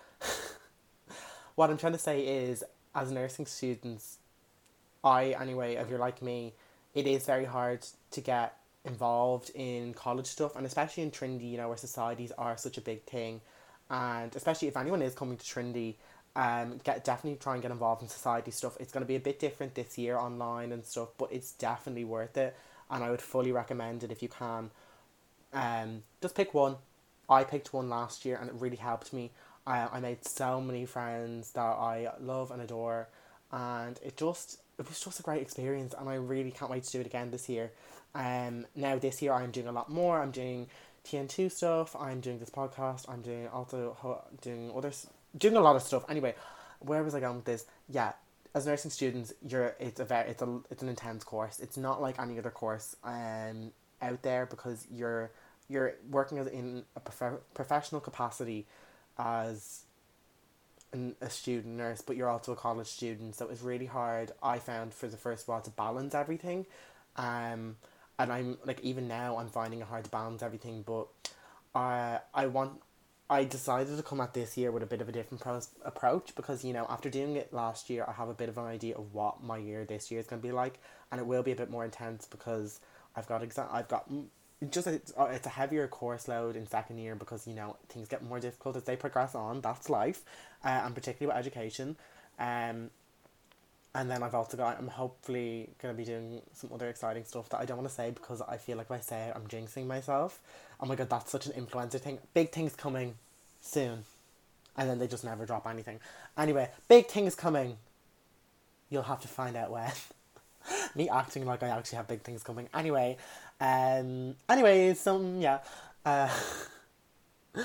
what 1.54 1.70
I'm 1.70 1.76
trying 1.76 1.92
to 1.92 1.98
say 1.98 2.20
is, 2.20 2.64
as 2.94 3.10
nursing 3.10 3.46
students, 3.46 4.18
I 5.04 5.36
anyway, 5.40 5.76
if 5.76 5.88
you're 5.88 5.98
like 5.98 6.22
me, 6.22 6.54
it 6.94 7.06
is 7.06 7.26
very 7.26 7.44
hard 7.44 7.86
to 8.12 8.20
get 8.20 8.56
involved 8.84 9.50
in 9.54 9.94
college 9.94 10.26
stuff, 10.26 10.56
and 10.56 10.66
especially 10.66 11.02
in 11.02 11.10
Trinity, 11.10 11.46
you 11.46 11.56
know, 11.56 11.68
where 11.68 11.76
societies 11.76 12.32
are 12.36 12.56
such 12.56 12.78
a 12.78 12.80
big 12.80 13.02
thing, 13.04 13.40
and 13.90 14.34
especially 14.34 14.68
if 14.68 14.76
anyone 14.76 15.02
is 15.02 15.14
coming 15.14 15.36
to 15.36 15.46
Trinity, 15.46 15.98
um, 16.34 16.78
get 16.84 17.04
definitely 17.04 17.38
try 17.38 17.54
and 17.54 17.62
get 17.62 17.70
involved 17.70 18.02
in 18.02 18.08
society 18.08 18.50
stuff. 18.50 18.76
It's 18.80 18.92
gonna 18.92 19.06
be 19.06 19.16
a 19.16 19.20
bit 19.20 19.38
different 19.38 19.74
this 19.74 19.98
year 19.98 20.16
online 20.16 20.72
and 20.72 20.84
stuff, 20.84 21.08
but 21.18 21.32
it's 21.32 21.52
definitely 21.52 22.04
worth 22.04 22.36
it, 22.36 22.56
and 22.90 23.04
I 23.04 23.10
would 23.10 23.22
fully 23.22 23.52
recommend 23.52 24.04
it 24.04 24.10
if 24.10 24.22
you 24.22 24.28
can. 24.28 24.70
Um, 25.52 26.02
just 26.20 26.34
pick 26.34 26.54
one. 26.54 26.76
I 27.28 27.44
picked 27.44 27.72
one 27.72 27.88
last 27.88 28.24
year, 28.24 28.36
and 28.40 28.48
it 28.48 28.56
really 28.58 28.76
helped 28.76 29.12
me. 29.12 29.30
I 29.66 29.88
I 29.92 30.00
made 30.00 30.26
so 30.26 30.60
many 30.60 30.86
friends 30.86 31.52
that 31.52 31.60
I 31.60 32.12
love 32.20 32.50
and 32.50 32.62
adore, 32.62 33.08
and 33.50 33.98
it 34.02 34.16
just 34.16 34.60
it 34.78 34.88
was 34.88 35.00
just 35.00 35.20
a 35.20 35.22
great 35.22 35.42
experience, 35.42 35.94
and 35.98 36.08
I 36.08 36.14
really 36.14 36.50
can't 36.50 36.70
wait 36.70 36.84
to 36.84 36.92
do 36.92 37.00
it 37.00 37.06
again 37.06 37.30
this 37.30 37.48
year. 37.48 37.72
Um, 38.14 38.66
now 38.74 38.98
this 38.98 39.22
year 39.22 39.32
I'm 39.32 39.50
doing 39.50 39.68
a 39.68 39.72
lot 39.72 39.90
more. 39.90 40.20
I'm 40.20 40.30
doing 40.30 40.68
TN 41.04 41.28
two 41.28 41.48
stuff. 41.48 41.96
I'm 41.96 42.20
doing 42.20 42.38
this 42.38 42.50
podcast. 42.50 43.08
I'm 43.08 43.22
doing 43.22 43.48
also 43.48 43.96
doing 44.40 44.72
others, 44.74 45.06
doing 45.36 45.56
a 45.56 45.60
lot 45.60 45.76
of 45.76 45.82
stuff. 45.82 46.04
Anyway, 46.08 46.34
where 46.80 47.02
was 47.02 47.14
I 47.14 47.20
going 47.20 47.36
with 47.36 47.44
this? 47.44 47.66
Yeah, 47.88 48.12
as 48.54 48.66
nursing 48.66 48.90
students, 48.90 49.32
you're 49.46 49.74
it's 49.78 50.00
a 50.00 50.04
very 50.04 50.30
it's 50.30 50.42
a 50.42 50.60
it's 50.70 50.82
an 50.82 50.88
intense 50.88 51.24
course. 51.24 51.58
It's 51.60 51.76
not 51.76 52.00
like 52.00 52.18
any 52.20 52.38
other 52.38 52.50
course 52.50 52.96
um 53.04 53.72
out 54.00 54.22
there 54.22 54.46
because 54.46 54.86
you're 54.90 55.30
you're 55.68 55.94
working 56.10 56.38
in 56.38 56.84
a 56.96 57.00
prof- 57.00 57.40
professional 57.54 58.00
capacity 58.00 58.66
as 59.18 59.84
an, 60.92 61.14
a 61.20 61.30
student 61.30 61.76
nurse, 61.76 62.02
but 62.02 62.16
you're 62.16 62.28
also 62.28 62.52
a 62.52 62.56
college 62.56 62.88
student, 62.88 63.34
so 63.34 63.48
it's 63.48 63.62
really 63.62 63.86
hard. 63.86 64.32
I 64.42 64.58
found 64.58 64.92
for 64.92 65.08
the 65.08 65.16
first 65.16 65.48
while 65.48 65.62
to 65.62 65.70
balance 65.70 66.14
everything, 66.14 66.66
um, 67.16 67.76
and 68.18 68.32
I'm 68.32 68.58
like 68.64 68.80
even 68.80 69.08
now 69.08 69.38
I'm 69.38 69.48
finding 69.48 69.80
it 69.80 69.86
hard 69.86 70.04
to 70.04 70.10
balance 70.10 70.42
everything. 70.42 70.82
But 70.82 71.06
I 71.74 72.18
I 72.34 72.46
want 72.46 72.82
I 73.30 73.44
decided 73.44 73.96
to 73.96 74.02
come 74.02 74.20
at 74.20 74.34
this 74.34 74.56
year 74.56 74.70
with 74.70 74.82
a 74.82 74.86
bit 74.86 75.00
of 75.00 75.08
a 75.08 75.12
different 75.12 75.42
pros- 75.42 75.70
approach 75.84 76.34
because 76.34 76.64
you 76.64 76.72
know 76.72 76.86
after 76.88 77.08
doing 77.08 77.36
it 77.36 77.52
last 77.52 77.88
year 77.88 78.04
I 78.06 78.12
have 78.12 78.28
a 78.28 78.34
bit 78.34 78.48
of 78.48 78.58
an 78.58 78.64
idea 78.64 78.96
of 78.96 79.14
what 79.14 79.42
my 79.42 79.56
year 79.56 79.84
this 79.84 80.10
year 80.10 80.20
is 80.20 80.26
going 80.26 80.42
to 80.42 80.46
be 80.46 80.52
like, 80.52 80.78
and 81.10 81.20
it 81.20 81.26
will 81.26 81.42
be 81.42 81.52
a 81.52 81.56
bit 81.56 81.70
more 81.70 81.84
intense 81.84 82.26
because 82.26 82.80
I've 83.16 83.26
got 83.26 83.42
exam 83.42 83.68
I've 83.70 83.88
got 83.88 84.10
just 84.70 84.86
it's, 84.86 85.12
uh, 85.18 85.24
it's 85.24 85.46
a 85.46 85.50
heavier 85.50 85.88
course 85.88 86.28
load 86.28 86.56
in 86.56 86.66
second 86.66 86.98
year 86.98 87.14
because 87.14 87.46
you 87.46 87.54
know 87.54 87.76
things 87.88 88.08
get 88.08 88.22
more 88.22 88.38
difficult 88.38 88.76
as 88.76 88.84
they 88.84 88.96
progress 88.96 89.34
on 89.34 89.60
that's 89.60 89.88
life 89.90 90.22
uh, 90.64 90.82
and 90.84 90.94
particularly 90.94 91.34
with 91.34 91.36
education 91.36 91.96
um 92.38 92.90
and 93.94 94.10
then 94.10 94.22
I've 94.22 94.34
also 94.34 94.56
got 94.56 94.78
I'm 94.78 94.88
hopefully 94.88 95.70
gonna 95.80 95.94
be 95.94 96.04
doing 96.04 96.42
some 96.52 96.70
other 96.72 96.88
exciting 96.88 97.24
stuff 97.24 97.48
that 97.50 97.60
I 97.60 97.64
don't 97.64 97.76
want 97.76 97.88
to 97.88 97.94
say 97.94 98.10
because 98.10 98.40
I 98.40 98.56
feel 98.56 98.76
like 98.76 98.86
if 98.86 98.92
I 98.92 99.00
say 99.00 99.28
it 99.28 99.32
I'm 99.34 99.46
jinxing 99.46 99.86
myself 99.86 100.40
oh 100.80 100.86
my 100.86 100.94
god 100.94 101.10
that's 101.10 101.30
such 101.30 101.46
an 101.46 101.52
influencer 101.52 102.00
thing 102.00 102.18
big 102.34 102.50
things 102.50 102.74
coming 102.74 103.14
soon 103.60 104.04
and 104.76 104.88
then 104.88 104.98
they 104.98 105.06
just 105.06 105.24
never 105.24 105.44
drop 105.44 105.66
anything 105.66 106.00
anyway 106.36 106.70
big 106.88 107.06
things 107.06 107.34
coming 107.34 107.76
you'll 108.88 109.02
have 109.02 109.20
to 109.20 109.28
find 109.28 109.56
out 109.56 109.70
when 109.70 109.90
me 110.94 111.08
acting 111.08 111.44
like 111.44 111.62
I 111.62 111.68
actually 111.68 111.96
have 111.96 112.08
big 112.08 112.22
things 112.22 112.42
coming 112.42 112.68
anyway 112.74 113.16
um. 113.62 114.34
Anyway, 114.48 114.94
some 114.94 115.40
yeah. 115.40 115.58
Uh. 116.04 116.28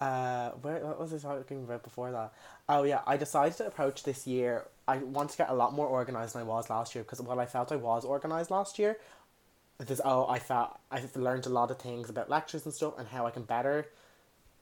Uh, 0.00 0.52
where 0.62 0.78
what 0.78 0.98
was 0.98 1.12
I 1.12 1.18
talking 1.18 1.62
about 1.62 1.82
before 1.82 2.10
that? 2.10 2.32
Oh 2.70 2.84
yeah, 2.84 3.00
I 3.06 3.18
decided 3.18 3.58
to 3.58 3.66
approach 3.66 4.02
this 4.02 4.26
year. 4.26 4.64
I 4.90 4.98
want 4.98 5.30
to 5.30 5.38
get 5.38 5.50
a 5.50 5.54
lot 5.54 5.72
more 5.72 5.86
organized 5.86 6.34
than 6.34 6.42
I 6.42 6.44
was 6.44 6.68
last 6.68 6.94
year 6.94 7.04
because 7.04 7.20
while 7.20 7.38
I 7.38 7.46
felt 7.46 7.70
I 7.70 7.76
was 7.76 8.04
organized 8.04 8.50
last 8.50 8.78
year, 8.78 8.98
this 9.78 10.00
oh 10.04 10.26
I 10.28 10.38
felt 10.38 10.78
I've 10.90 11.14
learned 11.16 11.46
a 11.46 11.50
lot 11.50 11.70
of 11.70 11.78
things 11.78 12.10
about 12.10 12.28
lectures 12.28 12.64
and 12.64 12.74
stuff 12.74 12.94
and 12.98 13.06
how 13.08 13.26
I 13.26 13.30
can 13.30 13.44
better 13.44 13.86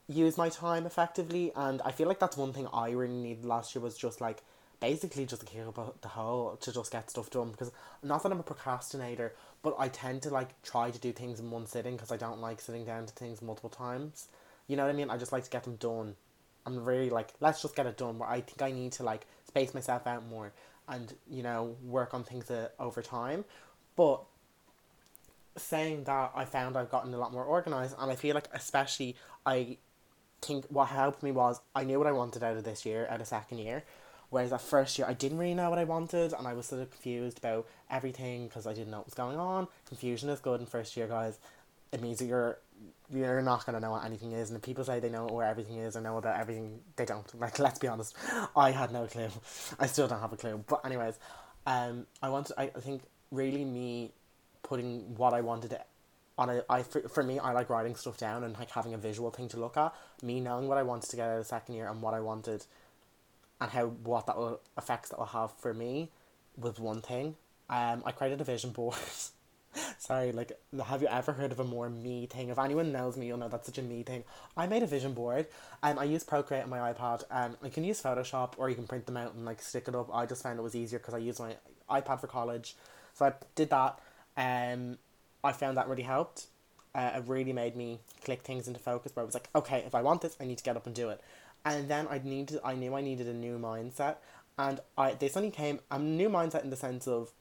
use 0.06 0.36
my 0.36 0.48
time 0.48 0.84
effectively. 0.86 1.52
And 1.56 1.80
I 1.82 1.92
feel 1.92 2.08
like 2.08 2.18
that's 2.18 2.36
one 2.36 2.52
thing 2.52 2.66
I 2.72 2.90
really 2.90 3.14
needed 3.14 3.44
last 3.44 3.74
year 3.74 3.82
was 3.82 3.96
just 3.96 4.20
like 4.20 4.42
basically 4.80 5.24
just 5.24 5.40
to 5.40 5.46
kick 5.46 5.66
up 5.66 6.00
the 6.02 6.08
hole 6.08 6.56
to 6.60 6.72
just 6.72 6.92
get 6.92 7.10
stuff 7.10 7.30
done 7.30 7.50
because 7.50 7.72
not 8.02 8.22
that 8.22 8.30
I'm 8.30 8.40
a 8.40 8.44
procrastinator, 8.44 9.34
but 9.62 9.76
I 9.78 9.88
tend 9.88 10.22
to 10.22 10.30
like 10.30 10.60
try 10.62 10.90
to 10.90 10.98
do 10.98 11.12
things 11.12 11.40
in 11.40 11.50
one 11.50 11.66
sitting 11.66 11.96
because 11.96 12.12
I 12.12 12.16
don't 12.16 12.40
like 12.40 12.60
sitting 12.60 12.84
down 12.84 13.06
to 13.06 13.14
things 13.14 13.40
multiple 13.42 13.70
times. 13.70 14.28
You 14.66 14.76
know 14.76 14.84
what 14.84 14.90
I 14.90 14.96
mean? 14.96 15.10
I 15.10 15.16
just 15.16 15.32
like 15.32 15.44
to 15.44 15.50
get 15.50 15.64
them 15.64 15.76
done. 15.76 16.16
I'm 16.66 16.84
really 16.84 17.08
like 17.08 17.32
let's 17.40 17.62
just 17.62 17.74
get 17.74 17.86
it 17.86 17.96
done. 17.96 18.18
Where 18.18 18.28
I 18.28 18.40
think 18.42 18.62
I 18.62 18.72
need 18.72 18.92
to 18.92 19.02
like 19.02 19.26
space 19.48 19.74
myself 19.74 20.06
out 20.06 20.24
more 20.26 20.52
and 20.88 21.14
you 21.28 21.42
know 21.42 21.76
work 21.82 22.14
on 22.14 22.22
things 22.22 22.50
uh, 22.50 22.68
over 22.78 23.02
time, 23.02 23.44
but 23.96 24.22
saying 25.56 26.04
that 26.04 26.30
I 26.36 26.44
found 26.44 26.76
I've 26.76 26.90
gotten 26.90 27.12
a 27.12 27.18
lot 27.18 27.32
more 27.32 27.44
organized 27.44 27.96
and 27.98 28.12
I 28.12 28.14
feel 28.14 28.34
like 28.34 28.48
especially 28.52 29.16
I 29.44 29.78
think 30.40 30.66
what 30.68 30.86
helped 30.86 31.22
me 31.22 31.32
was 31.32 31.60
I 31.74 31.82
knew 31.82 31.98
what 31.98 32.06
I 32.06 32.12
wanted 32.12 32.44
out 32.44 32.56
of 32.56 32.62
this 32.62 32.86
year, 32.86 33.08
out 33.10 33.20
of 33.20 33.26
second 33.26 33.58
year, 33.58 33.82
Whereas 34.30 34.50
that 34.50 34.60
first 34.60 34.98
year, 34.98 35.08
I 35.08 35.14
didn't 35.14 35.38
really 35.38 35.54
know 35.54 35.70
what 35.70 35.78
I 35.78 35.84
wanted, 35.84 36.34
and 36.34 36.46
I 36.46 36.52
was 36.52 36.66
sort 36.66 36.82
of 36.82 36.90
confused 36.90 37.38
about 37.38 37.66
everything 37.90 38.46
because 38.46 38.66
I 38.66 38.74
didn't 38.74 38.90
know 38.90 38.98
what 38.98 39.06
was 39.06 39.14
going 39.14 39.38
on. 39.38 39.68
Confusion 39.86 40.28
is 40.28 40.40
good 40.40 40.60
in 40.60 40.66
first 40.66 40.96
year, 40.96 41.06
guys. 41.06 41.38
It 41.92 42.02
means 42.02 42.18
that 42.18 42.26
you're 42.26 42.58
you're 43.10 43.40
not 43.40 43.64
gonna 43.64 43.80
know 43.80 43.92
what 43.92 44.04
anything 44.04 44.32
is, 44.32 44.50
and 44.50 44.62
people 44.62 44.84
say 44.84 45.00
they 45.00 45.08
know 45.08 45.26
where 45.26 45.46
everything 45.46 45.78
is 45.78 45.96
or 45.96 46.00
know 46.00 46.18
about 46.18 46.38
everything, 46.38 46.80
they 46.96 47.04
don't. 47.04 47.26
Like, 47.40 47.58
let's 47.58 47.78
be 47.78 47.88
honest, 47.88 48.14
I 48.54 48.70
had 48.70 48.92
no 48.92 49.06
clue. 49.06 49.28
I 49.78 49.86
still 49.86 50.08
don't 50.08 50.20
have 50.20 50.32
a 50.32 50.36
clue. 50.36 50.62
But 50.66 50.84
anyways, 50.84 51.18
um, 51.66 52.06
I 52.22 52.28
wanted. 52.28 52.54
I, 52.58 52.64
I 52.64 52.80
think 52.80 53.02
really 53.30 53.64
me 53.64 54.12
putting 54.62 55.14
what 55.16 55.32
I 55.32 55.40
wanted 55.40 55.78
on 56.36 56.50
a 56.50 56.62
I 56.70 56.82
for, 56.82 57.08
for 57.08 57.22
me 57.22 57.38
I 57.38 57.52
like 57.52 57.68
writing 57.68 57.94
stuff 57.96 58.16
down 58.16 58.44
and 58.44 58.56
like 58.58 58.70
having 58.70 58.94
a 58.94 58.98
visual 58.98 59.30
thing 59.30 59.48
to 59.48 59.58
look 59.58 59.76
at. 59.76 59.92
Me 60.22 60.40
knowing 60.40 60.68
what 60.68 60.78
I 60.78 60.82
wanted 60.82 61.10
to 61.10 61.16
get 61.16 61.28
out 61.28 61.38
of 61.38 61.38
the 61.38 61.44
second 61.44 61.74
year 61.74 61.88
and 61.88 62.00
what 62.00 62.14
I 62.14 62.20
wanted 62.20 62.64
and 63.60 63.70
how 63.70 63.86
what 63.86 64.26
that 64.26 64.36
will 64.36 64.60
effects 64.76 65.10
that 65.10 65.18
will 65.18 65.26
have 65.26 65.52
for 65.52 65.74
me 65.74 66.10
was 66.56 66.78
one 66.78 67.02
thing. 67.02 67.36
Um, 67.68 68.02
I 68.06 68.12
created 68.12 68.40
a 68.40 68.44
vision 68.44 68.70
board. 68.70 68.96
Sorry, 69.98 70.32
like, 70.32 70.52
have 70.86 71.02
you 71.02 71.08
ever 71.08 71.32
heard 71.32 71.52
of 71.52 71.60
a 71.60 71.64
more 71.64 71.88
me 71.88 72.26
thing? 72.26 72.48
If 72.48 72.58
anyone 72.58 72.92
knows 72.92 73.16
me, 73.16 73.26
you'll 73.26 73.38
know 73.38 73.48
that's 73.48 73.66
such 73.66 73.78
a 73.78 73.82
me 73.82 74.02
thing. 74.02 74.24
I 74.56 74.66
made 74.66 74.82
a 74.82 74.86
vision 74.86 75.12
board. 75.12 75.46
Um, 75.82 75.98
I 75.98 76.04
use 76.04 76.24
Procreate 76.24 76.64
on 76.64 76.70
my 76.70 76.92
iPad. 76.92 77.24
Um, 77.30 77.56
I 77.62 77.68
can 77.68 77.84
use 77.84 78.00
Photoshop 78.00 78.52
or 78.56 78.68
you 78.68 78.74
can 78.74 78.86
print 78.86 79.06
them 79.06 79.16
out 79.16 79.34
and 79.34 79.44
like 79.44 79.62
stick 79.62 79.88
it 79.88 79.94
up. 79.94 80.14
I 80.14 80.26
just 80.26 80.42
found 80.42 80.58
it 80.58 80.62
was 80.62 80.74
easier 80.74 80.98
because 80.98 81.14
I 81.14 81.18
use 81.18 81.38
my 81.38 81.56
iPad 81.90 82.20
for 82.20 82.26
college, 82.26 82.76
so 83.14 83.26
I 83.26 83.32
did 83.54 83.70
that. 83.70 83.98
Um, 84.36 84.98
I 85.42 85.52
found 85.52 85.76
that 85.76 85.88
really 85.88 86.02
helped. 86.02 86.46
Uh, 86.94 87.12
it 87.16 87.24
really 87.26 87.52
made 87.52 87.76
me 87.76 88.00
click 88.24 88.42
things 88.42 88.66
into 88.66 88.80
focus. 88.80 89.14
Where 89.14 89.22
I 89.22 89.26
was 89.26 89.34
like, 89.34 89.48
okay, 89.54 89.82
if 89.86 89.94
I 89.94 90.02
want 90.02 90.22
this, 90.22 90.36
I 90.40 90.44
need 90.44 90.58
to 90.58 90.64
get 90.64 90.76
up 90.76 90.86
and 90.86 90.94
do 90.94 91.10
it 91.10 91.20
and 91.64 91.88
then 91.88 92.06
I 92.08 92.20
needed 92.22 92.60
I 92.64 92.74
knew 92.74 92.94
I 92.94 93.00
needed 93.00 93.26
a 93.26 93.34
new 93.34 93.58
mindset, 93.58 94.16
and 94.58 94.80
I 94.96 95.14
this 95.14 95.36
only 95.36 95.50
came 95.50 95.80
a 95.90 95.98
new 95.98 96.28
mindset 96.28 96.64
in 96.64 96.70
the 96.70 96.76
sense 96.76 97.06
of, 97.06 97.32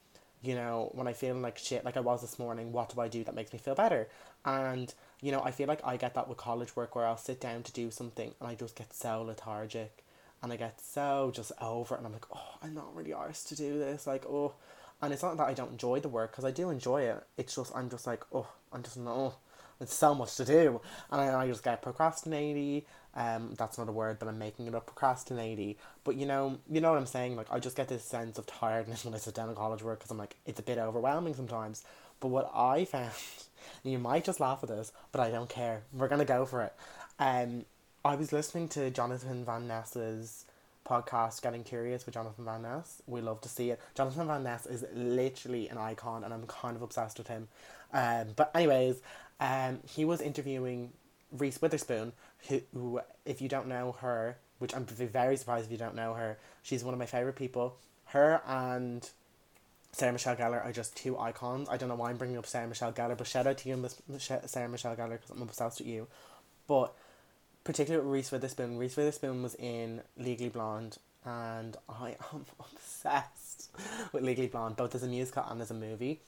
you 0.42 0.54
know, 0.54 0.90
when 0.94 1.08
I 1.08 1.12
feel 1.12 1.34
like 1.34 1.58
shit 1.58 1.84
like 1.84 1.96
I 1.96 2.00
was 2.00 2.20
this 2.20 2.38
morning, 2.38 2.72
what 2.72 2.94
do 2.94 3.00
I 3.00 3.08
do 3.08 3.24
that 3.24 3.34
makes 3.34 3.52
me 3.52 3.58
feel 3.58 3.74
better? 3.74 4.08
And 4.44 4.92
you 5.20 5.32
know, 5.32 5.42
I 5.42 5.50
feel 5.50 5.66
like 5.66 5.80
I 5.84 5.96
get 5.96 6.14
that 6.14 6.28
with 6.28 6.38
college 6.38 6.76
work 6.76 6.94
where 6.94 7.06
I'll 7.06 7.16
sit 7.16 7.40
down 7.40 7.62
to 7.64 7.72
do 7.72 7.90
something 7.90 8.34
and 8.40 8.48
I 8.48 8.54
just 8.54 8.76
get 8.76 8.94
so 8.94 9.22
lethargic, 9.22 10.04
and 10.42 10.52
I 10.52 10.56
get 10.56 10.80
so 10.80 11.32
just 11.34 11.52
over 11.60 11.94
it, 11.94 11.98
and 11.98 12.06
I'm 12.06 12.12
like, 12.12 12.26
oh, 12.32 12.58
I'm 12.62 12.74
not 12.74 12.94
really 12.94 13.10
arsed 13.10 13.48
to 13.48 13.56
do 13.56 13.78
this, 13.78 14.06
like 14.06 14.26
oh. 14.26 14.54
And 15.00 15.12
it's 15.12 15.22
not 15.22 15.36
that 15.36 15.46
I 15.46 15.54
don't 15.54 15.70
enjoy 15.72 16.00
the 16.00 16.08
work 16.08 16.32
because 16.32 16.44
I 16.44 16.50
do 16.50 16.70
enjoy 16.70 17.02
it. 17.02 17.22
It's 17.36 17.54
just 17.54 17.74
I'm 17.74 17.88
just 17.88 18.06
like 18.06 18.24
oh 18.32 18.48
I'm 18.72 18.82
just 18.82 18.96
no, 18.96 19.34
it's 19.80 19.94
so 19.94 20.14
much 20.14 20.36
to 20.36 20.44
do, 20.44 20.80
and 21.10 21.20
I, 21.20 21.42
I 21.42 21.46
just 21.46 21.64
get 21.64 21.82
procrastinating 21.82 22.82
um, 23.18 23.54
that's 23.58 23.78
not 23.78 23.88
a 23.88 23.92
word, 23.92 24.20
but 24.20 24.28
I'm 24.28 24.38
making 24.38 24.68
it 24.68 24.74
up. 24.76 24.86
Procrastinating, 24.86 25.74
but 26.04 26.14
you 26.14 26.24
know, 26.24 26.58
you 26.70 26.80
know 26.80 26.90
what 26.90 26.98
I'm 26.98 27.06
saying. 27.06 27.34
Like 27.34 27.50
I 27.50 27.58
just 27.58 27.76
get 27.76 27.88
this 27.88 28.04
sense 28.04 28.38
of 28.38 28.46
tiredness 28.46 29.04
when 29.04 29.12
I 29.12 29.18
sit 29.18 29.34
down 29.34 29.50
at 29.50 29.56
college 29.56 29.82
work 29.82 29.98
because 29.98 30.12
I'm 30.12 30.18
like, 30.18 30.36
it's 30.46 30.60
a 30.60 30.62
bit 30.62 30.78
overwhelming 30.78 31.34
sometimes. 31.34 31.84
But 32.20 32.28
what 32.28 32.50
I 32.54 32.84
found, 32.84 33.10
you 33.82 33.98
might 33.98 34.24
just 34.24 34.38
laugh 34.38 34.60
at 34.62 34.68
this, 34.68 34.92
but 35.10 35.20
I 35.20 35.30
don't 35.30 35.48
care. 35.48 35.82
We're 35.92 36.08
gonna 36.08 36.24
go 36.24 36.46
for 36.46 36.62
it. 36.62 36.72
Um, 37.18 37.64
I 38.04 38.14
was 38.14 38.32
listening 38.32 38.68
to 38.68 38.88
Jonathan 38.90 39.44
Van 39.44 39.66
Ness's 39.66 40.44
podcast, 40.88 41.42
Getting 41.42 41.64
Curious 41.64 42.06
with 42.06 42.14
Jonathan 42.14 42.44
Van 42.44 42.62
Ness. 42.62 43.02
We 43.08 43.20
love 43.20 43.40
to 43.40 43.48
see 43.48 43.70
it. 43.70 43.80
Jonathan 43.96 44.28
Van 44.28 44.44
Ness 44.44 44.64
is 44.64 44.84
literally 44.94 45.68
an 45.68 45.76
icon, 45.76 46.22
and 46.22 46.32
I'm 46.32 46.46
kind 46.46 46.76
of 46.76 46.82
obsessed 46.82 47.18
with 47.18 47.26
him. 47.26 47.48
Um, 47.92 48.28
but 48.36 48.52
anyways, 48.54 49.00
um, 49.40 49.80
he 49.86 50.04
was 50.04 50.20
interviewing 50.20 50.92
Reese 51.32 51.60
Witherspoon, 51.60 52.12
who, 52.48 52.60
who, 52.72 53.00
if 53.24 53.40
you 53.40 53.48
don't 53.48 53.68
know 53.68 53.96
her, 54.00 54.38
which 54.58 54.74
I'm 54.74 54.84
very 54.84 55.36
surprised 55.36 55.66
if 55.66 55.72
you 55.72 55.78
don't 55.78 55.94
know 55.94 56.14
her, 56.14 56.38
she's 56.62 56.82
one 56.82 56.94
of 56.94 56.98
my 56.98 57.06
favorite 57.06 57.36
people. 57.36 57.76
Her 58.06 58.40
and 58.46 59.08
Sarah 59.92 60.12
Michelle 60.12 60.36
Gellar 60.36 60.64
are 60.64 60.72
just 60.72 60.96
two 60.96 61.18
icons. 61.18 61.68
I 61.68 61.76
don't 61.76 61.88
know 61.88 61.94
why 61.94 62.10
I'm 62.10 62.16
bringing 62.16 62.38
up 62.38 62.46
Sarah 62.46 62.66
Michelle 62.66 62.92
Gellar, 62.92 63.16
but 63.16 63.26
shout 63.26 63.46
out 63.46 63.58
to 63.58 63.68
you, 63.68 63.88
Sarah 64.18 64.68
Michelle 64.68 64.96
Gellar, 64.96 65.12
because 65.12 65.30
I'm 65.30 65.42
obsessed 65.42 65.80
with 65.80 65.88
you. 65.88 66.06
But 66.66 66.94
particularly 67.64 68.04
with 68.06 68.14
Reese 68.14 68.32
Witherspoon, 68.32 68.78
Reese 68.78 68.96
Witherspoon 68.96 69.42
was 69.42 69.54
in 69.56 70.02
Legally 70.16 70.50
Blonde, 70.50 70.98
and 71.24 71.76
I 71.88 72.16
am 72.32 72.44
obsessed 72.58 73.70
with 74.12 74.22
Legally 74.22 74.48
Blonde, 74.48 74.76
both 74.76 74.94
as 74.94 75.02
a 75.02 75.08
musical 75.08 75.44
and 75.48 75.60
as 75.60 75.70
a 75.70 75.74
movie. 75.74 76.20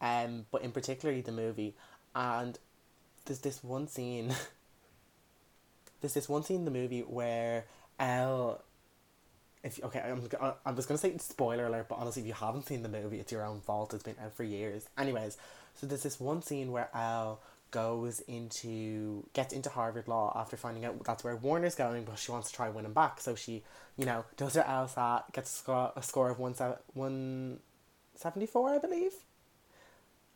Um, 0.00 0.46
but 0.50 0.62
in 0.62 0.72
particularly 0.72 1.20
the 1.22 1.32
movie, 1.32 1.74
and 2.14 2.58
there's 3.24 3.40
this 3.40 3.62
one 3.62 3.88
scene. 3.88 4.34
there's 6.00 6.14
this 6.14 6.28
one 6.28 6.42
scene 6.42 6.60
in 6.60 6.64
the 6.64 6.70
movie 6.70 7.00
where 7.00 7.64
Elle. 7.98 8.62
If 9.62 9.82
okay, 9.82 10.00
I'm 10.00 10.22
I 10.66 10.72
was 10.72 10.84
gonna 10.84 10.98
say 10.98 11.16
spoiler 11.18 11.66
alert, 11.66 11.86
but 11.88 11.98
honestly, 11.98 12.22
if 12.22 12.28
you 12.28 12.34
haven't 12.34 12.66
seen 12.66 12.82
the 12.82 12.88
movie, 12.88 13.18
it's 13.18 13.32
your 13.32 13.44
own 13.44 13.60
fault. 13.60 13.94
It's 13.94 14.02
been 14.02 14.16
out 14.22 14.34
for 14.34 14.44
years. 14.44 14.86
Anyways, 14.98 15.38
so 15.74 15.86
there's 15.86 16.02
this 16.02 16.20
one 16.20 16.42
scene 16.42 16.70
where 16.70 16.90
Elle 16.94 17.40
goes 17.70 18.20
into 18.28 19.26
gets 19.32 19.52
into 19.52 19.68
Harvard 19.70 20.06
Law 20.06 20.32
after 20.36 20.56
finding 20.56 20.84
out 20.84 21.02
that's 21.04 21.24
where 21.24 21.34
Warner's 21.34 21.74
going, 21.74 22.04
but 22.04 22.18
she 22.18 22.30
wants 22.30 22.50
to 22.50 22.54
try 22.54 22.68
winning 22.68 22.92
back. 22.92 23.20
So 23.20 23.34
she, 23.34 23.64
you 23.96 24.04
know, 24.04 24.24
does 24.36 24.54
her 24.54 24.62
LSAT, 24.62 25.32
gets 25.32 25.50
a 25.50 25.56
score, 25.56 25.92
a 25.96 26.02
score 26.02 26.30
of 26.30 26.38
one 26.38 27.58
seventy 28.14 28.46
four, 28.46 28.70
I 28.70 28.78
believe. 28.78 29.12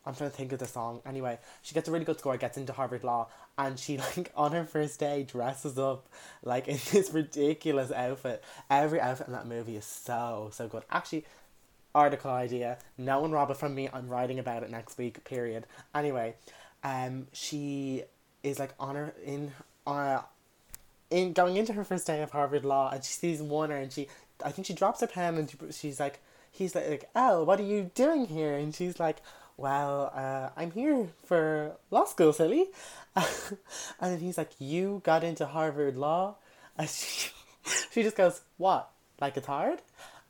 I'm 0.05 0.15
trying 0.15 0.31
to 0.31 0.35
think 0.35 0.51
of 0.53 0.59
the 0.59 0.65
song. 0.65 1.01
Anyway, 1.05 1.39
she 1.61 1.75
gets 1.75 1.87
a 1.87 1.91
really 1.91 2.05
good 2.05 2.19
score, 2.19 2.35
gets 2.37 2.57
into 2.57 2.73
Harvard 2.73 3.03
Law, 3.03 3.27
and 3.57 3.77
she 3.77 3.97
like 4.17 4.31
on 4.35 4.51
her 4.53 4.65
first 4.65 4.99
day 4.99 5.23
dresses 5.23 5.77
up 5.77 6.07
like 6.43 6.67
in 6.67 6.79
this 6.91 7.11
ridiculous 7.11 7.91
outfit. 7.91 8.43
Every 8.69 8.99
outfit 8.99 9.27
in 9.27 9.33
that 9.33 9.47
movie 9.47 9.75
is 9.75 9.85
so 9.85 10.49
so 10.53 10.67
good. 10.67 10.83
Actually, 10.89 11.25
article 11.93 12.31
idea. 12.31 12.77
No 12.97 13.19
one 13.19 13.31
rob 13.31 13.51
it 13.51 13.57
from 13.57 13.75
me. 13.75 13.89
I'm 13.91 14.07
writing 14.07 14.39
about 14.39 14.63
it 14.63 14.69
next 14.69 14.97
week. 14.97 15.23
Period. 15.25 15.65
Anyway, 15.93 16.35
um, 16.83 17.27
she 17.33 18.03
is 18.43 18.59
like 18.59 18.73
on 18.79 18.95
her 18.95 19.13
in 19.23 19.51
uh, 19.85 20.21
in 21.09 21.33
going 21.33 21.57
into 21.57 21.73
her 21.73 21.83
first 21.83 22.07
day 22.07 22.21
of 22.21 22.31
Harvard 22.31 22.65
Law, 22.65 22.89
and 22.91 23.03
she 23.03 23.13
sees 23.13 23.41
Warner, 23.41 23.75
and 23.75 23.91
she 23.91 24.07
I 24.43 24.51
think 24.51 24.65
she 24.65 24.73
drops 24.73 25.01
her 25.01 25.07
pen, 25.07 25.37
and 25.37 25.73
she's 25.73 25.99
like, 25.99 26.19
he's 26.51 26.75
like, 26.75 26.89
like 26.89 27.09
Elle, 27.15 27.45
what 27.45 27.59
are 27.59 27.63
you 27.63 27.91
doing 27.95 28.25
here? 28.25 28.55
And 28.55 28.73
she's 28.73 28.99
like, 28.99 29.17
well, 29.59 30.11
uh, 30.15 30.49
I'm 30.55 30.71
here 30.71 31.07
for 31.25 31.73
law 31.91 32.05
school, 32.05 32.31
silly. 32.31 32.67
and 33.15 33.57
then 33.99 34.19
he's 34.19 34.37
like, 34.37 34.51
you 34.59 35.01
got 35.03 35.23
into 35.23 35.45
Harvard 35.45 35.97
Law, 35.97 36.35
and 36.77 36.89
she, 36.89 37.31
she 37.91 38.03
just 38.03 38.15
goes, 38.15 38.41
what? 38.57 38.89
Like 39.19 39.35
it's 39.35 39.47
hard? 39.47 39.81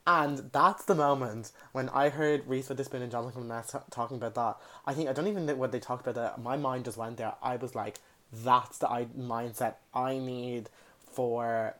And 0.07 0.49
that's 0.51 0.85
the 0.85 0.95
moment 0.95 1.51
when 1.71 1.89
I 1.89 2.09
heard 2.09 2.47
Reese 2.47 2.69
Witherspoon 2.69 3.03
and 3.03 3.11
Jonathan 3.11 3.47
Ness 3.47 3.75
talking 3.91 4.17
about 4.17 4.33
that. 4.33 4.57
I 4.87 4.93
think 4.95 5.07
I 5.07 5.13
don't 5.13 5.27
even 5.27 5.45
know 5.45 5.53
what 5.53 5.71
they 5.71 5.79
talked 5.79 6.07
about. 6.07 6.15
That 6.15 6.41
my 6.41 6.57
mind 6.57 6.85
just 6.85 6.97
went 6.97 7.17
there. 7.17 7.35
I 7.43 7.57
was 7.57 7.75
like, 7.75 7.99
"That's 8.33 8.79
the 8.79 8.89
I- 8.89 9.05
mindset 9.05 9.75
I 9.93 10.17
need 10.17 10.71
for 11.11 11.75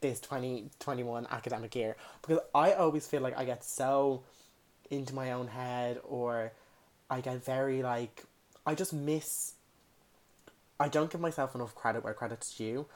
this 0.00 0.18
2021 0.20 1.26
academic 1.30 1.74
year." 1.74 1.96
Because 2.22 2.38
I 2.54 2.72
always 2.72 3.06
feel 3.06 3.20
like 3.20 3.36
I 3.36 3.44
get 3.44 3.62
so 3.62 4.22
into 4.90 5.14
my 5.14 5.32
own 5.32 5.48
head, 5.48 6.00
or 6.04 6.52
I 7.14 7.20
get 7.20 7.44
very 7.44 7.80
like 7.80 8.24
I 8.66 8.74
just 8.74 8.92
miss. 8.92 9.52
I 10.80 10.88
don't 10.88 11.12
give 11.12 11.20
myself 11.20 11.54
enough 11.54 11.72
credit 11.76 12.02
where 12.02 12.12
credit's 12.12 12.52
due 12.56 12.86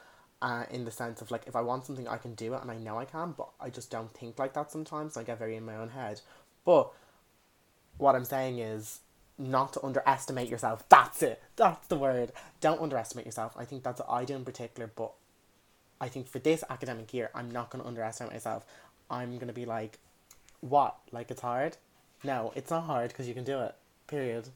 uh, 0.41 0.65
in 0.69 0.83
the 0.83 0.91
sense 0.91 1.21
of 1.21 1.31
like 1.31 1.43
if 1.47 1.55
I 1.55 1.61
want 1.61 1.85
something 1.85 2.05
I 2.05 2.17
can 2.17 2.35
do 2.35 2.53
it 2.53 2.61
and 2.61 2.69
I 2.69 2.75
know 2.75 2.97
I 2.97 3.05
can 3.05 3.33
but 3.37 3.47
I 3.61 3.69
just 3.69 3.89
don't 3.89 4.13
think 4.13 4.37
like 4.37 4.53
that 4.55 4.73
sometimes 4.73 5.15
I 5.15 5.23
get 5.23 5.39
very 5.39 5.55
in 5.55 5.65
my 5.65 5.77
own 5.77 5.89
head. 5.89 6.19
But 6.65 6.91
what 7.97 8.13
I'm 8.13 8.25
saying 8.25 8.59
is 8.59 8.99
not 9.37 9.71
to 9.73 9.85
underestimate 9.85 10.49
yourself. 10.49 10.83
That's 10.89 11.23
it. 11.23 11.41
That's 11.55 11.87
the 11.87 11.97
word. 11.97 12.33
Don't 12.59 12.81
underestimate 12.81 13.25
yourself. 13.25 13.53
I 13.55 13.63
think 13.63 13.83
that's 13.83 14.01
what 14.01 14.09
I 14.09 14.25
do 14.25 14.35
in 14.35 14.43
particular 14.43 14.91
but 14.93 15.13
I 16.01 16.09
think 16.09 16.27
for 16.27 16.39
this 16.39 16.61
academic 16.69 17.13
year 17.13 17.31
I'm 17.33 17.49
not 17.49 17.69
going 17.69 17.81
to 17.81 17.87
underestimate 17.87 18.33
myself. 18.33 18.65
I'm 19.09 19.35
going 19.35 19.47
to 19.47 19.53
be 19.53 19.65
like 19.65 19.97
what? 20.59 20.97
Like 21.13 21.31
it's 21.31 21.39
hard? 21.39 21.77
No 22.21 22.51
it's 22.53 22.69
not 22.69 22.83
hard 22.83 23.11
because 23.11 23.25
you 23.25 23.33
can 23.33 23.45
do 23.45 23.61
it 23.61 23.75
period 24.09 24.49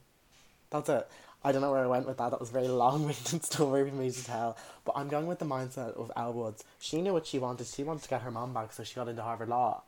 that's 0.70 0.88
it 0.88 1.08
I 1.46 1.52
don't 1.52 1.60
know 1.60 1.70
where 1.70 1.84
I 1.84 1.86
went 1.86 2.06
with 2.06 2.16
that. 2.16 2.30
That 2.30 2.40
was 2.40 2.48
a 2.48 2.54
very 2.54 2.68
long-winded 2.68 3.44
story 3.52 3.88
for 3.88 3.94
me 3.94 4.10
to 4.10 4.24
tell. 4.24 4.56
But 4.86 4.94
I'm 4.96 5.08
going 5.08 5.26
with 5.26 5.40
the 5.40 5.44
mindset 5.44 5.94
of 5.94 6.10
Elle 6.16 6.32
Woods. 6.32 6.64
She 6.78 7.02
knew 7.02 7.12
what 7.12 7.26
she 7.26 7.38
wanted. 7.38 7.66
She 7.66 7.84
wanted 7.84 8.02
to 8.04 8.08
get 8.08 8.22
her 8.22 8.30
mom 8.30 8.54
back, 8.54 8.72
so 8.72 8.82
she 8.82 8.94
got 8.94 9.08
into 9.08 9.22
Harvard 9.22 9.50
Law, 9.50 9.82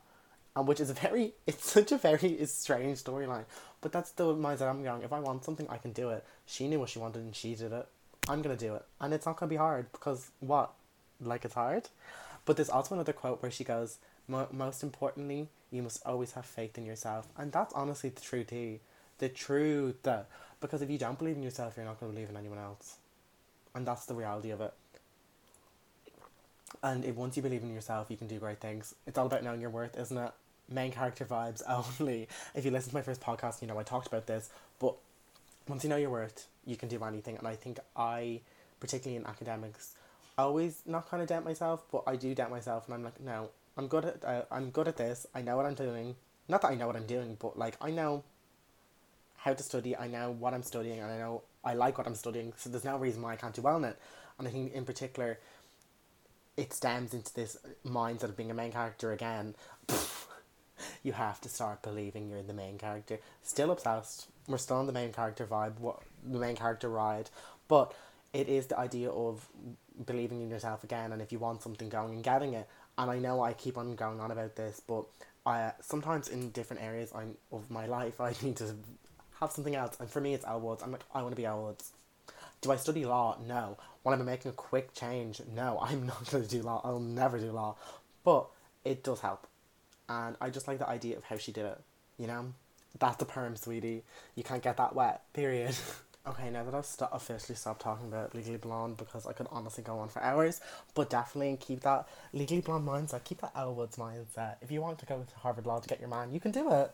and 0.55 0.67
which 0.67 0.79
is 0.79 0.91
a 0.91 0.93
very, 0.93 1.33
it's 1.47 1.67
such 1.67 1.91
a 1.91 1.97
very 1.97 2.37
strange 2.45 3.03
storyline. 3.03 3.45
But 3.81 3.91
that's 3.91 4.11
the 4.11 4.35
mindset 4.35 4.69
I'm 4.69 4.83
going. 4.83 5.01
If 5.01 5.11
I 5.11 5.19
want 5.19 5.43
something, 5.43 5.67
I 5.67 5.77
can 5.77 5.93
do 5.93 6.11
it. 6.11 6.23
She 6.45 6.67
knew 6.67 6.79
what 6.79 6.89
she 6.89 6.99
wanted, 6.99 7.23
and 7.23 7.35
she 7.35 7.55
did 7.55 7.73
it. 7.73 7.87
I'm 8.29 8.43
gonna 8.43 8.55
do 8.55 8.75
it, 8.75 8.85
and 9.01 9.11
it's 9.13 9.25
not 9.25 9.37
gonna 9.37 9.49
be 9.49 9.55
hard 9.55 9.91
because 9.93 10.29
what, 10.41 10.73
like 11.19 11.43
it's 11.43 11.53
hard. 11.55 11.89
But 12.45 12.57
there's 12.57 12.69
also 12.69 12.93
another 12.93 13.13
quote 13.13 13.41
where 13.41 13.51
she 13.51 13.63
goes, 13.63 13.97
"Most 14.27 14.83
importantly, 14.83 15.49
you 15.71 15.81
must 15.81 16.05
always 16.05 16.33
have 16.33 16.45
faith 16.45 16.77
in 16.77 16.85
yourself," 16.85 17.27
and 17.37 17.51
that's 17.51 17.73
honestly 17.73 18.09
the 18.09 18.21
truth. 18.21 18.51
The 19.19 19.29
truth. 19.29 20.03
That 20.03 20.27
because 20.59 20.81
if 20.81 20.89
you 20.89 20.97
don't 20.97 21.17
believe 21.17 21.35
in 21.35 21.43
yourself, 21.43 21.73
you're 21.77 21.85
not 21.85 21.99
going 21.99 22.11
to 22.11 22.15
believe 22.15 22.29
in 22.29 22.37
anyone 22.37 22.59
else. 22.59 22.97
And 23.75 23.85
that's 23.85 24.05
the 24.05 24.15
reality 24.15 24.51
of 24.51 24.61
it. 24.61 24.73
And 26.83 27.05
if 27.05 27.15
once 27.15 27.37
you 27.37 27.43
believe 27.43 27.63
in 27.63 27.73
yourself, 27.73 28.07
you 28.09 28.17
can 28.17 28.27
do 28.27 28.39
great 28.39 28.59
things. 28.59 28.95
It's 29.05 29.17
all 29.17 29.25
about 29.25 29.43
knowing 29.43 29.61
your 29.61 29.69
worth, 29.69 29.97
isn't 29.97 30.17
it? 30.17 30.31
Main 30.69 30.91
character 30.91 31.25
vibes 31.25 31.61
only. 31.99 32.27
If 32.55 32.65
you 32.65 32.71
listen 32.71 32.89
to 32.89 32.95
my 32.95 33.01
first 33.01 33.21
podcast, 33.21 33.61
you 33.61 33.67
know 33.67 33.79
I 33.79 33.83
talked 33.83 34.07
about 34.07 34.27
this. 34.27 34.49
But 34.79 34.95
once 35.67 35.83
you 35.83 35.89
know 35.89 35.97
your 35.97 36.09
worth, 36.09 36.47
you 36.65 36.75
can 36.75 36.89
do 36.89 37.03
anything. 37.03 37.37
And 37.37 37.47
I 37.47 37.55
think 37.55 37.79
I, 37.95 38.41
particularly 38.79 39.17
in 39.17 39.25
academics, 39.25 39.93
always 40.37 40.81
not 40.85 41.09
kind 41.09 41.21
of 41.21 41.29
doubt 41.29 41.45
myself, 41.45 41.83
but 41.91 42.03
I 42.05 42.15
do 42.15 42.33
doubt 42.35 42.51
myself, 42.51 42.85
and 42.85 42.93
I'm 42.93 43.03
like, 43.03 43.19
no, 43.19 43.49
I'm 43.77 43.87
good 43.87 44.05
at 44.05 44.23
uh, 44.23 44.41
I'm 44.51 44.69
good 44.69 44.87
at 44.87 44.97
this. 44.97 45.25
I 45.33 45.41
know 45.41 45.57
what 45.57 45.65
I'm 45.65 45.75
doing. 45.75 46.15
Not 46.47 46.61
that 46.61 46.71
I 46.71 46.75
know 46.75 46.87
what 46.87 46.95
I'm 46.95 47.05
doing, 47.05 47.37
but 47.39 47.57
like 47.57 47.75
I 47.81 47.91
know 47.91 48.23
how 49.37 49.53
to 49.53 49.63
study, 49.63 49.95
I 49.95 50.07
know 50.07 50.31
what 50.31 50.53
I'm 50.53 50.63
studying, 50.63 50.99
and 50.99 51.11
I 51.11 51.17
know 51.17 51.43
I 51.63 51.73
like 51.73 51.97
what 51.97 52.07
I'm 52.07 52.15
studying, 52.15 52.53
so 52.57 52.69
there's 52.69 52.83
no 52.83 52.97
reason 52.97 53.21
why 53.21 53.33
I 53.33 53.35
can't 53.35 53.53
do 53.53 53.61
well 53.61 53.77
in 53.77 53.85
it. 53.85 53.97
And 54.37 54.47
I 54.47 54.51
think, 54.51 54.73
in 54.73 54.85
particular, 54.85 55.39
it 56.55 56.73
stems 56.73 57.13
into 57.13 57.33
this 57.33 57.57
mindset 57.85 58.23
of 58.23 58.37
being 58.37 58.51
a 58.51 58.55
main 58.55 58.71
character 58.71 59.11
again. 59.11 59.55
you 61.03 61.13
have 61.13 61.39
to 61.41 61.49
start 61.49 61.81
believing 61.81 62.29
you're 62.29 62.41
the 62.41 62.53
main 62.53 62.77
character. 62.77 63.19
Still 63.43 63.71
obsessed. 63.71 64.27
We're 64.47 64.57
still 64.57 64.77
on 64.77 64.87
the 64.87 64.93
main 64.93 65.13
character 65.13 65.45
vibe, 65.45 65.79
what 65.79 66.01
the 66.25 66.39
main 66.39 66.55
character 66.55 66.89
ride, 66.89 67.29
but 67.67 67.93
it 68.33 68.49
is 68.49 68.67
the 68.67 68.77
idea 68.77 69.09
of 69.09 69.47
believing 70.05 70.41
in 70.41 70.49
yourself 70.49 70.83
again, 70.83 71.11
and 71.11 71.21
if 71.21 71.31
you 71.31 71.39
want 71.39 71.61
something 71.61 71.89
going 71.89 72.13
and 72.13 72.23
getting 72.23 72.53
it. 72.53 72.67
And 72.97 73.11
I 73.11 73.19
know 73.19 73.41
I 73.41 73.53
keep 73.53 73.77
on 73.77 73.95
going 73.95 74.19
on 74.19 74.31
about 74.31 74.55
this, 74.55 74.81
but 74.85 75.05
I 75.45 75.71
sometimes 75.81 76.27
in 76.27 76.49
different 76.51 76.83
areas 76.83 77.11
I, 77.13 77.25
of 77.51 77.69
my 77.69 77.85
life 77.85 78.19
I 78.21 78.33
need 78.41 78.57
to 78.57 78.75
have 79.39 79.51
something 79.51 79.75
else. 79.75 79.97
And 79.99 80.09
for 80.09 80.21
me, 80.21 80.33
it's 80.33 80.45
Elle 80.45 80.61
Woods. 80.61 80.83
I'm 80.83 80.91
like, 80.91 81.03
I 81.13 81.21
want 81.21 81.31
to 81.31 81.35
be 81.35 81.45
Elle 81.45 81.63
Woods. 81.63 81.91
Do 82.61 82.71
I 82.71 82.75
study 82.75 83.05
law? 83.05 83.37
No. 83.47 83.77
Want 84.03 84.17
to 84.17 84.23
be 84.23 84.29
making 84.29 84.49
a 84.49 84.53
quick 84.53 84.93
change? 84.93 85.41
No, 85.53 85.79
I'm 85.81 86.05
not 86.07 86.29
going 86.29 86.43
to 86.43 86.49
do 86.49 86.61
law. 86.61 86.81
I'll 86.83 86.99
never 86.99 87.39
do 87.39 87.51
law. 87.51 87.75
But 88.23 88.47
it 88.83 89.03
does 89.03 89.21
help. 89.21 89.47
And 90.09 90.35
I 90.41 90.49
just 90.49 90.67
like 90.67 90.79
the 90.79 90.89
idea 90.89 91.17
of 91.17 91.23
how 91.25 91.37
she 91.37 91.51
did 91.51 91.65
it. 91.65 91.81
You 92.17 92.27
know? 92.27 92.53
That's 92.99 93.21
a 93.21 93.25
perm, 93.25 93.55
sweetie. 93.55 94.03
You 94.35 94.43
can't 94.43 94.63
get 94.63 94.77
that 94.77 94.95
wet. 94.95 95.21
Period. 95.33 95.75
okay, 96.27 96.49
now 96.49 96.63
that 96.63 96.73
I've 96.73 96.85
st- 96.85 97.09
officially 97.13 97.55
stopped 97.55 97.81
talking 97.81 98.07
about 98.07 98.33
Legally 98.33 98.57
Blonde 98.57 98.97
because 98.97 99.27
I 99.27 99.33
could 99.33 99.47
honestly 99.51 99.83
go 99.83 99.99
on 99.99 100.09
for 100.09 100.21
hours, 100.23 100.61
but 100.95 101.09
definitely 101.09 101.57
keep 101.59 101.81
that 101.81 102.07
Legally 102.33 102.61
Blonde 102.61 102.87
mindset, 102.87 103.23
keep 103.23 103.41
that 103.41 103.53
Elwoods 103.55 103.97
Woods 103.97 104.35
mindset. 104.35 104.55
If 104.61 104.71
you 104.71 104.81
want 104.81 104.99
to 104.99 105.05
go 105.05 105.23
to 105.23 105.35
Harvard 105.39 105.65
Law 105.65 105.79
to 105.79 105.87
get 105.87 105.99
your 105.99 106.09
man, 106.09 106.31
you 106.31 106.39
can 106.39 106.51
do 106.51 106.71
it. 106.71 106.91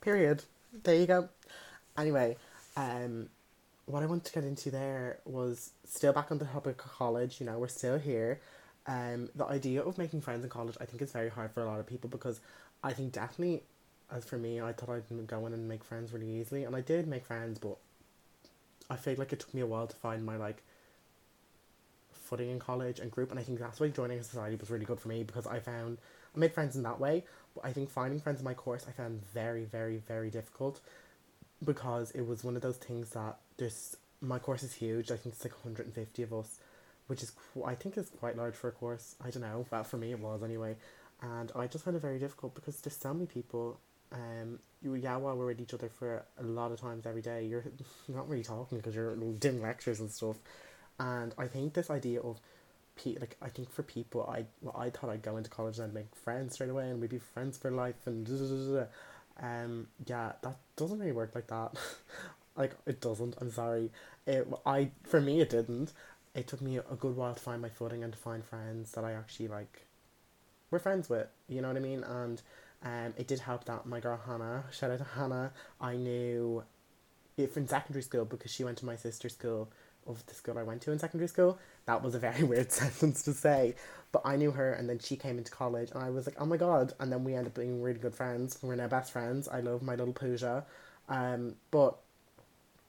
Period. 0.00 0.42
There 0.82 0.94
you 0.94 1.06
go. 1.06 1.28
Anyway, 1.98 2.36
um, 2.76 3.28
what 3.86 4.02
I 4.02 4.06
want 4.06 4.24
to 4.24 4.32
get 4.32 4.44
into 4.44 4.70
there 4.70 5.18
was 5.24 5.72
still 5.84 6.12
back 6.12 6.30
on 6.30 6.38
the 6.38 6.44
topic 6.44 6.82
of 6.84 6.92
college. 6.92 7.40
You 7.40 7.46
know, 7.46 7.58
we're 7.58 7.68
still 7.68 7.98
here. 7.98 8.40
Um, 8.86 9.28
the 9.34 9.44
idea 9.44 9.82
of 9.82 9.98
making 9.98 10.20
friends 10.20 10.44
in 10.44 10.50
college, 10.50 10.76
I 10.80 10.84
think, 10.84 11.02
is 11.02 11.12
very 11.12 11.28
hard 11.28 11.50
for 11.50 11.62
a 11.62 11.66
lot 11.66 11.80
of 11.80 11.86
people 11.86 12.08
because 12.08 12.40
I 12.84 12.92
think 12.92 13.12
definitely, 13.12 13.62
as 14.14 14.24
for 14.24 14.38
me, 14.38 14.60
I 14.60 14.72
thought 14.72 14.90
I'd 14.90 15.26
go 15.26 15.46
in 15.46 15.52
and 15.52 15.68
make 15.68 15.82
friends 15.82 16.12
really 16.12 16.30
easily, 16.30 16.64
and 16.64 16.76
I 16.76 16.80
did 16.80 17.08
make 17.08 17.26
friends, 17.26 17.58
but 17.58 17.76
I 18.88 18.96
feel 18.96 19.16
like 19.18 19.32
it 19.32 19.40
took 19.40 19.52
me 19.52 19.60
a 19.60 19.66
while 19.66 19.86
to 19.86 19.96
find 19.96 20.24
my 20.24 20.36
like 20.36 20.62
footing 22.12 22.50
in 22.50 22.58
college 22.58 23.00
and 23.00 23.10
group, 23.10 23.30
and 23.30 23.40
I 23.40 23.42
think 23.42 23.58
that's 23.58 23.80
why 23.80 23.88
joining 23.88 24.18
a 24.18 24.22
society 24.22 24.56
was 24.56 24.70
really 24.70 24.84
good 24.84 25.00
for 25.00 25.08
me 25.08 25.24
because 25.24 25.46
I 25.46 25.58
found 25.58 25.98
I 26.34 26.38
made 26.38 26.52
friends 26.52 26.76
in 26.76 26.82
that 26.84 27.00
way, 27.00 27.24
but 27.54 27.64
I 27.64 27.72
think 27.72 27.90
finding 27.90 28.20
friends 28.20 28.38
in 28.38 28.44
my 28.44 28.54
course 28.54 28.86
I 28.88 28.92
found 28.92 29.22
very, 29.34 29.64
very, 29.64 29.96
very 29.96 30.30
difficult 30.30 30.80
because 31.64 32.10
it 32.12 32.26
was 32.26 32.44
one 32.44 32.56
of 32.56 32.62
those 32.62 32.76
things 32.76 33.10
that 33.10 33.36
there's 33.56 33.96
my 34.20 34.38
course 34.38 34.62
is 34.62 34.74
huge. 34.74 35.10
I 35.10 35.16
think 35.16 35.34
it's 35.34 35.44
like 35.44 35.52
150 35.64 36.22
of 36.22 36.32
us, 36.32 36.58
which 37.06 37.22
is 37.22 37.32
I 37.64 37.74
think 37.74 37.96
is 37.96 38.10
quite 38.10 38.36
large 38.36 38.54
for 38.54 38.68
a 38.68 38.72
course. 38.72 39.16
I 39.24 39.30
don't 39.30 39.42
know, 39.42 39.66
but 39.70 39.84
for 39.84 39.96
me 39.96 40.12
it 40.12 40.18
was 40.18 40.42
anyway. 40.42 40.76
And 41.20 41.50
I 41.56 41.66
just 41.66 41.84
found 41.84 41.96
it 41.96 42.00
very 42.00 42.18
difficult 42.18 42.54
because 42.54 42.80
there's 42.80 42.96
so 42.96 43.12
many 43.12 43.26
people. 43.26 43.80
Um, 44.12 44.60
you 44.80 44.94
yeah, 44.94 45.16
while 45.16 45.36
we're 45.36 45.46
with 45.46 45.60
each 45.60 45.74
other 45.74 45.88
for 45.88 46.24
a 46.38 46.42
lot 46.42 46.72
of 46.72 46.80
times 46.80 47.06
every 47.06 47.22
day, 47.22 47.44
you're 47.44 47.64
not 48.08 48.28
really 48.28 48.44
talking 48.44 48.78
because 48.78 48.94
you're 48.94 49.14
doing 49.16 49.60
lectures 49.60 50.00
and 50.00 50.10
stuff. 50.10 50.36
And 51.00 51.34
I 51.38 51.46
think 51.46 51.74
this 51.74 51.90
idea 51.90 52.20
of 52.20 52.40
like 53.06 53.36
I 53.40 53.48
think 53.48 53.70
for 53.70 53.82
people, 53.82 54.28
I 54.28 54.44
well, 54.60 54.76
I 54.76 54.90
thought 54.90 55.10
I'd 55.10 55.22
go 55.22 55.36
into 55.36 55.50
college 55.50 55.78
and 55.78 55.86
I'd 55.86 55.94
make 55.94 56.14
friends 56.14 56.54
straight 56.54 56.70
away 56.70 56.90
and 56.90 57.00
we'd 57.00 57.10
be 57.10 57.18
friends 57.18 57.56
for 57.56 57.70
life 57.70 58.06
and 58.06 58.26
da, 58.26 58.32
da, 58.32 58.80
da. 58.80 58.86
Um 59.40 59.86
yeah 60.06 60.32
that 60.42 60.56
doesn't 60.76 60.98
really 60.98 61.12
work 61.12 61.34
like 61.34 61.46
that. 61.48 61.72
like 62.56 62.72
it 62.86 63.00
doesn't. 63.00 63.36
I'm 63.40 63.50
sorry. 63.50 63.90
It 64.26 64.48
I 64.66 64.90
for 65.04 65.20
me 65.20 65.40
it 65.40 65.50
didn't. 65.50 65.92
It 66.34 66.46
took 66.46 66.60
me 66.60 66.76
a 66.78 66.94
good 66.94 67.16
while 67.16 67.34
to 67.34 67.40
find 67.40 67.60
my 67.60 67.68
footing 67.68 68.04
and 68.04 68.12
to 68.12 68.18
find 68.18 68.44
friends 68.44 68.92
that 68.92 69.04
I 69.04 69.12
actually 69.12 69.48
like. 69.48 69.82
We're 70.70 70.78
friends 70.78 71.08
with, 71.08 71.26
you 71.48 71.62
know 71.62 71.68
what 71.68 71.78
I 71.78 71.80
mean, 71.80 72.04
and 72.04 72.42
um, 72.84 73.14
it 73.16 73.26
did 73.26 73.40
help 73.40 73.64
that 73.64 73.86
my 73.86 74.00
girl 74.00 74.20
Hannah, 74.24 74.64
shout 74.70 74.90
out 74.90 74.98
to 74.98 75.04
Hannah, 75.04 75.52
I 75.80 75.96
knew 75.96 76.62
it 77.38 77.52
from 77.52 77.66
secondary 77.66 78.02
school 78.02 78.24
because 78.24 78.50
she 78.50 78.64
went 78.64 78.78
to 78.78 78.86
my 78.86 78.96
sister's 78.96 79.32
school 79.32 79.70
of 80.08 80.24
the 80.26 80.34
school 80.34 80.58
I 80.58 80.62
went 80.62 80.82
to 80.82 80.92
in 80.92 80.98
secondary 80.98 81.28
school. 81.28 81.58
That 81.86 82.02
was 82.02 82.14
a 82.14 82.18
very 82.18 82.42
weird 82.44 82.72
sentence 82.80 83.22
to 83.24 83.32
say, 83.32 83.74
but 84.12 84.22
I 84.24 84.36
knew 84.36 84.50
her, 84.52 84.72
and 84.72 84.88
then 84.88 84.98
she 84.98 85.16
came 85.16 85.38
into 85.38 85.50
college, 85.50 85.90
and 85.90 86.02
I 86.02 86.10
was 86.10 86.26
like, 86.26 86.36
oh 86.40 86.46
my 86.46 86.56
god! 86.56 86.94
And 86.98 87.12
then 87.12 87.24
we 87.24 87.34
ended 87.34 87.48
up 87.48 87.54
being 87.54 87.82
really 87.82 87.98
good 87.98 88.14
friends. 88.14 88.58
We're 88.62 88.76
now 88.76 88.88
best 88.88 89.12
friends. 89.12 89.48
I 89.48 89.60
love 89.60 89.82
my 89.82 89.94
little 89.94 90.14
Pooja, 90.14 90.64
um, 91.08 91.56
but 91.70 91.98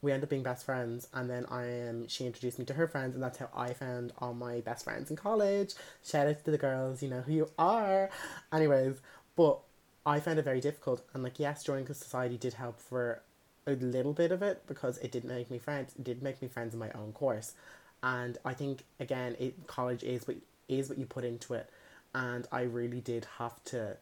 we 0.02 0.12
ended 0.12 0.26
up 0.26 0.30
being 0.30 0.44
best 0.44 0.66
friends, 0.66 1.08
and 1.14 1.30
then 1.30 1.46
I 1.48 1.90
um, 1.90 2.08
she 2.08 2.26
introduced 2.26 2.60
me 2.60 2.66
to 2.66 2.74
her 2.74 2.88
friends, 2.88 3.16
and 3.16 3.24
that's 3.24 3.38
how 3.38 3.50
I 3.54 3.74
found 3.74 4.14
all 4.20 4.34
my 4.34 4.62
best 4.62 4.86
friends 4.86 5.10
in 5.10 5.18
college. 5.18 5.74
Shout 6.06 6.28
out 6.28 6.44
to 6.46 6.52
the 6.52 6.58
girls, 6.58 7.04
you 7.04 7.10
know 7.10 7.22
who 7.22 7.34
you 7.34 7.50
are. 7.58 8.10
Anyways, 8.54 9.02
but 9.36 9.60
I 10.06 10.20
found 10.20 10.40
it 10.40 10.44
very 10.44 10.62
difficult, 10.62 11.04
and 11.14 11.24
like 11.24 11.40
yes, 11.40 11.64
joining 11.64 11.86
society 11.88 12.38
did 12.38 12.54
help 12.54 12.80
for 12.80 13.22
a 13.70 13.76
little 13.76 14.14
bit 14.14 14.32
of 14.32 14.42
it 14.42 14.64
because 14.68 14.98
it 15.00 15.12
did 15.12 15.24
make 15.24 15.50
me 15.50 15.58
friends. 15.58 15.94
It 15.98 16.04
did 16.04 16.22
make 16.22 16.42
me 16.42 16.48
friends 16.48 16.74
in 16.74 16.80
my 16.80 16.92
own 16.92 17.12
course, 17.14 17.54
and 18.04 18.38
I 18.46 18.54
think 18.54 18.84
again, 19.00 19.36
it 19.40 19.68
college 19.68 20.04
is 20.04 20.28
what 20.28 20.38
is 20.68 20.90
what 20.90 20.98
you 20.98 21.06
put 21.06 21.24
into 21.24 21.54
it, 21.54 21.70
and 22.14 22.48
I 22.52 22.62
really 22.62 23.02
did 23.02 23.26
have 23.38 23.64
to 23.66 23.98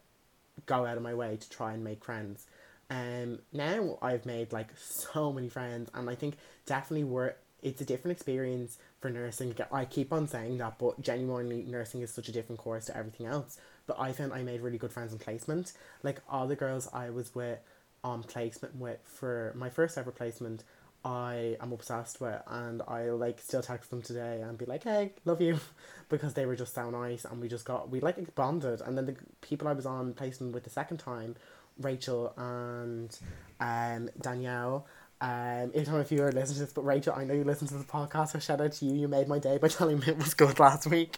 go 0.66 0.86
out 0.86 0.98
of 0.98 1.04
my 1.04 1.14
way 1.14 1.38
to 1.38 1.50
try 1.50 1.74
and 1.74 1.84
make 1.84 2.04
friends. 2.04 2.46
Um, 2.90 3.40
now 3.52 3.98
I've 4.02 4.26
made 4.26 4.54
like 4.54 4.70
so 4.78 5.32
many 5.34 5.50
friends, 5.50 5.90
and 5.94 6.10
I 6.10 6.16
think 6.16 6.38
definitely 6.66 7.04
we're 7.04 7.34
it's 7.62 7.82
a 7.82 7.86
different 7.86 8.16
experience 8.16 8.78
for 9.00 9.10
nursing. 9.10 9.56
I 9.72 9.86
keep 9.86 10.14
on 10.14 10.28
saying 10.28 10.58
that, 10.60 10.78
but 10.78 11.02
genuinely, 11.02 11.64
nursing 11.64 12.02
is 12.02 12.14
such 12.14 12.30
a 12.30 12.32
different 12.32 12.60
course 12.60 12.86
to 12.86 12.96
everything 12.98 13.26
else. 13.26 13.58
But 13.88 14.00
I 14.00 14.12
found 14.12 14.34
I 14.34 14.44
made 14.44 14.62
really 14.62 14.78
good 14.78 14.92
friends 14.92 15.12
in 15.12 15.20
placement. 15.20 15.74
Like 16.04 16.22
all 16.30 16.48
the 16.48 16.56
girls 16.56 16.88
I 16.94 17.10
was 17.10 17.34
with 17.34 17.60
on 18.04 18.24
placement 18.24 18.76
with 18.76 19.00
for 19.04 19.54
my 19.56 19.70
first 19.70 19.98
ever 19.98 20.12
placement, 20.12 20.64
I 21.04 21.58
am 21.62 21.72
obsessed 21.72 22.20
with, 22.20 22.42
and 22.48 22.82
I 22.88 23.10
like 23.10 23.40
still 23.40 23.62
text 23.62 23.90
them 23.90 24.02
today 24.02 24.42
and 24.42 24.58
be 24.58 24.66
like, 24.66 24.84
"Hey, 24.84 25.14
love 25.26 25.42
you," 25.42 25.60
because 26.10 26.34
they 26.34 26.46
were 26.46 26.56
just 26.56 26.74
so 26.74 26.90
nice, 26.90 27.26
and 27.26 27.40
we 27.42 27.48
just 27.48 27.66
got 27.66 27.90
we 27.90 28.00
like 28.00 28.36
bonded. 28.36 28.82
And 28.82 28.98
then 28.98 29.06
the 29.06 29.16
people 29.42 29.68
I 29.68 29.74
was 29.74 29.86
on 29.86 30.14
placement 30.14 30.54
with 30.54 30.64
the 30.64 30.70
second 30.70 30.98
time, 30.98 31.36
Rachel 31.80 32.34
and 32.38 33.18
um 33.60 34.10
Danielle. 34.22 34.86
Um, 35.20 35.72
know 35.74 36.00
if 36.00 36.12
you 36.12 36.22
are 36.24 36.32
listening 36.32 36.56
to 36.56 36.66
this, 36.66 36.74
but 36.74 36.86
Rachel, 36.86 37.14
I 37.16 37.24
know 37.24 37.34
you 37.34 37.44
listen 37.44 37.68
to 37.70 37.74
the 37.76 37.84
podcast, 37.84 38.30
so 38.34 38.40
shout 38.40 38.62
out 38.62 38.74
to 38.74 38.86
you. 38.86 38.94
You 38.94 39.08
made 39.08 39.28
my 39.28 39.40
day 39.40 39.58
by 39.58 39.68
telling 39.70 40.00
me 40.00 40.08
it 40.08 40.18
was 40.18 40.34
good 40.34 40.60
last 40.60 40.88
week. 40.88 41.18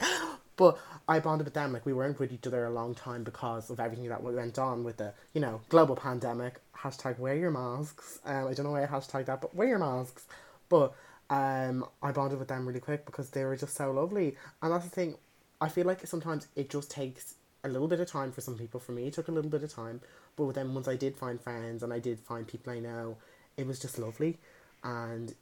But 0.60 0.78
I 1.08 1.22
bonded 1.22 1.46
with 1.46 1.54
them, 1.54 1.72
like 1.72 1.86
we 1.86 1.94
weren't 1.94 2.20
with 2.20 2.34
each 2.34 2.46
other 2.46 2.66
a 2.66 2.70
long 2.70 2.94
time 2.94 3.24
because 3.24 3.70
of 3.70 3.80
everything 3.80 4.10
that 4.10 4.22
went 4.22 4.60
on 4.60 4.84
with 4.84 4.98
the, 4.98 5.14
you 5.34 5.40
know, 5.40 5.62
global 5.70 5.96
pandemic. 5.96 6.60
Hashtag 6.78 7.18
wear 7.18 7.34
your 7.34 7.50
masks. 7.50 8.20
Um, 8.26 8.48
I 8.48 8.54
don't 8.54 8.66
know 8.66 8.72
why 8.72 8.84
I 8.84 8.88
hashtag 8.88 9.28
that, 9.28 9.40
but 9.40 9.56
wear 9.56 9.70
your 9.70 9.80
masks. 9.80 10.28
But 10.68 10.94
um, 11.30 11.86
I 12.04 12.12
bonded 12.12 12.40
with 12.40 12.50
them 12.50 12.68
really 12.68 12.82
quick 12.82 13.06
because 13.06 13.30
they 13.30 13.46
were 13.46 13.56
just 13.56 13.74
so 13.74 13.90
lovely. 13.92 14.36
And 14.62 14.74
that's 14.74 14.84
the 14.84 14.90
thing, 14.90 15.16
I 15.62 15.70
feel 15.70 15.86
like 15.86 16.06
sometimes 16.06 16.50
it 16.58 16.70
just 16.70 16.92
takes 16.92 17.36
a 17.64 17.70
little 17.70 17.88
bit 17.88 18.02
of 18.02 18.12
time 18.12 18.34
for 18.34 18.42
some 18.42 18.58
people. 18.58 18.82
For 18.82 18.92
me, 18.92 19.08
it 19.08 19.14
took 19.14 19.30
a 19.30 19.32
little 19.32 19.50
bit 19.50 19.64
of 19.64 19.74
time. 19.74 20.02
But 20.36 20.56
then 20.56 20.74
once 20.74 20.90
I 20.90 20.98
did 20.98 21.16
find 21.16 21.40
friends 21.40 21.84
and 21.84 21.94
I 21.94 22.00
did 22.00 22.20
find 22.20 22.46
people 22.46 22.74
I 22.74 22.80
know, 22.80 23.16
it 23.56 23.66
was 23.66 23.80
just 23.80 23.98
lovely. 23.98 24.38
And 24.84 25.34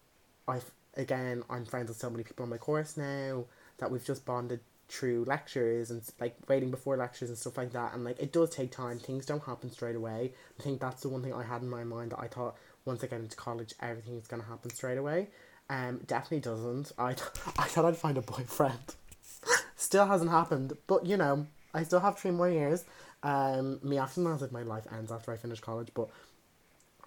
I, 0.47 0.59
again, 0.95 1.41
I'm 1.49 1.65
friends 1.65 1.87
with 1.87 1.97
so 1.97 2.11
many 2.11 2.23
people 2.23 2.43
on 2.43 2.51
my 2.51 2.57
course 2.57 2.97
now 2.97 3.45
that 3.79 3.91
we've 3.91 4.05
just 4.05 4.23
bonded 4.23 4.59
through 4.89 5.25
lectures 5.25 5.91
and 5.91 6.01
like 6.19 6.35
waiting 6.47 6.71
before 6.71 6.95
lectures 6.95 7.29
and 7.29 7.37
stuff 7.37 7.57
like 7.57 7.73
that 7.73 7.93
and 7.93 8.03
like 8.03 8.19
it 8.19 8.31
does 8.31 8.49
take 8.49 8.71
time. 8.71 8.99
Things 8.99 9.25
don't 9.25 9.43
happen 9.43 9.71
straight 9.71 9.95
away. 9.95 10.33
I 10.59 10.63
think 10.63 10.79
that's 10.79 11.01
the 11.01 11.09
one 11.09 11.21
thing 11.21 11.33
i 11.33 11.43
had 11.43 11.61
in 11.61 11.69
my 11.69 11.83
mind 11.83 12.11
that 12.11 12.19
i 12.19 12.27
thought 12.27 12.55
once 12.85 13.03
i 13.03 13.07
get 13.07 13.19
into 13.19 13.35
college 13.35 13.73
everything 13.81 14.17
is 14.17 14.27
going 14.27 14.41
to 14.41 14.47
happen 14.47 14.69
straight 14.69 14.97
away. 14.97 15.27
Um 15.69 15.99
definitely 16.07 16.39
doesn't. 16.39 16.91
I 16.97 17.09
i 17.59 17.65
thought 17.67 17.85
i'd 17.85 17.97
find 17.97 18.17
a 18.17 18.21
boyfriend. 18.21 18.95
Still 19.75 20.05
hasn't 20.05 20.31
happened 20.31 20.73
but 20.87 21.05
you 21.05 21.17
know 21.17 21.47
i 21.73 21.83
still 21.83 21.99
have 21.99 22.17
three 22.17 22.31
more 22.31 22.49
years. 22.49 22.85
Um 23.23 23.79
me 23.83 23.97
after 23.97 24.21
that 24.21 24.41
like 24.41 24.51
my 24.51 24.63
life 24.63 24.85
ends 24.91 25.11
after 25.11 25.31
i 25.31 25.37
finish 25.37 25.59
college 25.59 25.89
but 25.93 26.09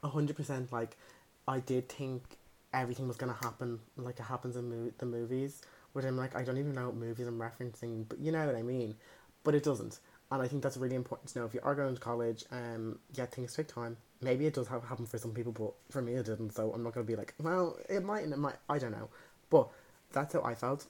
100% 0.02 0.72
like 0.72 0.96
i 1.46 1.60
did 1.60 1.88
think 1.88 2.22
everything 2.72 3.08
was 3.08 3.16
going 3.16 3.32
to 3.32 3.44
happen 3.44 3.80
like 3.96 4.18
it 4.18 4.22
happens 4.22 4.56
in 4.56 4.68
mo- 4.70 4.92
the 4.98 5.06
movies 5.06 5.62
which 5.92 6.04
I'm 6.04 6.16
like, 6.16 6.36
I 6.36 6.42
don't 6.42 6.58
even 6.58 6.74
know 6.74 6.86
what 6.86 6.96
movies 6.96 7.26
I'm 7.26 7.38
referencing, 7.38 8.04
but 8.08 8.18
you 8.18 8.32
know 8.32 8.46
what 8.46 8.56
I 8.56 8.62
mean. 8.62 8.94
But 9.44 9.54
it 9.54 9.62
doesn't. 9.62 10.00
And 10.32 10.40
I 10.40 10.46
think 10.46 10.62
that's 10.62 10.76
really 10.76 10.94
important 10.94 11.30
to 11.30 11.40
know. 11.40 11.44
If 11.44 11.54
you 11.54 11.60
are 11.62 11.74
going 11.74 11.94
to 11.94 12.00
college, 12.00 12.44
um, 12.52 12.98
yeah, 13.14 13.26
things 13.26 13.54
take 13.54 13.66
time. 13.66 13.96
Maybe 14.22 14.46
it 14.46 14.54
does 14.54 14.68
have 14.68 14.84
happen 14.84 15.06
for 15.06 15.18
some 15.18 15.32
people, 15.32 15.52
but 15.52 15.72
for 15.90 16.02
me 16.02 16.14
it 16.14 16.26
didn't. 16.26 16.54
So 16.54 16.72
I'm 16.72 16.82
not 16.82 16.94
gonna 16.94 17.04
be 17.04 17.16
like, 17.16 17.34
well, 17.40 17.76
it 17.88 18.04
might 18.04 18.22
and 18.22 18.32
it 18.32 18.38
might. 18.38 18.56
I 18.68 18.78
don't 18.78 18.92
know, 18.92 19.08
but 19.48 19.68
that's 20.12 20.34
how 20.34 20.42
I 20.42 20.54
felt. 20.54 20.86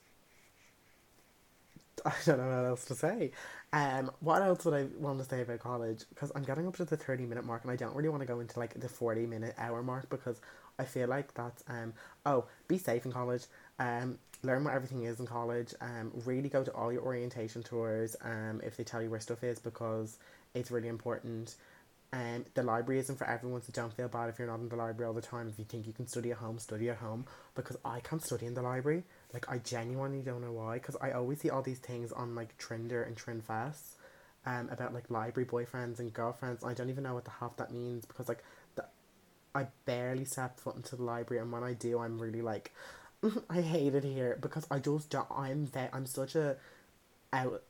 I 2.05 2.13
don't 2.25 2.37
know 2.37 2.47
what 2.47 2.65
else 2.65 2.85
to 2.85 2.95
say. 2.95 3.31
Um, 3.73 4.11
what 4.19 4.41
else 4.41 4.65
would 4.65 4.73
I 4.73 4.87
want 4.99 5.19
to 5.19 5.25
say 5.25 5.41
about 5.41 5.59
college? 5.59 6.03
Because 6.09 6.31
I'm 6.35 6.43
getting 6.43 6.67
up 6.67 6.75
to 6.77 6.85
the 6.85 6.97
thirty 6.97 7.25
minute 7.25 7.45
mark, 7.45 7.63
and 7.63 7.71
I 7.71 7.75
don't 7.75 7.95
really 7.95 8.09
want 8.09 8.21
to 8.21 8.27
go 8.27 8.41
into 8.41 8.59
like 8.59 8.79
the 8.79 8.89
forty 8.89 9.25
minute 9.25 9.55
hour 9.57 9.81
mark 9.81 10.09
because 10.09 10.41
I 10.77 10.83
feel 10.83 11.07
like 11.07 11.33
that's 11.33 11.63
um. 11.67 11.93
Oh, 12.25 12.45
be 12.67 12.77
safe 12.77 13.05
in 13.05 13.11
college. 13.11 13.45
Um, 13.79 14.19
learn 14.43 14.63
what 14.63 14.73
everything 14.73 15.03
is 15.03 15.19
in 15.19 15.27
college. 15.27 15.73
Um, 15.81 16.11
really 16.25 16.49
go 16.49 16.63
to 16.63 16.71
all 16.71 16.91
your 16.91 17.03
orientation 17.03 17.63
tours. 17.63 18.15
Um, 18.21 18.61
if 18.63 18.77
they 18.77 18.83
tell 18.83 19.01
you 19.01 19.09
where 19.09 19.19
stuff 19.19 19.43
is 19.43 19.59
because 19.59 20.17
it's 20.53 20.71
really 20.71 20.87
important. 20.87 21.55
Um, 22.13 22.43
the 22.55 22.63
library 22.63 22.99
isn't 22.99 23.17
for 23.17 23.25
everyone, 23.25 23.61
so 23.61 23.71
don't 23.71 23.93
feel 23.93 24.09
bad 24.09 24.27
if 24.27 24.37
you're 24.37 24.47
not 24.47 24.59
in 24.59 24.67
the 24.67 24.75
library 24.75 25.07
all 25.07 25.13
the 25.13 25.21
time. 25.21 25.47
If 25.47 25.57
you 25.57 25.63
think 25.63 25.87
you 25.87 25.93
can 25.93 26.07
study 26.07 26.31
at 26.31 26.37
home, 26.37 26.59
study 26.59 26.89
at 26.89 26.97
home. 26.97 27.25
Because 27.55 27.77
I 27.85 28.01
can't 28.01 28.21
study 28.21 28.47
in 28.47 28.53
the 28.53 28.61
library. 28.61 29.03
Like, 29.33 29.49
I 29.49 29.59
genuinely 29.59 30.21
don't 30.21 30.41
know 30.41 30.51
why. 30.51 30.73
Because 30.73 30.97
I 31.01 31.11
always 31.11 31.39
see 31.39 31.49
all 31.49 31.61
these 31.61 31.79
things 31.79 32.11
on, 32.11 32.35
like, 32.35 32.57
Trinder 32.57 33.03
and 33.03 33.15
Trinfess 33.15 33.95
um, 34.45 34.67
about, 34.69 34.93
like, 34.93 35.09
library 35.09 35.47
boyfriends 35.47 35.99
and 35.99 36.11
girlfriends. 36.11 36.65
I 36.65 36.73
don't 36.73 36.89
even 36.89 37.03
know 37.03 37.13
what 37.13 37.23
the 37.23 37.31
half 37.31 37.55
that 37.57 37.71
means. 37.71 38.05
Because, 38.05 38.27
like, 38.27 38.43
the, 38.75 38.83
I 39.55 39.67
barely 39.85 40.25
step 40.25 40.59
foot 40.59 40.75
into 40.75 40.97
the 40.97 41.03
library. 41.03 41.41
And 41.41 41.49
when 41.49 41.63
I 41.63 41.71
do, 41.71 41.99
I'm 41.99 42.19
really, 42.19 42.41
like, 42.41 42.73
I 43.49 43.61
hate 43.61 43.95
it 43.95 44.03
here 44.03 44.37
because 44.41 44.65
I 44.71 44.79
just 44.79 45.09
don't. 45.09 45.27
I'm 45.31 45.67
that 45.67 45.89
I'm 45.93 46.05
such 46.05 46.35
a 46.35 46.57
out 47.33 47.63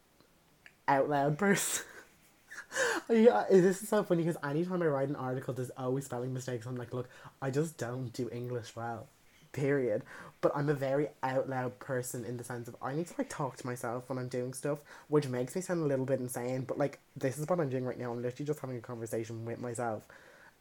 out 0.87 1.09
loud 1.09 1.37
person. 1.37 1.85
yeah, 3.09 3.45
this 3.49 3.81
is 3.81 3.89
so 3.89 4.03
funny 4.03 4.23
because 4.23 4.37
anytime 4.43 4.81
I 4.81 4.87
write 4.87 5.09
an 5.09 5.15
article, 5.15 5.53
there's 5.53 5.71
always 5.71 6.05
spelling 6.05 6.33
mistakes. 6.33 6.65
I'm 6.65 6.75
like, 6.75 6.93
look, 6.93 7.09
I 7.41 7.49
just 7.51 7.77
don't 7.77 8.13
do 8.13 8.29
English 8.31 8.75
well, 8.75 9.07
period. 9.51 10.03
But 10.41 10.53
I'm 10.55 10.69
a 10.69 10.73
very 10.73 11.09
out 11.23 11.49
loud 11.49 11.79
person 11.79 12.25
in 12.25 12.37
the 12.37 12.43
sense 12.43 12.67
of 12.67 12.75
I 12.81 12.95
need 12.95 13.07
to 13.07 13.13
like 13.17 13.29
talk 13.29 13.57
to 13.57 13.67
myself 13.67 14.09
when 14.09 14.17
I'm 14.17 14.27
doing 14.29 14.53
stuff, 14.53 14.79
which 15.07 15.27
makes 15.27 15.55
me 15.55 15.61
sound 15.61 15.81
a 15.83 15.85
little 15.85 16.05
bit 16.05 16.19
insane. 16.19 16.63
But 16.63 16.77
like, 16.77 16.99
this 17.15 17.37
is 17.37 17.47
what 17.47 17.59
I'm 17.59 17.69
doing 17.69 17.85
right 17.85 17.99
now. 17.99 18.11
I'm 18.11 18.21
literally 18.21 18.45
just 18.45 18.59
having 18.59 18.77
a 18.77 18.81
conversation 18.81 19.45
with 19.45 19.59
myself. 19.59 20.03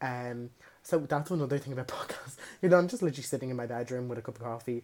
Um, 0.01 0.49
so 0.83 0.99
that's 0.99 1.31
another 1.31 1.57
thing 1.57 1.73
about 1.73 1.87
podcasts. 1.89 2.37
You 2.61 2.69
know, 2.69 2.77
I'm 2.77 2.87
just 2.87 3.01
literally 3.01 3.23
sitting 3.23 3.49
in 3.49 3.55
my 3.55 3.65
bedroom 3.65 4.07
with 4.07 4.17
a 4.17 4.21
cup 4.21 4.35
of 4.35 4.43
coffee, 4.43 4.83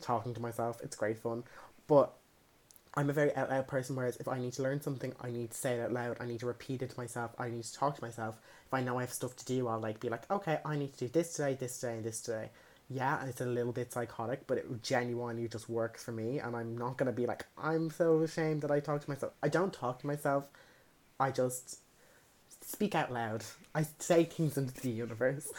talking 0.00 0.34
to 0.34 0.40
myself. 0.40 0.80
It's 0.82 0.96
great 0.96 1.18
fun. 1.18 1.44
But 1.86 2.12
I'm 2.94 3.10
a 3.10 3.12
very 3.12 3.34
out 3.36 3.50
loud 3.50 3.68
person, 3.68 3.96
whereas 3.96 4.16
if 4.16 4.28
I 4.28 4.38
need 4.38 4.52
to 4.54 4.62
learn 4.62 4.80
something, 4.80 5.12
I 5.20 5.30
need 5.30 5.50
to 5.50 5.56
say 5.56 5.74
it 5.74 5.80
out 5.80 5.92
loud. 5.92 6.16
I 6.20 6.26
need 6.26 6.40
to 6.40 6.46
repeat 6.46 6.82
it 6.82 6.90
to 6.90 6.96
myself. 6.98 7.32
I 7.38 7.48
need 7.48 7.64
to 7.64 7.74
talk 7.74 7.96
to 7.96 8.02
myself. 8.02 8.36
If 8.66 8.74
I 8.74 8.82
know 8.82 8.98
I 8.98 9.02
have 9.02 9.12
stuff 9.12 9.36
to 9.36 9.44
do, 9.44 9.68
I'll 9.68 9.80
like 9.80 10.00
be 10.00 10.08
like, 10.08 10.30
okay, 10.30 10.58
I 10.64 10.76
need 10.76 10.92
to 10.94 11.06
do 11.06 11.08
this 11.08 11.32
today, 11.34 11.54
this 11.54 11.78
today, 11.78 11.94
and 11.94 12.04
this 12.04 12.20
today. 12.20 12.50
Yeah, 12.90 13.24
it's 13.26 13.40
a 13.40 13.46
little 13.46 13.72
bit 13.72 13.92
psychotic, 13.92 14.46
but 14.46 14.58
it 14.58 14.82
genuinely 14.82 15.46
just 15.46 15.68
works 15.68 16.02
for 16.02 16.12
me. 16.12 16.38
And 16.38 16.56
I'm 16.56 16.76
not 16.76 16.96
gonna 16.96 17.12
be 17.12 17.26
like, 17.26 17.46
I'm 17.56 17.90
so 17.90 18.20
ashamed 18.20 18.62
that 18.62 18.70
I 18.70 18.80
talk 18.80 19.02
to 19.02 19.10
myself. 19.10 19.32
I 19.42 19.48
don't 19.48 19.72
talk 19.72 20.00
to 20.00 20.06
myself. 20.06 20.48
I 21.20 21.30
just 21.30 21.78
speak 22.62 22.94
out 22.94 23.12
loud. 23.12 23.44
I 23.78 23.86
say 24.00 24.24
things 24.24 24.58
into 24.58 24.74
the 24.80 24.90
universe. 24.90 25.52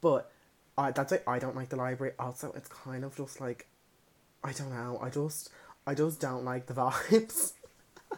But 0.00 0.32
I 0.76 0.90
that's 0.90 1.12
it. 1.12 1.22
I 1.28 1.38
don't 1.38 1.54
like 1.54 1.68
the 1.68 1.76
library. 1.76 2.14
Also, 2.18 2.52
it's 2.56 2.68
kind 2.68 3.04
of 3.04 3.16
just 3.16 3.40
like 3.40 3.66
I 4.42 4.52
don't 4.52 4.70
know. 4.70 4.98
I 5.00 5.10
just 5.10 5.50
I 5.86 5.94
just 5.94 6.20
don't 6.20 6.44
like 6.44 6.66
the 6.66 6.74
vibes. 6.74 7.52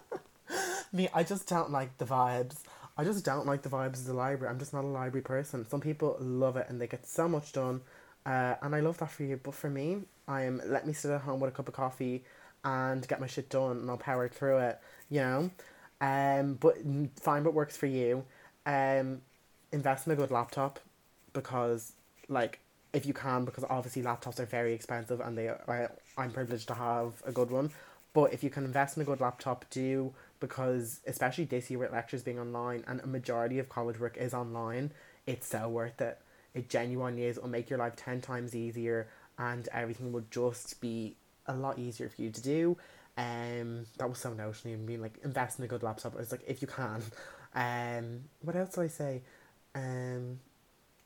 Me, 0.93 1.09
I 1.13 1.23
just 1.25 1.47
don't 1.47 1.71
like 1.71 1.99
the 1.99 2.07
vibes. 2.07 2.61
I 2.97 3.05
just 3.05 3.25
don't 3.25 3.47
like 3.47 3.63
the 3.63 3.69
vibes 3.69 3.99
of 3.99 4.07
the 4.07 4.15
library. 4.15 4.51
I'm 4.51 4.59
just 4.59 4.73
not 4.73 4.85
a 4.85 4.87
library 4.87 5.23
person. 5.23 5.69
Some 5.69 5.81
people 5.81 6.17
love 6.21 6.57
it 6.57 6.67
and 6.71 6.81
they 6.81 6.87
get 6.87 7.07
so 7.07 7.29
much 7.29 7.53
done. 7.53 7.83
Uh, 8.25 8.55
and 8.63 8.75
I 8.75 8.81
love 8.81 8.97
that 8.99 9.11
for 9.11 9.25
you. 9.25 9.39
But 9.43 9.55
for 9.55 9.69
me, 9.69 10.03
I 10.27 10.45
am 10.45 10.63
let 10.65 10.87
me 10.87 10.95
sit 10.95 11.11
at 11.11 11.21
home 11.21 11.41
with 11.41 11.53
a 11.53 11.55
cup 11.55 11.69
of 11.69 11.75
coffee 11.75 12.25
and 12.65 13.07
get 13.07 13.21
my 13.21 13.27
shit 13.27 13.51
done 13.51 13.73
and 13.73 13.91
I'll 13.91 13.99
power 13.99 14.27
through 14.27 14.59
it, 14.59 14.79
you 15.11 15.21
know? 15.21 15.51
Um, 16.01 16.55
but 16.55 16.79
find 17.21 17.45
what 17.45 17.53
works 17.53 17.77
for 17.77 17.87
you. 17.87 18.25
Um, 18.65 19.21
invest 19.75 20.07
in 20.07 20.13
a 20.13 20.17
good 20.17 20.31
laptop 20.31 20.79
because, 21.33 21.93
like, 22.29 22.61
if 22.93 23.05
you 23.05 23.13
can, 23.13 23.45
because 23.45 23.65
obviously 23.69 24.03
laptops 24.03 24.39
are 24.39 24.47
very 24.47 24.73
expensive 24.73 25.21
and 25.21 25.37
they 25.37 25.49
are, 25.49 25.91
I'm 26.17 26.31
privileged 26.31 26.69
to 26.69 26.75
have 26.75 27.23
a 27.27 27.33
good 27.33 27.51
one. 27.51 27.71
But 28.15 28.33
if 28.33 28.45
you 28.45 28.51
can 28.51 28.65
invest 28.65 28.97
in 28.97 29.03
a 29.03 29.07
good 29.07 29.21
laptop, 29.21 29.65
do 29.71 30.13
because 30.39 31.01
especially 31.07 31.45
this 31.45 31.69
year 31.71 31.81
with 31.81 31.93
lectures 31.93 32.23
being 32.23 32.39
online 32.39 32.85
and 32.87 33.01
a 33.01 33.07
majority 33.07 33.59
of 33.59 33.69
college 33.69 33.99
work 33.99 34.17
is 34.17 34.33
online, 34.33 34.93
it's 35.27 35.49
so 35.49 35.69
worth 35.69 36.01
it. 36.01 36.19
It 36.55 36.71
genuinely 36.71 37.25
is. 37.25 37.37
It'll 37.37 37.49
make 37.49 37.69
your 37.69 37.81
life 37.81 37.97
ten 37.97 38.21
times 38.21 38.55
easier 38.55 39.09
and 39.39 39.69
everything 39.73 40.13
will 40.13 40.25
just 40.31 40.81
be 40.81 41.17
a 41.47 41.55
lot 41.55 41.79
easier 41.79 42.09
for 42.09 42.23
you 42.23 42.31
to 42.31 42.43
do. 42.43 42.77
Um, 43.19 43.87
that 43.99 44.09
was 44.09 44.19
so 44.19 44.33
notional. 44.33 44.79
mean, 44.79 45.03
like 45.03 45.19
invest 45.25 45.59
in 45.59 45.65
a 45.65 45.69
good 45.69 45.83
laptop. 45.83 46.15
It's 46.19 46.31
like 46.31 46.45
if 46.47 46.63
you 46.63 46.69
can. 46.69 47.03
Um, 47.57 48.25
what 48.43 48.57
else 48.57 48.75
do 48.75 48.83
I 48.83 48.89
say? 48.89 49.23
Um, 49.75 50.41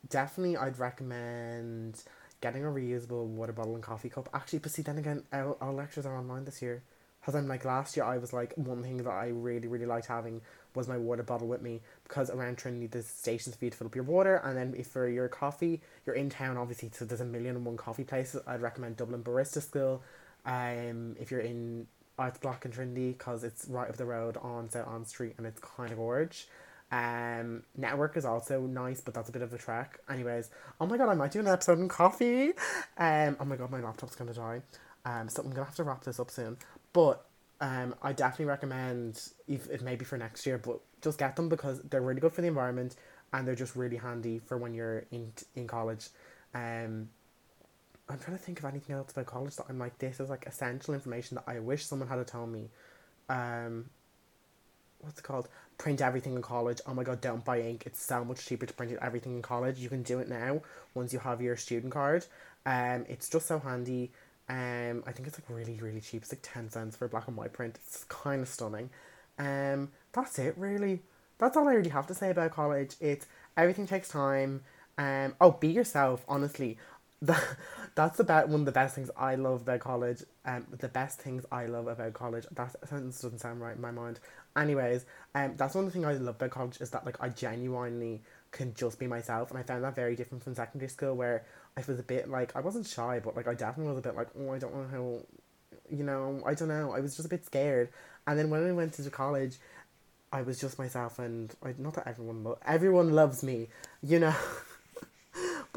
definitely 0.08 0.56
I'd 0.56 0.78
recommend 0.78 2.02
getting 2.40 2.64
a 2.64 2.68
reusable 2.68 3.26
water 3.26 3.52
bottle 3.52 3.74
and 3.74 3.82
coffee 3.82 4.08
cup. 4.08 4.28
Actually, 4.32 4.60
but 4.60 4.70
see 4.70 4.82
then 4.82 4.98
again, 4.98 5.22
our, 5.32 5.56
our 5.60 5.72
lectures 5.72 6.06
are 6.06 6.16
online 6.16 6.44
this 6.44 6.62
year. 6.62 6.82
Because 7.20 7.34
I'm 7.34 7.48
like 7.48 7.64
last 7.64 7.96
year, 7.96 8.06
I 8.06 8.18
was 8.18 8.32
like 8.32 8.54
one 8.54 8.82
thing 8.82 8.98
that 8.98 9.10
I 9.10 9.28
really 9.28 9.66
really 9.66 9.86
liked 9.86 10.06
having 10.06 10.40
was 10.74 10.88
my 10.88 10.96
water 10.96 11.22
bottle 11.22 11.48
with 11.48 11.60
me 11.60 11.80
because 12.04 12.30
around 12.30 12.56
Trinity 12.56 12.86
the 12.86 13.02
stations 13.02 13.56
for 13.56 13.64
you 13.64 13.70
to 13.70 13.76
fill 13.76 13.88
up 13.88 13.94
your 13.94 14.04
water 14.04 14.36
and 14.44 14.56
then 14.56 14.74
if 14.78 14.86
for 14.86 15.08
your 15.08 15.28
coffee 15.28 15.80
you're 16.06 16.14
in 16.14 16.30
town 16.30 16.56
obviously 16.56 16.90
so 16.92 17.04
there's 17.04 17.20
a 17.20 17.24
million 17.24 17.56
and 17.56 17.64
one 17.64 17.76
coffee 17.76 18.04
places 18.04 18.40
I'd 18.46 18.62
recommend 18.62 18.96
Dublin 18.96 19.24
Barista 19.24 19.60
School 19.60 20.02
um 20.46 21.16
if 21.18 21.30
you're 21.30 21.40
in 21.40 21.88
Arts 22.18 22.38
Block 22.38 22.64
in 22.64 22.70
Trinity 22.70 23.12
because 23.12 23.44
it's 23.44 23.66
right 23.68 23.88
up 23.88 23.96
the 23.96 24.04
road 24.04 24.36
on 24.40 24.70
South 24.70 24.88
Anne 24.88 25.04
Street 25.04 25.34
and 25.36 25.46
it's 25.46 25.60
kind 25.60 25.90
of 25.90 25.98
gorge 25.98 26.46
um, 26.90 27.62
network 27.76 28.16
is 28.16 28.24
also 28.24 28.62
nice, 28.62 29.00
but 29.00 29.14
that's 29.14 29.28
a 29.28 29.32
bit 29.32 29.42
of 29.42 29.52
a 29.52 29.58
trek. 29.58 29.98
Anyways, 30.08 30.50
oh 30.80 30.86
my 30.86 30.96
god, 30.96 31.08
I 31.08 31.14
might 31.14 31.32
do 31.32 31.40
an 31.40 31.46
episode 31.46 31.78
on 31.78 31.88
coffee. 31.88 32.52
Um, 32.96 33.36
oh 33.38 33.44
my 33.44 33.56
god, 33.56 33.70
my 33.70 33.80
laptop's 33.80 34.16
gonna 34.16 34.34
die. 34.34 34.62
Um, 35.04 35.28
so 35.28 35.42
I'm 35.42 35.50
gonna 35.50 35.64
have 35.64 35.74
to 35.76 35.84
wrap 35.84 36.04
this 36.04 36.18
up 36.18 36.30
soon. 36.30 36.56
But 36.92 37.24
um, 37.60 37.94
I 38.02 38.12
definitely 38.12 38.46
recommend 38.46 39.20
if 39.46 39.68
it 39.68 39.82
maybe 39.82 40.04
for 40.04 40.18
next 40.18 40.46
year, 40.46 40.58
but 40.58 40.80
just 41.02 41.18
get 41.18 41.36
them 41.36 41.48
because 41.48 41.80
they're 41.82 42.00
really 42.00 42.20
good 42.20 42.32
for 42.32 42.40
the 42.40 42.48
environment 42.48 42.96
and 43.32 43.46
they're 43.46 43.54
just 43.54 43.76
really 43.76 43.96
handy 43.96 44.38
for 44.38 44.56
when 44.56 44.74
you're 44.74 45.04
in 45.10 45.32
in 45.54 45.66
college. 45.66 46.08
Um, 46.54 47.10
I'm 48.08 48.18
trying 48.18 48.38
to 48.38 48.42
think 48.42 48.58
of 48.58 48.64
anything 48.64 48.96
else 48.96 49.12
about 49.12 49.26
college 49.26 49.56
that 49.56 49.66
I'm 49.68 49.78
like 49.78 49.98
this 49.98 50.18
is 50.18 50.30
like 50.30 50.46
essential 50.46 50.94
information 50.94 51.34
that 51.34 51.44
I 51.46 51.58
wish 51.60 51.84
someone 51.84 52.08
had 52.08 52.26
told 52.26 52.50
me. 52.50 52.70
Um, 53.28 53.90
what's 55.00 55.18
it 55.18 55.22
called? 55.22 55.48
Print 55.78 56.00
everything 56.00 56.34
in 56.34 56.42
college. 56.42 56.80
Oh 56.86 56.94
my 56.94 57.04
god, 57.04 57.20
don't 57.20 57.44
buy 57.44 57.60
ink. 57.60 57.84
It's 57.86 58.02
so 58.02 58.24
much 58.24 58.44
cheaper 58.44 58.66
to 58.66 58.74
print 58.74 58.98
everything 59.00 59.36
in 59.36 59.42
college. 59.42 59.78
You 59.78 59.88
can 59.88 60.02
do 60.02 60.18
it 60.18 60.28
now 60.28 60.60
once 60.94 61.12
you 61.12 61.20
have 61.20 61.40
your 61.40 61.56
student 61.56 61.92
card. 61.92 62.26
Um, 62.66 63.06
it's 63.08 63.28
just 63.28 63.46
so 63.46 63.58
handy. 63.58 64.10
Um, 64.48 65.04
I 65.06 65.12
think 65.12 65.28
it's 65.28 65.38
like 65.38 65.48
really, 65.48 65.78
really 65.80 66.00
cheap. 66.00 66.22
It's 66.22 66.32
like 66.32 66.40
10 66.42 66.70
cents 66.70 66.96
for 66.96 67.04
a 67.04 67.08
black 67.08 67.28
and 67.28 67.36
white 67.36 67.52
print. 67.52 67.78
It's 67.86 68.04
kind 68.04 68.42
of 68.42 68.48
stunning. 68.48 68.90
Um, 69.38 69.90
that's 70.12 70.38
it, 70.38 70.54
really. 70.56 71.02
That's 71.38 71.56
all 71.56 71.68
I 71.68 71.74
really 71.74 71.90
have 71.90 72.06
to 72.08 72.14
say 72.14 72.30
about 72.30 72.52
college. 72.52 72.96
It's 73.00 73.26
everything 73.56 73.86
takes 73.86 74.08
time. 74.08 74.62
Um, 74.96 75.36
oh, 75.40 75.52
be 75.52 75.68
yourself, 75.68 76.24
honestly. 76.28 76.76
That, 77.22 77.42
that's 77.94 78.20
about 78.20 78.48
one 78.48 78.60
of 78.60 78.66
the 78.66 78.72
best 78.72 78.94
things 78.94 79.10
I 79.16 79.34
love 79.34 79.62
about 79.62 79.80
college. 79.80 80.22
Um, 80.44 80.66
the 80.70 80.88
best 80.88 81.20
things 81.20 81.44
I 81.50 81.66
love 81.66 81.86
about 81.88 82.12
college. 82.14 82.46
That 82.52 82.74
sentence 82.88 83.20
doesn't 83.20 83.40
sound 83.40 83.60
right 83.60 83.74
in 83.74 83.80
my 83.80 83.90
mind. 83.90 84.20
Anyways, 84.56 85.04
um, 85.34 85.54
that's 85.56 85.74
one 85.74 85.84
of 85.84 85.92
the 85.92 85.98
things 85.98 86.06
I 86.06 86.12
love 86.12 86.36
about 86.36 86.50
college 86.50 86.80
is 86.80 86.90
that 86.90 87.04
like 87.06 87.20
I 87.20 87.28
genuinely 87.28 88.22
can 88.50 88.74
just 88.74 88.98
be 88.98 89.06
myself, 89.06 89.50
and 89.50 89.58
I 89.58 89.62
found 89.62 89.84
that 89.84 89.94
very 89.94 90.16
different 90.16 90.42
from 90.42 90.54
secondary 90.54 90.88
school 90.88 91.14
where 91.14 91.44
I 91.76 91.82
was 91.86 91.98
a 91.98 92.02
bit 92.02 92.28
like 92.28 92.56
I 92.56 92.60
wasn't 92.60 92.86
shy, 92.86 93.20
but 93.22 93.36
like 93.36 93.46
I 93.46 93.54
definitely 93.54 93.92
was 93.92 93.98
a 93.98 94.02
bit 94.02 94.16
like 94.16 94.28
oh 94.38 94.52
I 94.52 94.58
don't 94.58 94.74
know 94.74 94.86
how, 94.90 95.20
you 95.90 96.04
know 96.04 96.42
I 96.46 96.54
don't 96.54 96.68
know 96.68 96.92
I 96.92 97.00
was 97.00 97.14
just 97.16 97.26
a 97.26 97.28
bit 97.28 97.44
scared. 97.44 97.90
And 98.26 98.38
then 98.38 98.50
when 98.50 98.66
I 98.66 98.72
went 98.72 98.94
to 98.94 99.10
college, 99.10 99.56
I 100.32 100.42
was 100.42 100.58
just 100.60 100.78
myself, 100.78 101.18
and 101.18 101.54
I 101.62 101.74
not 101.78 101.94
that 101.94 102.08
everyone 102.08 102.44
lo- 102.44 102.58
everyone 102.66 103.10
loves 103.12 103.42
me, 103.42 103.68
you 104.02 104.18
know. 104.18 104.34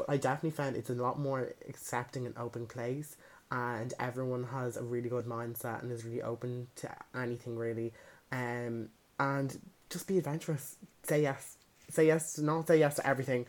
but 0.06 0.12
I 0.12 0.16
definitely 0.16 0.50
found 0.50 0.76
it's 0.76 0.90
a 0.90 0.94
lot 0.94 1.18
more 1.18 1.52
accepting 1.68 2.26
and 2.26 2.36
open 2.36 2.66
place, 2.66 3.16
and 3.50 3.92
everyone 3.98 4.44
has 4.44 4.76
a 4.76 4.82
really 4.82 5.08
good 5.08 5.26
mindset 5.26 5.82
and 5.82 5.92
is 5.92 6.04
really 6.04 6.22
open 6.22 6.68
to 6.76 6.90
anything 7.14 7.56
really, 7.56 7.92
um, 8.30 8.88
and 9.18 9.58
just 9.90 10.06
be 10.06 10.18
adventurous. 10.18 10.76
Say 11.02 11.22
yes. 11.22 11.56
Say 11.90 12.06
yes. 12.06 12.38
Not 12.38 12.66
say 12.68 12.78
yes 12.78 12.96
to 12.96 13.06
everything 13.06 13.46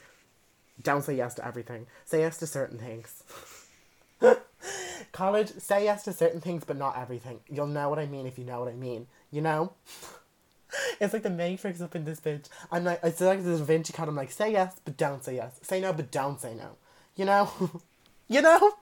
don't 0.82 1.04
say 1.04 1.16
yes 1.16 1.36
to 1.36 1.46
everything. 1.46 1.88
Say 2.06 2.22
yes 2.22 2.38
to 2.38 2.48
certain 2.48 2.78
things. 2.78 3.24
College, 5.12 5.52
say 5.60 5.84
yes 5.84 6.04
to 6.04 6.13
certain 6.13 6.42
things, 6.42 6.63
but 6.66 6.78
not 6.78 6.98
everything. 6.98 7.39
You'll 7.50 7.68
know 7.68 7.89
what 7.89 8.00
I 8.00 8.06
mean 8.06 8.26
if 8.26 8.39
you 8.39 8.46
know 8.46 8.60
what 8.60 8.70
I 8.70 8.76
mean. 8.76 9.08
You 9.32 9.42
know? 9.42 9.74
it's 10.99 11.13
like 11.13 11.23
the 11.23 11.29
Matrix 11.29 11.81
up 11.81 11.95
in 11.95 12.05
this 12.05 12.19
bitch. 12.19 12.47
I'm 12.71 12.83
like, 12.83 12.99
it's 13.03 13.21
like 13.21 13.43
Da 13.43 13.55
Vinci 13.57 13.93
Code. 13.93 14.07
I'm 14.07 14.15
like, 14.15 14.31
say 14.31 14.51
yes, 14.51 14.75
but 14.83 14.97
don't 14.97 15.23
say 15.23 15.36
yes. 15.36 15.59
Say 15.62 15.81
no, 15.81 15.93
but 15.93 16.12
don't 16.12 16.39
say 16.39 16.53
no. 16.55 16.77
You 17.15 17.25
know? 17.25 17.49
you 18.27 18.41
know? 18.41 18.73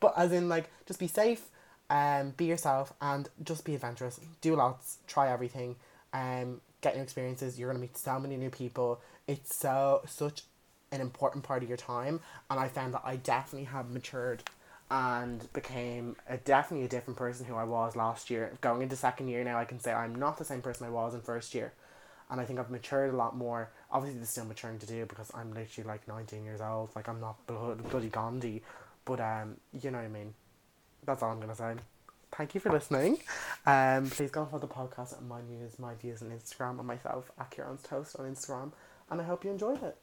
But 0.00 0.14
as 0.16 0.32
in, 0.32 0.48
like, 0.48 0.70
just 0.86 0.98
be 0.98 1.06
safe, 1.06 1.48
um, 1.88 2.30
be 2.36 2.46
yourself, 2.46 2.92
and 3.00 3.28
just 3.44 3.64
be 3.64 3.74
adventurous. 3.74 4.18
Do 4.40 4.56
lots, 4.56 4.98
try 5.06 5.30
everything, 5.30 5.76
um, 6.12 6.60
get 6.80 6.96
new 6.96 7.02
experiences. 7.02 7.58
You're 7.58 7.68
going 7.68 7.80
to 7.80 7.82
meet 7.82 7.96
so 7.96 8.18
many 8.18 8.36
new 8.36 8.50
people. 8.50 9.00
It's 9.28 9.54
so, 9.54 10.02
such 10.06 10.42
an 10.92 11.00
important 11.00 11.42
part 11.42 11.62
of 11.62 11.68
your 11.68 11.78
time 11.78 12.20
and 12.50 12.60
I 12.60 12.68
found 12.68 12.94
that 12.94 13.02
I 13.04 13.16
definitely 13.16 13.64
have 13.64 13.90
matured 13.90 14.42
and 14.92 15.50
became 15.54 16.16
a 16.28 16.36
definitely 16.36 16.84
a 16.84 16.88
different 16.88 17.16
person 17.16 17.46
who 17.46 17.56
I 17.56 17.64
was 17.64 17.96
last 17.96 18.28
year. 18.28 18.52
Going 18.60 18.82
into 18.82 18.94
second 18.94 19.28
year 19.28 19.42
now 19.42 19.58
I 19.58 19.64
can 19.64 19.80
say 19.80 19.90
I'm 19.90 20.14
not 20.14 20.36
the 20.36 20.44
same 20.44 20.60
person 20.60 20.86
I 20.86 20.90
was 20.90 21.14
in 21.14 21.22
first 21.22 21.54
year. 21.54 21.72
And 22.30 22.38
I 22.38 22.44
think 22.44 22.58
I've 22.58 22.70
matured 22.70 23.12
a 23.12 23.16
lot 23.16 23.34
more. 23.34 23.70
Obviously 23.90 24.18
there's 24.18 24.28
still 24.28 24.44
maturing 24.44 24.78
to 24.80 24.86
do 24.86 25.06
because 25.06 25.30
I'm 25.34 25.54
literally 25.54 25.88
like 25.88 26.06
nineteen 26.06 26.44
years 26.44 26.60
old. 26.60 26.90
Like 26.94 27.08
I'm 27.08 27.20
not 27.20 27.36
bloody 27.46 28.10
Gandhi. 28.10 28.62
But 29.06 29.20
um 29.20 29.56
you 29.72 29.90
know 29.90 29.96
what 29.96 30.04
I 30.04 30.08
mean. 30.08 30.34
That's 31.06 31.22
all 31.22 31.30
I'm 31.30 31.40
gonna 31.40 31.56
say. 31.56 31.74
Thank 32.36 32.54
you 32.54 32.60
for 32.60 32.70
listening. 32.70 33.16
Um 33.64 34.10
please 34.10 34.30
go 34.30 34.44
follow 34.44 34.60
the 34.60 34.68
podcast 34.68 35.18
and 35.18 35.26
my 35.26 35.40
news, 35.40 35.78
my 35.78 35.94
views 35.94 36.20
on 36.20 36.28
Instagram 36.28 36.78
and 36.78 36.86
myself 36.86 37.30
at 37.40 37.50
Kieran's 37.50 37.82
Toast 37.82 38.16
on 38.18 38.26
Instagram. 38.30 38.72
And 39.10 39.22
I 39.22 39.24
hope 39.24 39.42
you 39.42 39.50
enjoyed 39.50 39.82
it. 39.82 39.96